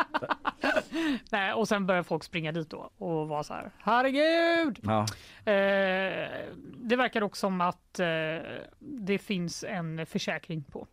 [1.32, 3.72] Nej, och sen började folk springa dit då och vara så här.
[3.78, 4.80] Herregud!
[4.82, 5.00] Ja.
[5.52, 6.30] Eh,
[6.78, 8.08] det verkar också som att eh,
[8.80, 10.88] det finns en försäkring på.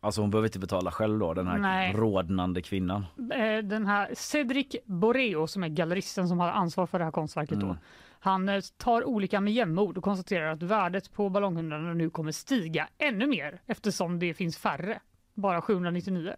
[0.00, 1.92] Alltså hon behöver inte betala själv då, den här Nej.
[1.92, 3.06] rodnande kvinnan.
[3.34, 7.60] Eh, den här Cedric Borreo som är galleristen som har ansvar för det här konstverket
[7.60, 7.76] då.
[8.20, 12.88] Han eh, tar olika med jämnmod och konstaterar att värdet på ballonghundarna nu kommer stiga
[12.98, 15.00] ännu mer eftersom det finns färre.
[15.34, 16.34] Bara 799.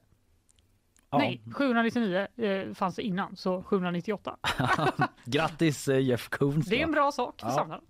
[1.10, 1.18] Ja.
[1.18, 4.36] Nej, 799 eh, fanns det innan, så 798.
[5.24, 6.66] Grattis eh, Jeff Koons.
[6.66, 7.54] Det är en bra sak för Ja.
[7.54, 7.84] samhället.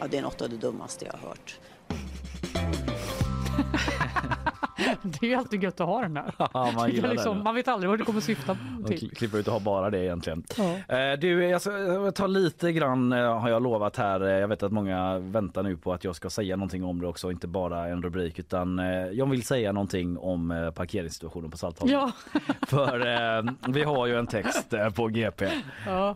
[0.00, 1.58] Ja, det är något av det dummaste jag har hört.
[5.02, 6.34] Det är ju alltid gött att ha den där.
[6.52, 7.44] Ja, man gillar liksom, den.
[7.44, 8.56] man vet aldrig vad det kommer syfta
[8.86, 8.96] till.
[8.98, 10.42] kli- klippa ut och ha bara det egentligen.
[10.88, 10.96] Ja.
[10.96, 11.70] Eh, Du, jag ska
[12.14, 14.20] tar lite grann eh, har jag lovat här.
[14.20, 17.06] Eh, Jag vet att många väntar nu på att jag ska säga någonting om det
[17.06, 18.78] också, inte bara en rubrik utan
[19.12, 21.92] jag vill säga någonting om parkeringssituationen på Saltholm.
[21.92, 22.12] Ja.
[22.68, 25.48] För vi har ju en text på GP
[25.86, 26.14] Ja.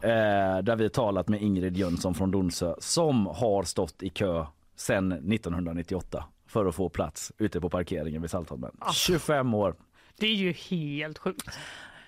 [0.63, 4.45] där vi talat med Ingrid Jönsson från Donsö som har stått i kö
[4.77, 8.70] sedan 1998 för att få plats ute på parkeringen vid Saltholmen.
[8.95, 9.74] 25 år.
[10.19, 11.59] Det är ju helt sjukt.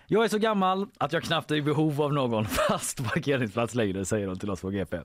[0.07, 4.05] Jag är så gammal att jag knappt är i behov av någon fast parkeringsplats längre,
[4.05, 4.97] säger hon till oss på GP.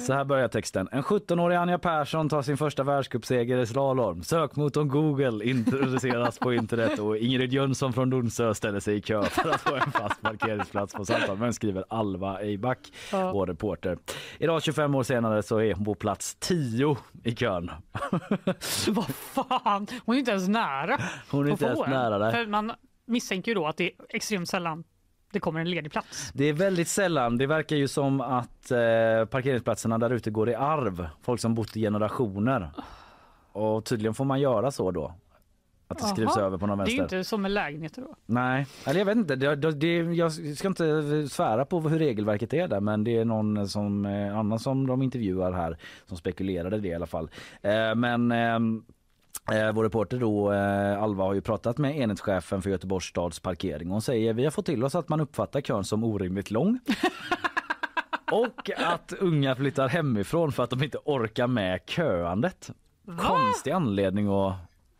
[0.00, 0.88] Så här börjar texten.
[0.92, 4.22] En 17-årig Anja Persson tar sin första världscupseger i slalom.
[4.22, 9.50] Sökmotorn Google introduceras på internet och Ingrid Jönsson från Donsö ställer sig i kö för
[9.50, 12.78] att få en fast parkeringsplats på Saltholmen, skriver Alva Eiback,
[13.12, 13.32] Ja.
[13.32, 13.98] vår reporter.
[14.38, 17.70] Idag 25 år senare så är hon på plats 10 i kön.
[18.88, 20.98] Vad fan, hon är inte ens nära.
[21.30, 21.90] Hon är inte ens en.
[21.90, 22.30] nära där.
[22.32, 22.72] För man
[23.06, 24.84] misstänker ju då att det är extremt sällan
[25.32, 26.30] det kommer en ledig plats.
[26.34, 27.38] Det är väldigt sällan.
[27.38, 31.08] Det verkar ju som att eh, parkeringsplatserna där ute går i arv.
[31.22, 32.70] Folk som bott i generationer.
[33.52, 35.14] Och tydligen får man göra så då.
[35.88, 36.44] Att det skrivs Jaha.
[36.44, 37.16] över på någon Det är vänster.
[37.18, 38.14] inte som med lägenheter då.
[38.26, 39.36] Nej, eller jag vet inte.
[39.36, 43.24] Det, det, det, jag ska inte svära på hur regelverket är där men det är
[43.24, 47.30] någon som, eh, annan som de intervjuar här som spekulerade det i alla fall.
[47.62, 48.84] Eh, men ehm,
[49.52, 53.90] Eh, vår reporter då, eh, Alva har ju pratat med enhetschefen för Göteborgs stads parkering.
[53.90, 56.78] Hon säger vi har fått till oss att man uppfattar kön som orimligt lång.
[58.32, 62.70] och att unga flyttar hemifrån för att de inte orkar med köandet.
[63.18, 64.54] Konstig anledning att...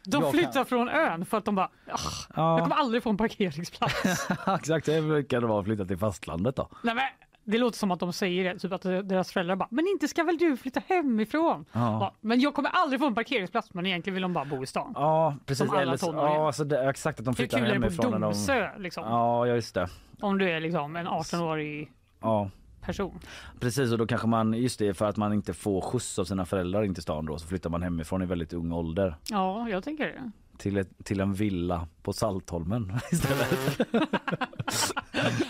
[0.05, 1.98] De flyttar från ön för att de bara, "Ah,
[2.36, 2.52] Ja.
[2.59, 4.02] jag kommer aldrig få en parkeringsplats.
[4.47, 6.68] Exakt, det brukar det vara att flytta till fastlandet då.
[6.82, 7.05] Nej, men
[7.47, 10.24] det låter som att de säger det, typ att deras föräldrar bara, men inte ska
[10.24, 11.64] väl du flytta hemifrån?
[11.73, 11.81] Ja.
[11.81, 14.66] Ja, men jag kommer aldrig få en parkeringsplats, men egentligen vill de bara bo i
[14.66, 14.93] stan.
[14.94, 15.73] Ja, precis.
[15.73, 18.20] Eller så- ja, alltså det, exakt att de Hur flyttar kul är det på hemifrån.
[18.20, 19.05] när de- liksom?
[19.05, 19.89] Ja, just det.
[20.20, 22.51] Om du är liksom en 18-årig Ja.
[22.81, 23.18] person.
[23.60, 26.47] Precis och då kanske man, just det för att man inte får skjuts av sina
[26.47, 29.85] föräldrar in till stan då så flyttar man hemifrån i väldigt ung ålder Ja, jag
[29.85, 30.31] tänker det.
[30.59, 33.81] till, ett, till en villa på Saltholmen istället.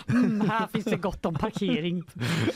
[0.09, 2.03] Mm, här finns det gott om parkering.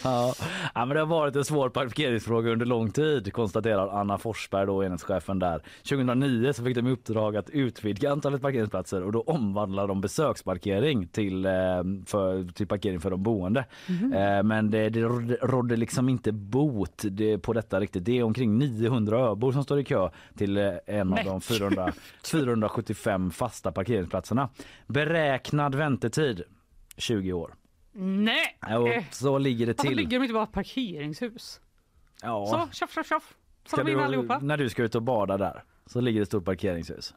[0.04, 0.34] ja.
[0.76, 4.84] ja men det har varit en svår parkeringsfråga under lång tid konstaterar Anna Forsberg då
[4.84, 5.64] enhetschefen där.
[5.90, 11.08] 2009 så fick de i uppdrag att utvidga antalet parkeringsplatser och då omvandlade de besöksparkering
[11.08, 11.52] till, eh,
[12.06, 13.66] för, till parkering för de boende.
[13.90, 17.06] Eh, men det, det rådde- liksom inte bot
[17.42, 18.06] på detta riktigt.
[18.06, 21.42] Det är omkring 900 öbor som står i kö till eh, en av Men de
[21.42, 21.94] 400,
[22.32, 24.50] 475 fasta parkeringsplatserna.
[24.88, 26.42] Beräknad väntetid
[26.98, 27.54] 20 år.
[27.94, 28.58] Nej!
[28.70, 29.98] Jo, Eh, så ligger det Varför till.
[29.98, 31.62] bygger de inte bara parkeringshus?
[32.24, 32.46] Ja.
[32.46, 33.34] Så, tjoff, tjoff, tjoff.
[33.80, 34.40] In du, allihopa.
[34.40, 37.14] när du ska ut och bada där så ligger det ett stort parkeringshus.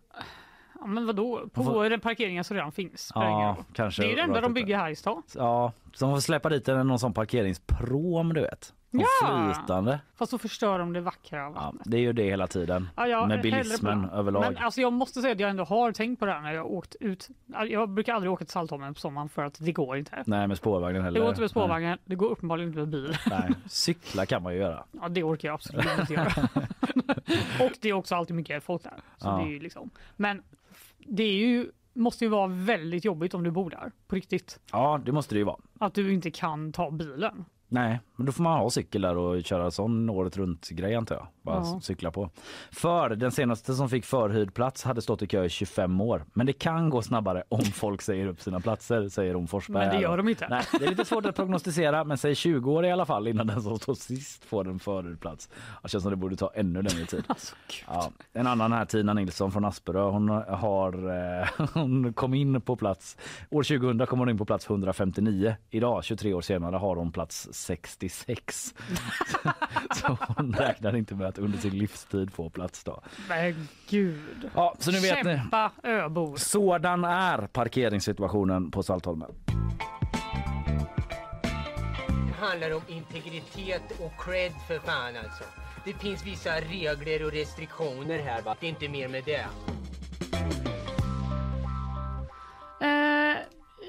[0.81, 1.49] Ja, men vadå?
[1.53, 3.13] På får- den parkeringen som redan finns.
[3.15, 4.03] Ja, kanske.
[4.03, 5.23] Det är det enda de bygger här i stan.
[5.35, 8.75] Ja, så de får släppa dit en någon sån parkeringsprom du vet.
[9.01, 9.53] Ja.
[9.55, 10.01] Flytande.
[10.15, 11.39] Fast så förstör de det vackra.
[11.39, 12.89] Ja, det är ju det hela tiden.
[12.97, 14.41] Ja, jag med bilismen överlag.
[14.43, 16.67] Men alltså, jag måste säga att jag ändå har tänkt på det här när jag
[16.67, 17.29] åkt ut.
[17.69, 20.23] Jag brukar aldrig åka till Saltholmen på sommaren för att det går inte.
[20.27, 21.15] Nej med spårvagnen heller.
[21.15, 23.17] Det går inte med spårvagnen, det går uppenbarligen inte med bil.
[23.31, 23.41] Nej.
[23.49, 23.55] Nej.
[23.69, 24.85] Cykla kan man ju göra.
[25.03, 26.49] Ja, det orkar jag absolut inte göra.
[27.67, 28.95] och det är också alltid mycket folk där.
[29.17, 29.37] Så Ja.
[29.37, 29.91] det är ju liksom.
[30.17, 30.43] Men
[30.99, 34.61] det är ju, måste ju vara väldigt jobbigt om du bor där på riktigt.
[34.73, 35.57] Ja det måste det ju vara.
[35.79, 37.45] Att du inte kan ta bilen.
[37.69, 41.15] Nej, men då får man ha cykel där och köra sån året runt grej antar
[41.15, 41.27] jag.
[41.43, 41.81] Bara Ja.
[41.83, 42.31] cykla på.
[42.73, 46.25] För den senaste som fick förhyrd plats hade stått i kö i 25 år.
[46.33, 49.87] Men det kan gå snabbare om folk säger upp sina platser, säger hon Forsberg.
[49.87, 50.47] Men det gör de inte.
[50.51, 53.47] Nej, det är lite svårt att prognostisera, men säg 20 år i alla fall innan
[53.47, 55.49] den som står sist får en förhyrd plats.
[55.83, 57.25] Det känns som det borde ta ännu längre tid.
[57.29, 60.93] Alltså, Ja, en annan här, Tina Nilsson från Asperö, hon har
[61.41, 63.17] eh, hon kom in på plats,
[63.51, 65.57] år 2000 kom hon in på plats 159.
[65.71, 68.75] Idag, 23 år senare, har hon plats 66.
[69.95, 73.03] så hon räknar inte med att under sin livstid få plats då.
[73.29, 74.51] Men gud.
[74.55, 75.37] Ja, så nu vet ni.
[75.37, 76.37] Kämpa öbor.
[76.37, 79.31] Sådan är parkeringssituationen på Saltholmen.
[82.27, 85.45] Det handlar om integritet och cred för fan alltså.
[85.85, 88.57] Det finns vissa regler och restriktioner här va.
[88.61, 89.47] Det är inte mer med det.
[92.81, 93.37] Eh,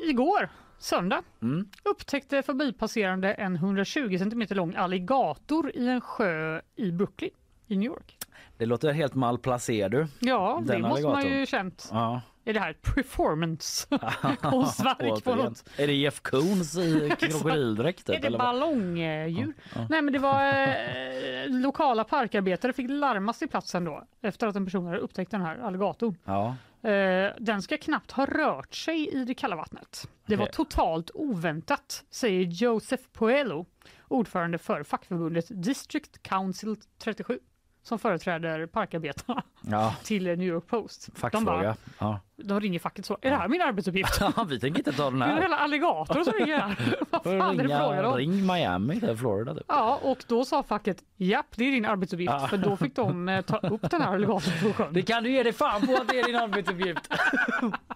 [0.10, 1.68] igår, söndag, Mm.
[1.84, 7.32] upptäckte förbipasserande en 120 cm lång alligator i en sjö i Brooklyn
[7.68, 8.18] i New York.
[8.58, 10.08] Det låter helt malplacerad du.
[10.20, 11.40] Ja, det Den måste man alligatorn.
[11.40, 11.90] ju känt.
[11.92, 12.22] Ja.
[12.48, 15.64] Är det här ett performance-konstverk på något?
[15.78, 18.08] Är det Jeff Koons i krokodildräkt?
[18.08, 19.54] typ, Är det ballongdjur?
[19.76, 19.88] Ja.
[19.90, 24.66] Nej men det var eh, lokala parkarbetare fick larmas till platsen då efter att en
[24.66, 26.18] person hade upptäckt den här alligatorn.
[26.26, 26.56] Ja.
[26.90, 30.10] Eh, den ska knappt ha rört sig i det kalla vattnet.
[30.26, 33.66] Det var totalt oväntat, säger Joseph Poello,
[34.08, 37.40] ordförande för fackförbundet District Council 37
[37.88, 39.96] som företräder parkarbetarna Ja.
[40.04, 41.10] till New York Post.
[41.32, 42.20] De, bara, Ja.
[42.36, 43.18] de ringer facket så.
[43.22, 44.18] Är det här min arbetsuppgift?
[44.20, 45.42] ja, vi tänker inte ta den Det är här.
[45.42, 46.96] hela alligator som ringer här.
[47.10, 49.54] Vad fan är det ring Miami till Florida.
[49.54, 49.64] Typ.
[49.68, 52.34] Ja, och då sa facket japp, det är din arbetsuppgift.
[52.34, 52.48] Ja.
[52.48, 54.94] För då fick de eh, ta upp den här alligatorn på sjön.
[54.94, 57.14] Det kan du ge dig fan på att det är din arbetsuppgift.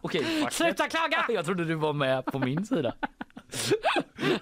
[0.02, 0.48] Okej.
[0.52, 1.26] Sluta klaga!
[1.30, 2.94] Jag trodde du var med på min sida.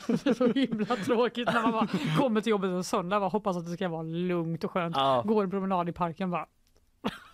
[0.08, 3.58] Det är så himla tråkigt när man bara kommer till jobbet en söndag och hoppas
[3.58, 4.96] att det ska vara lugnt och skönt.
[4.96, 5.24] Ja.
[5.26, 6.46] Går en promenad i parken bara.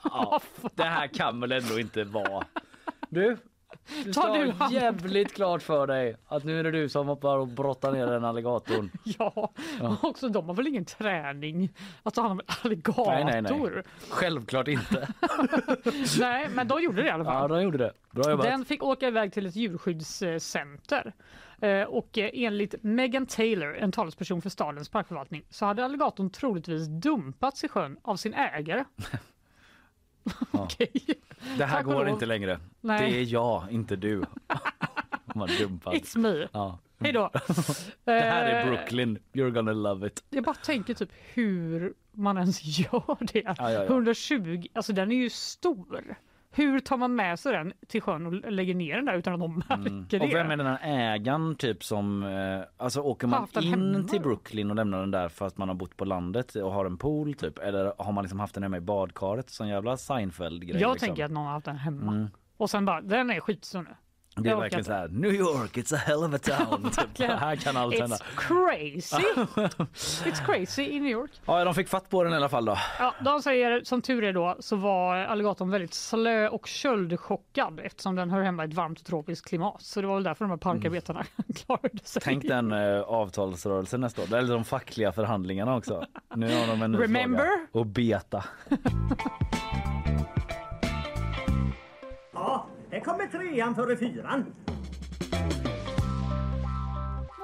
[0.03, 0.41] Ja,
[0.75, 2.45] det här kan väl ändå inte vara.
[3.09, 3.37] Du,
[4.03, 7.07] du Ta ska du ha jävligt klart för dig att nu är det du som
[7.07, 8.91] hoppar och brottar ner den alligatorn.
[9.03, 9.97] Ja, Ja.
[10.01, 11.73] och också de har väl ingen träning
[12.03, 13.05] att ta hand om en alligator?
[13.11, 13.83] Nej, nej, nej.
[14.09, 15.07] Självklart inte.
[16.19, 17.41] Nej, men de gjorde det i alla fall.
[17.41, 17.91] Ja, de gjorde det.
[18.11, 18.45] Bra jobbat.
[18.45, 21.13] Den fick åka iväg till ett djurskyddscenter.
[21.63, 26.87] Eh, Och eh, enligt Megan Taylor, en talesperson för stadens parkförvaltning, så hade alligatorn troligtvis
[26.87, 28.83] dumpats i sjön av sin ägare.
[30.51, 30.91] Okej.
[31.57, 32.13] Det här Tack och går lov.
[32.13, 32.59] inte längre.
[32.81, 33.11] Nej.
[33.11, 34.23] Det är jag, inte du.
[35.35, 35.93] Man dumpad.
[35.93, 36.47] It's me.
[36.51, 36.79] Ja.
[36.99, 37.29] Hej då.
[38.03, 39.19] Det här är Eh, Brooklyn.
[39.33, 40.23] You're gonna love it.
[40.29, 43.41] Jag bara tänker typ hur man ens gör det.
[43.45, 43.83] Ja, ja, ja.
[43.83, 46.15] 120, alltså den är ju stor.
[46.55, 49.39] Hur tar man med sig den till sjön och lägger ner den där utan att
[49.39, 50.33] de märker Och det?
[50.33, 50.79] vem är den här
[51.15, 54.21] ägaren typ som, eh, alltså åker man in hemma till?
[54.21, 56.97] Brooklyn och lämnar den där för att man har bott på landet och har en
[56.97, 57.59] pool typ?
[57.59, 60.81] Eller har man liksom haft den hemma i badkaret som jävla Seinfeld-grej?
[60.81, 61.07] Jag liksom?
[61.07, 62.11] tänker att någon har haft den hemma.
[62.11, 62.27] Mm.
[62.57, 63.95] Och sen bara, den är skitstor nu.
[64.35, 64.87] Det är verkligen inte.
[64.87, 66.37] så här, New York, it's a hell of a
[66.67, 66.91] town.
[67.15, 67.27] typ.
[67.29, 68.15] Här kan allt hända.
[68.15, 69.23] It's crazy!
[70.29, 71.31] It's crazy i New York.
[71.45, 72.77] Ja, de fick fatt på den i alla fall då.
[72.99, 78.15] Ja, de säger som tur är då så var alligatorn väldigt slö och köldchockad eftersom
[78.15, 79.81] den hör hemma i ett varmt tropiskt klimat.
[79.81, 81.23] Så det var väl därför de här parkarbetarna
[81.55, 82.21] klarade sig.
[82.25, 86.05] Tänk den eh, avtalsrörelsen nästa år, eller de fackliga förhandlingarna också.
[86.35, 87.43] Nu har de en ny Remember?
[87.43, 87.67] fråga.
[87.71, 88.43] Och beta.
[92.93, 94.45] Ja, här kommer trean före fyran.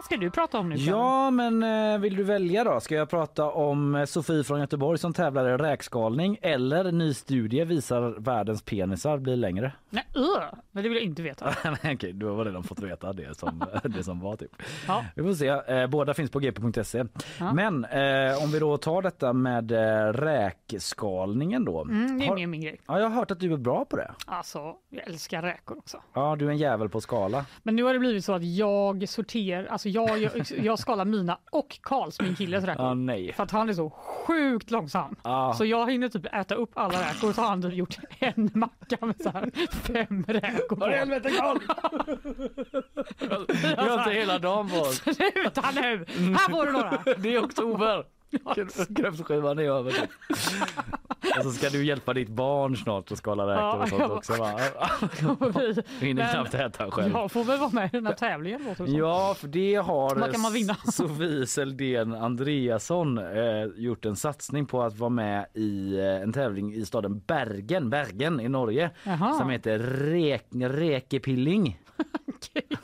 [0.09, 0.75] Ska du prata om nu?
[0.75, 2.79] Ja, men eh, vill du välja då?
[2.79, 7.63] Ska jag prata om eh, Sofie från Göteborg som tävlar i räkskalning eller ny studie
[7.63, 9.71] visar världens penisar blir längre?
[9.89, 10.23] Nej, uh,
[10.71, 11.55] men det vill jag inte veta.
[11.83, 14.51] Nej, Okej, du har redan fått veta det som, det som var typ.
[14.87, 15.05] Ja.
[15.15, 15.47] Vi får se.
[15.47, 17.05] Eh, båda finns på gp.se.
[17.39, 17.53] Ja.
[17.53, 19.71] Men eh, om vi då tar detta med
[20.15, 21.81] räkskalningen då.
[21.81, 22.81] Mm, det är Har- min grej.
[22.87, 24.11] Ja, jag har hört att du är bra på det.
[24.25, 25.97] Alltså, jag älskar räkor också.
[26.13, 27.45] Ja, du är en jävel på skala.
[27.63, 30.31] Men nu har det blivit så att jag sorterar, alltså jag, jag,
[30.63, 32.85] jag skalar mina och Karls, min killes räkor.
[32.85, 33.33] Ja, nej.
[33.33, 35.15] För att han är så sjukt långsam.
[35.23, 35.53] Ja.
[35.57, 39.05] Så jag hinner typ äta upp alla räkor så har han typ gjort en macka
[39.05, 40.75] med så här fem räkor på.
[40.75, 41.59] Vad i helvete Karl!
[43.61, 44.95] Vi har inte hela dagen på oss.
[44.95, 46.05] Sluta nu!
[46.37, 47.03] Här får du några!
[47.17, 48.18] Det är oktober.
[48.95, 49.93] Kräftskivan är över.
[51.37, 54.11] Och så ska du hjälpa ditt barn snart att skala räkor Ja, och sånt jag-
[54.11, 54.59] också va?
[55.99, 57.13] Hinner knappt äta själv.
[57.13, 58.91] Jag får väl vara med i den här tävlingen låter det.
[58.91, 60.75] Ja, för det har kan man vinna?
[60.91, 66.73] Sofie Seldén Andreasson eh, gjort en satsning på att vara med i eh, en tävling
[66.73, 69.33] i staden Bergen, Bergen i Norge Jaha.
[69.33, 71.79] som heter Rek, Rekepilling.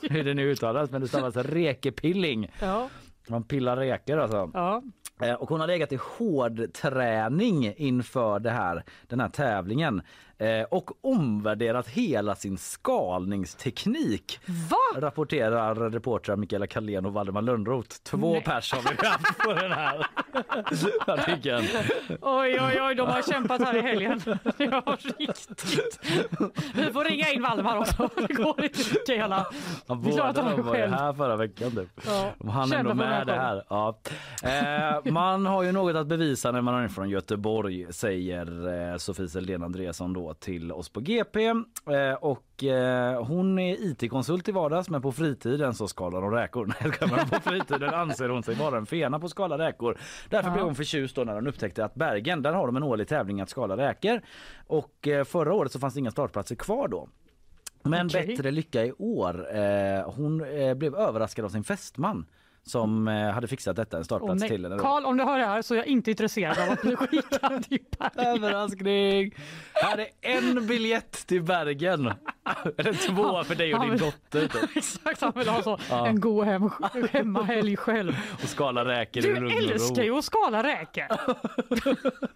[0.02, 2.50] Hur det nu uttalas, men det stavas Rekepilling.
[2.60, 2.88] Ja.
[3.28, 4.50] Man pillar räkor alltså.
[4.54, 4.82] Ja.
[5.22, 10.02] Eh, Och hon har legat i hård träning inför det här, den här tävlingen
[10.38, 14.40] eh, och omvärderat hela sin skalningsteknik.
[14.46, 15.00] Va?
[15.00, 17.96] Rapporterar reportrar Mikaela Carlén och Valdemar Lönnroth.
[18.02, 18.42] Två Nej.
[18.44, 20.06] pers har vi haft på den här
[21.06, 21.64] artikeln.
[22.20, 24.20] Oj, oj, oj, de har kämpat här i helgen.
[24.58, 26.00] Ja, riktigt.
[26.74, 28.08] Vi får ringa in Valdemar också.
[28.28, 29.46] Det går inte Mikaela.
[29.86, 31.70] Ja, båda de var ju här förra veckan.
[31.70, 31.88] Typ.
[32.06, 33.64] Ja, De hann ändå med det här.
[33.68, 33.98] Ja.
[34.42, 39.28] Eh, man har ju något att bevisa när man är från Göteborg säger eh, Sofie
[39.28, 41.46] Seldén Andreasson då till oss på GP.
[41.46, 46.66] Eh, och eh, hon är IT-konsult i vardags men på fritiden så skalar hon räkor.
[47.00, 49.98] Men på fritiden anser hon sig vara en fena på att skala räkor.
[50.30, 50.54] Därför Ja.
[50.54, 53.40] blev hon förtjust då när hon upptäckte att Bergen, där har de en årlig tävling
[53.40, 54.20] att skala räkor.
[54.66, 57.08] Och eh, förra året så fanns det inga startplatser kvar då.
[57.82, 58.26] Men Okej.
[58.26, 59.46] bättre lycka i år.
[60.16, 60.38] Hon
[60.78, 62.26] blev överraskad av sin fästman
[62.66, 64.48] som eh, hade fixat detta en startplats nej.
[64.48, 64.78] till då.
[64.78, 67.64] Karl, om du hör det här så är jag inte intresserad av att bli skickad
[67.68, 68.26] till Bergen.
[68.34, 69.34] Överraskning!
[69.72, 72.12] Här är en biljett till Bergen.
[72.76, 74.40] Eller två för dig och din dotter.
[74.40, 74.76] Typ.
[74.76, 75.78] Exakt, han vill ha så.
[75.90, 76.06] Ja.
[76.06, 76.70] En god hem,
[77.10, 78.12] hemmahelg själv.
[78.42, 79.70] Och skala räkor i Du lugn och ro.
[79.70, 81.06] älskar ju att skala räkor.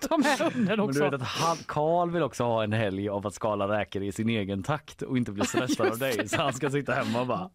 [0.09, 1.11] Ta med hunden Men du också.
[1.11, 4.63] vet att Karl vill också ha en helg av att skala räkor i sin egen
[4.63, 6.29] takt och inte bli stressad av dig.
[6.29, 7.51] Så han ska sitta hemma och bara.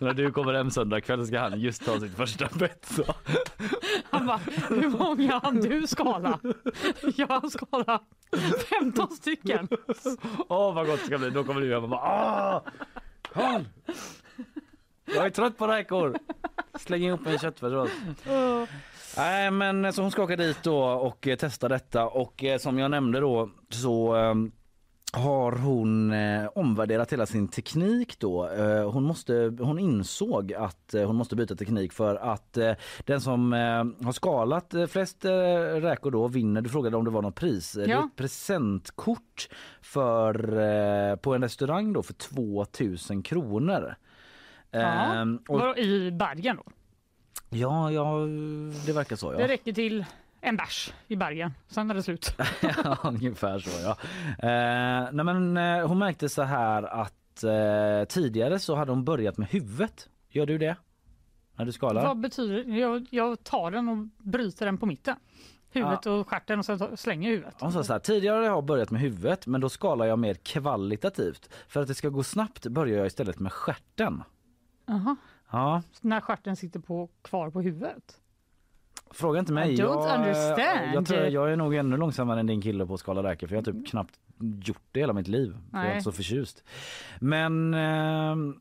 [0.00, 2.86] Så när du kommer hem söndag kväll ska han just ta sitt första bett.
[2.86, 3.04] Så.
[4.10, 6.38] Han bara, hur många hann du skala?
[7.16, 8.00] Jag hann skala
[8.80, 9.68] 15 stycken.
[10.48, 11.30] Åh vad gott det ska bli.
[11.30, 12.62] Då kommer du hem och bara!
[13.32, 13.64] Karl!
[15.04, 16.18] Jag är trött på räkor.
[16.74, 17.90] Släng ihop en köttfärssås.
[19.16, 22.78] Nej men så hon ska åka dit då och eh, testa detta och eh, som
[22.78, 24.34] jag nämnde då så eh,
[25.12, 28.48] har hon eh, omvärderat hela sin teknik då.
[28.50, 32.72] Eh, hon, måste, hon insåg att eh, hon måste byta teknik för att eh,
[33.04, 36.60] den som eh, har skalat eh, flest räkor då vinner.
[36.60, 37.76] Du frågade om det var något pris.
[37.76, 38.04] Eh, Det är Ja.
[38.06, 39.48] ett presentkort
[39.80, 43.94] för, på en restaurang då för 2000 kronor.
[44.70, 44.80] Ja.
[44.80, 46.62] Ehm, och, I Bergen då?
[47.50, 48.14] ja, ja,
[48.86, 49.32] det verkar så.
[49.32, 49.48] Det Ja.
[49.48, 50.04] räcker till
[50.40, 52.34] en bärs i Bergen, sen är det slut.
[52.84, 53.70] ja, ungefär så.
[53.82, 53.96] Ja.
[54.48, 59.38] Eh, nej, men, eh, hon märkte så här att eh, tidigare så hade hon börjat
[59.38, 60.08] med huvudet.
[60.28, 60.76] Gör du det?
[61.56, 62.02] När du skalar?
[62.06, 62.78] Vad betyder det?
[62.78, 65.16] Jag, jag tar den och bryter den på mitten.
[65.72, 67.54] Huvudet och stjärten och sen slänger huvudet.
[67.60, 70.34] Hon sa så här, tidigare har jag börjat med huvudet men då skalar jag mer
[70.34, 71.50] kvalitativt.
[71.68, 74.22] För att det ska gå snabbt börjar jag istället med stjärten.
[74.88, 75.16] Aha.
[75.50, 78.19] Ja, När stjärten sitter på, kvar på huvudet.
[79.10, 79.72] Fråga inte mig.
[79.72, 80.94] I don't jag, understand.
[80.94, 83.54] Jag, tror, jag är nog ännu långsammare än din kille på att skala räkor för
[83.54, 84.14] jag har typ knappt
[84.62, 85.56] gjort det hela mitt liv.
[85.70, 86.64] För jag är inte så förtjust.
[87.20, 88.60] Men ehm,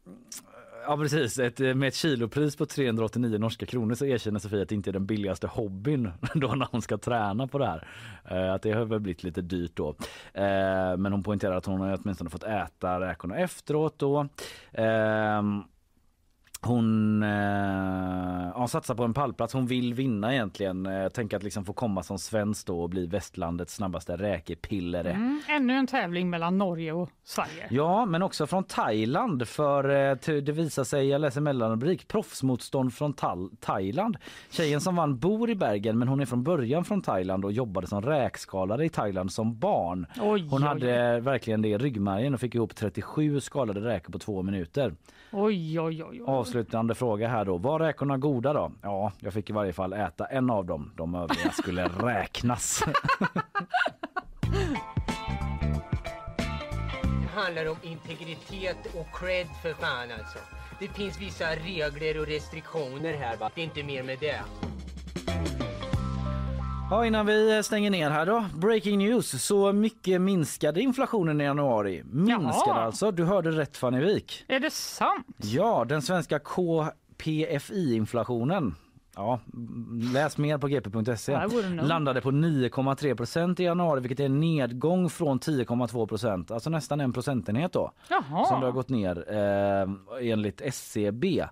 [0.90, 4.76] Ja precis, ett, med ett kilopris på 389 norska kronor så erkänner Sofia att det
[4.76, 7.88] inte är den billigaste hobbyn då när hon ska träna på det här.
[8.26, 9.90] Eh, att det har väl blivit lite dyrt då.
[10.34, 14.28] Eh, men hon poängterar att hon har åtminstone fått äta räkorna efteråt då.
[16.62, 17.30] Hon eh,
[18.56, 19.54] ja, satsar på en pallplats.
[19.54, 20.86] Hon vill vinna egentligen.
[20.86, 25.12] Eh, tänker att liksom få komma som svensk då och bli västlandets snabbaste räkepillere.
[25.12, 27.68] Mm, ännu en tävling mellan Norge och Sverige.
[27.70, 33.14] Ja, men också från Thailand för eh, det visar sig, jag läser mellanrubrik, proffsmotstånd från
[33.60, 34.18] Thailand.
[34.50, 37.88] Tjejen som vann bor i Bergen men hon är från början från Thailand och jobbade
[37.88, 40.06] som räkskalare i Thailand som barn.
[40.22, 44.20] Oj, Hon oj, hade verkligen det i ryggmärgen och fick ihop 37 skalade räkor på
[44.20, 44.94] två minuter.
[45.32, 46.22] Oj, oj, oj.
[46.26, 47.58] Avslutande fråga här då.
[47.58, 48.72] Var räkorna goda då?
[48.82, 50.92] Ja, jag fick i varje fall äta en av dem.
[50.96, 52.84] De övriga skulle räknas.
[57.22, 60.40] Det handlar om integritet och cred för fan alltså.
[60.80, 63.50] Det finns vissa regler och restriktioner här va.
[63.56, 64.40] Det är inte mer med det.
[66.92, 68.46] Ja, innan vi stänger ner här då.
[68.56, 69.44] Breaking news.
[69.44, 72.04] Så mycket minskade inflationen i januari.
[72.12, 72.82] Minskade Jaha.
[72.82, 73.12] alltså.
[73.12, 74.46] Du hörde rätt Fanny Wik.
[74.48, 75.28] Är det sant?
[75.38, 78.76] Ja, den svenska KPFI-inflationen.
[79.16, 79.40] Ja,
[80.14, 81.38] läs mer på gp.se.
[81.82, 86.52] Landade på 9,3 procent i januari vilket är en nedgång från 10,2 procent.
[86.52, 87.92] Alltså nästan en procentenhet då.
[88.10, 88.46] Jaha.
[88.46, 89.90] Som det har gått ner eh,
[90.32, 91.46] enligt SCB.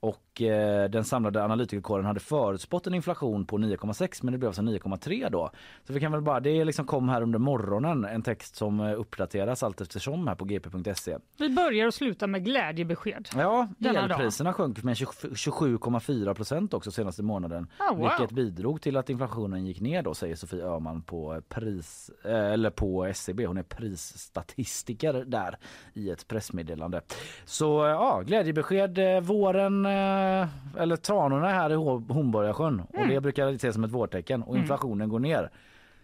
[0.00, 4.62] Och eh, den samlade analytikerkåren hade förutspått en inflation på 9,6 men det blev alltså
[4.62, 5.50] 9,3 då.
[5.86, 9.00] Så vi kan väl bara, det liksom kom här under morgonen en text som eh,
[9.00, 11.16] uppdateras allt eftersom här på gp.se.
[11.38, 13.28] Vi börjar och slutar med glädjebesked.
[13.36, 13.96] Ja, dag.
[13.96, 17.66] elpriserna sjönk med 20 27,4 procent också senaste månaden.
[17.80, 18.08] Oh, wow.
[18.08, 22.70] Vilket bidrog till att inflationen gick ner då säger Sofie Öhman på, pris, eh, eller
[22.70, 23.46] på SCB.
[23.46, 25.58] Hon är prisstatistiker där
[25.94, 27.00] i ett pressmeddelande.
[27.44, 28.98] Så ja, glädjebesked.
[29.22, 29.86] Våren
[30.78, 33.08] eller tranorna här i Ho- Hornborgasjön och Mm.
[33.08, 34.60] det brukar ses som ett vårtecken och Mm.
[34.62, 35.50] inflationen går ner.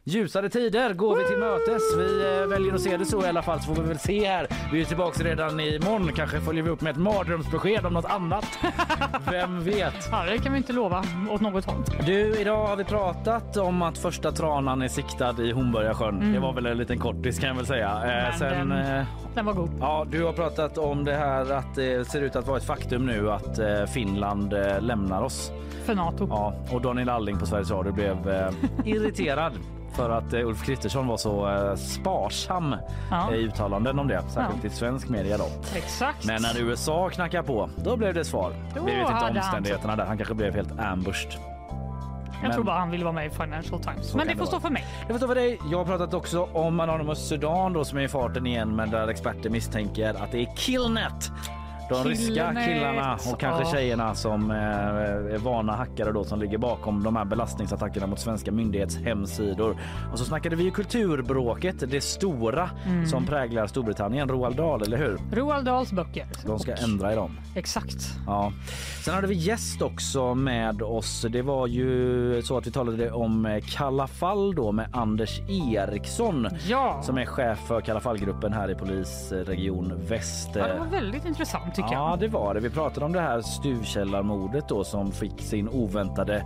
[0.07, 1.83] Ljusare tider går vi till mötes.
[1.99, 4.27] Vi eh, väljer att se det så i alla fall så får vi väl se
[4.29, 4.47] här.
[4.73, 6.11] Vi är tillbaka redan imorgon.
[6.17, 8.59] Kanske följer vi upp med ett mardrömsbesked om något annat.
[9.31, 10.09] Vem vet?
[10.11, 11.85] Ja, det kan vi inte lova åt något håll.
[12.07, 16.15] Du, idag har vi pratat om att första tranan är siktad i Hornborgasjön.
[16.21, 16.33] Mm.
[16.33, 17.89] Det var väl en liten kortis kan jag väl säga.
[17.89, 19.05] Eh, Men sen, den- eh,
[19.35, 19.71] Den var god.
[19.81, 23.07] Ja, du har pratat om det här att det ser ut att vara ett faktum
[23.07, 25.53] nu att eh, Finland lämnar oss.
[25.85, 26.27] För Nato.
[26.31, 28.17] Ja, och Daniel Alling på Sveriges Radio blev
[28.85, 29.53] irriterad
[29.97, 32.77] för att eh, Ulf Kristersson var så eh, sparsam
[33.11, 33.33] Ja.
[33.35, 34.71] i uttalanden om det, särskilt Ja.
[34.71, 35.47] i svensk media då.
[35.77, 36.25] Exakt.
[36.27, 38.53] Men när USA knackar på, då blev det svar.
[38.75, 40.05] Då Vi vet inte hade han omständigheterna där.
[40.07, 41.33] Han kanske blev helt ambushed.
[41.33, 44.07] Jag Men- tror bara han ville vara med i Financial Times.
[44.11, 44.85] Så Men det får det stå för mig.
[45.07, 45.59] Det får stå för dig.
[45.71, 49.09] Jag har pratat också om Anonymous Sudan då som är i farten igen men där
[49.09, 51.31] experter misstänker att det är Killnet.
[52.03, 57.03] De ryska killarna och kanske tjejerna som eh, är vana hackare då som ligger bakom
[57.03, 59.77] de här belastningsattackerna mot svenska myndighets hemsidor.
[60.13, 63.07] Och så snackade vi ju kulturbråket, det stora Mm.
[63.07, 64.29] som präglar Storbritannien.
[64.29, 65.19] Roald Dahl, eller hur?
[65.33, 66.27] Roald Dahls böcker.
[66.47, 67.39] De ska ändra i dem.
[67.55, 67.97] Exakt.
[68.27, 68.53] Ja.
[69.05, 71.27] Sen hade vi gäst också med oss.
[71.31, 75.41] Det var ju så att vi talade om eh, Kalla fall då med Anders
[75.75, 77.01] Eriksson Ja.
[77.03, 80.51] som är chef för Kalla fall-gruppen här i polisregion Väst.
[80.55, 82.61] Ja, det var väldigt intressant tycker Ja, det var det.
[82.61, 86.45] Vi pratade om det här stuvkällarmordet då som fick sin oväntade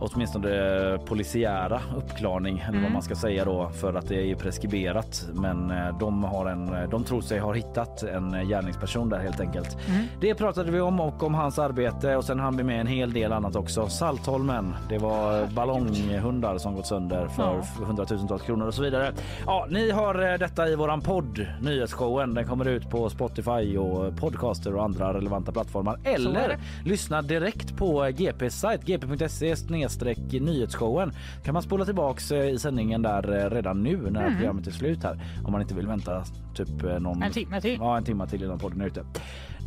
[0.00, 2.92] åtminstone polisiära uppklarning eller vad Mm.
[2.92, 5.26] man ska säga då för att det är preskriberat.
[5.32, 9.76] Men eh, de, har en, de tror sig ha hittat en gärningsperson där helt enkelt.
[9.88, 10.06] Mm.
[10.20, 13.12] Det pratade vi om och om hans arbete och sen hann vi med en hel
[13.12, 13.88] del annat också.
[13.88, 17.42] Saltholmen, det var ballonghundar som gått sönder för
[17.78, 17.84] Ja.
[17.84, 19.12] hundratusentals kronor och så vidare.
[19.46, 22.34] Ja, ni har eh, detta i våran podd, nyhetsshowen.
[22.34, 25.98] Den kommer ut på Spotify och podcaster och andra relevanta plattformar.
[26.04, 29.56] Eller lyssna direkt på GPs sajt, gp.se
[29.88, 31.12] snedstreck nyhetsshowen.
[31.44, 34.36] kan man spola tillbaks eh, i sändningen där eh, redan nu när Mm.
[34.36, 35.20] programmet är slut här.
[35.44, 36.24] Om man inte vill vänta
[36.54, 37.22] typ eh, någon...
[37.22, 37.78] En timme till.
[37.80, 39.04] Ja, en timme till innan podden är ute.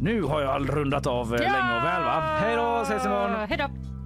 [0.01, 2.21] Nu har jag rundat av eh, länge och väl va?
[2.41, 3.31] Hej då, ses imorgon!
[3.49, 3.96] Hej då.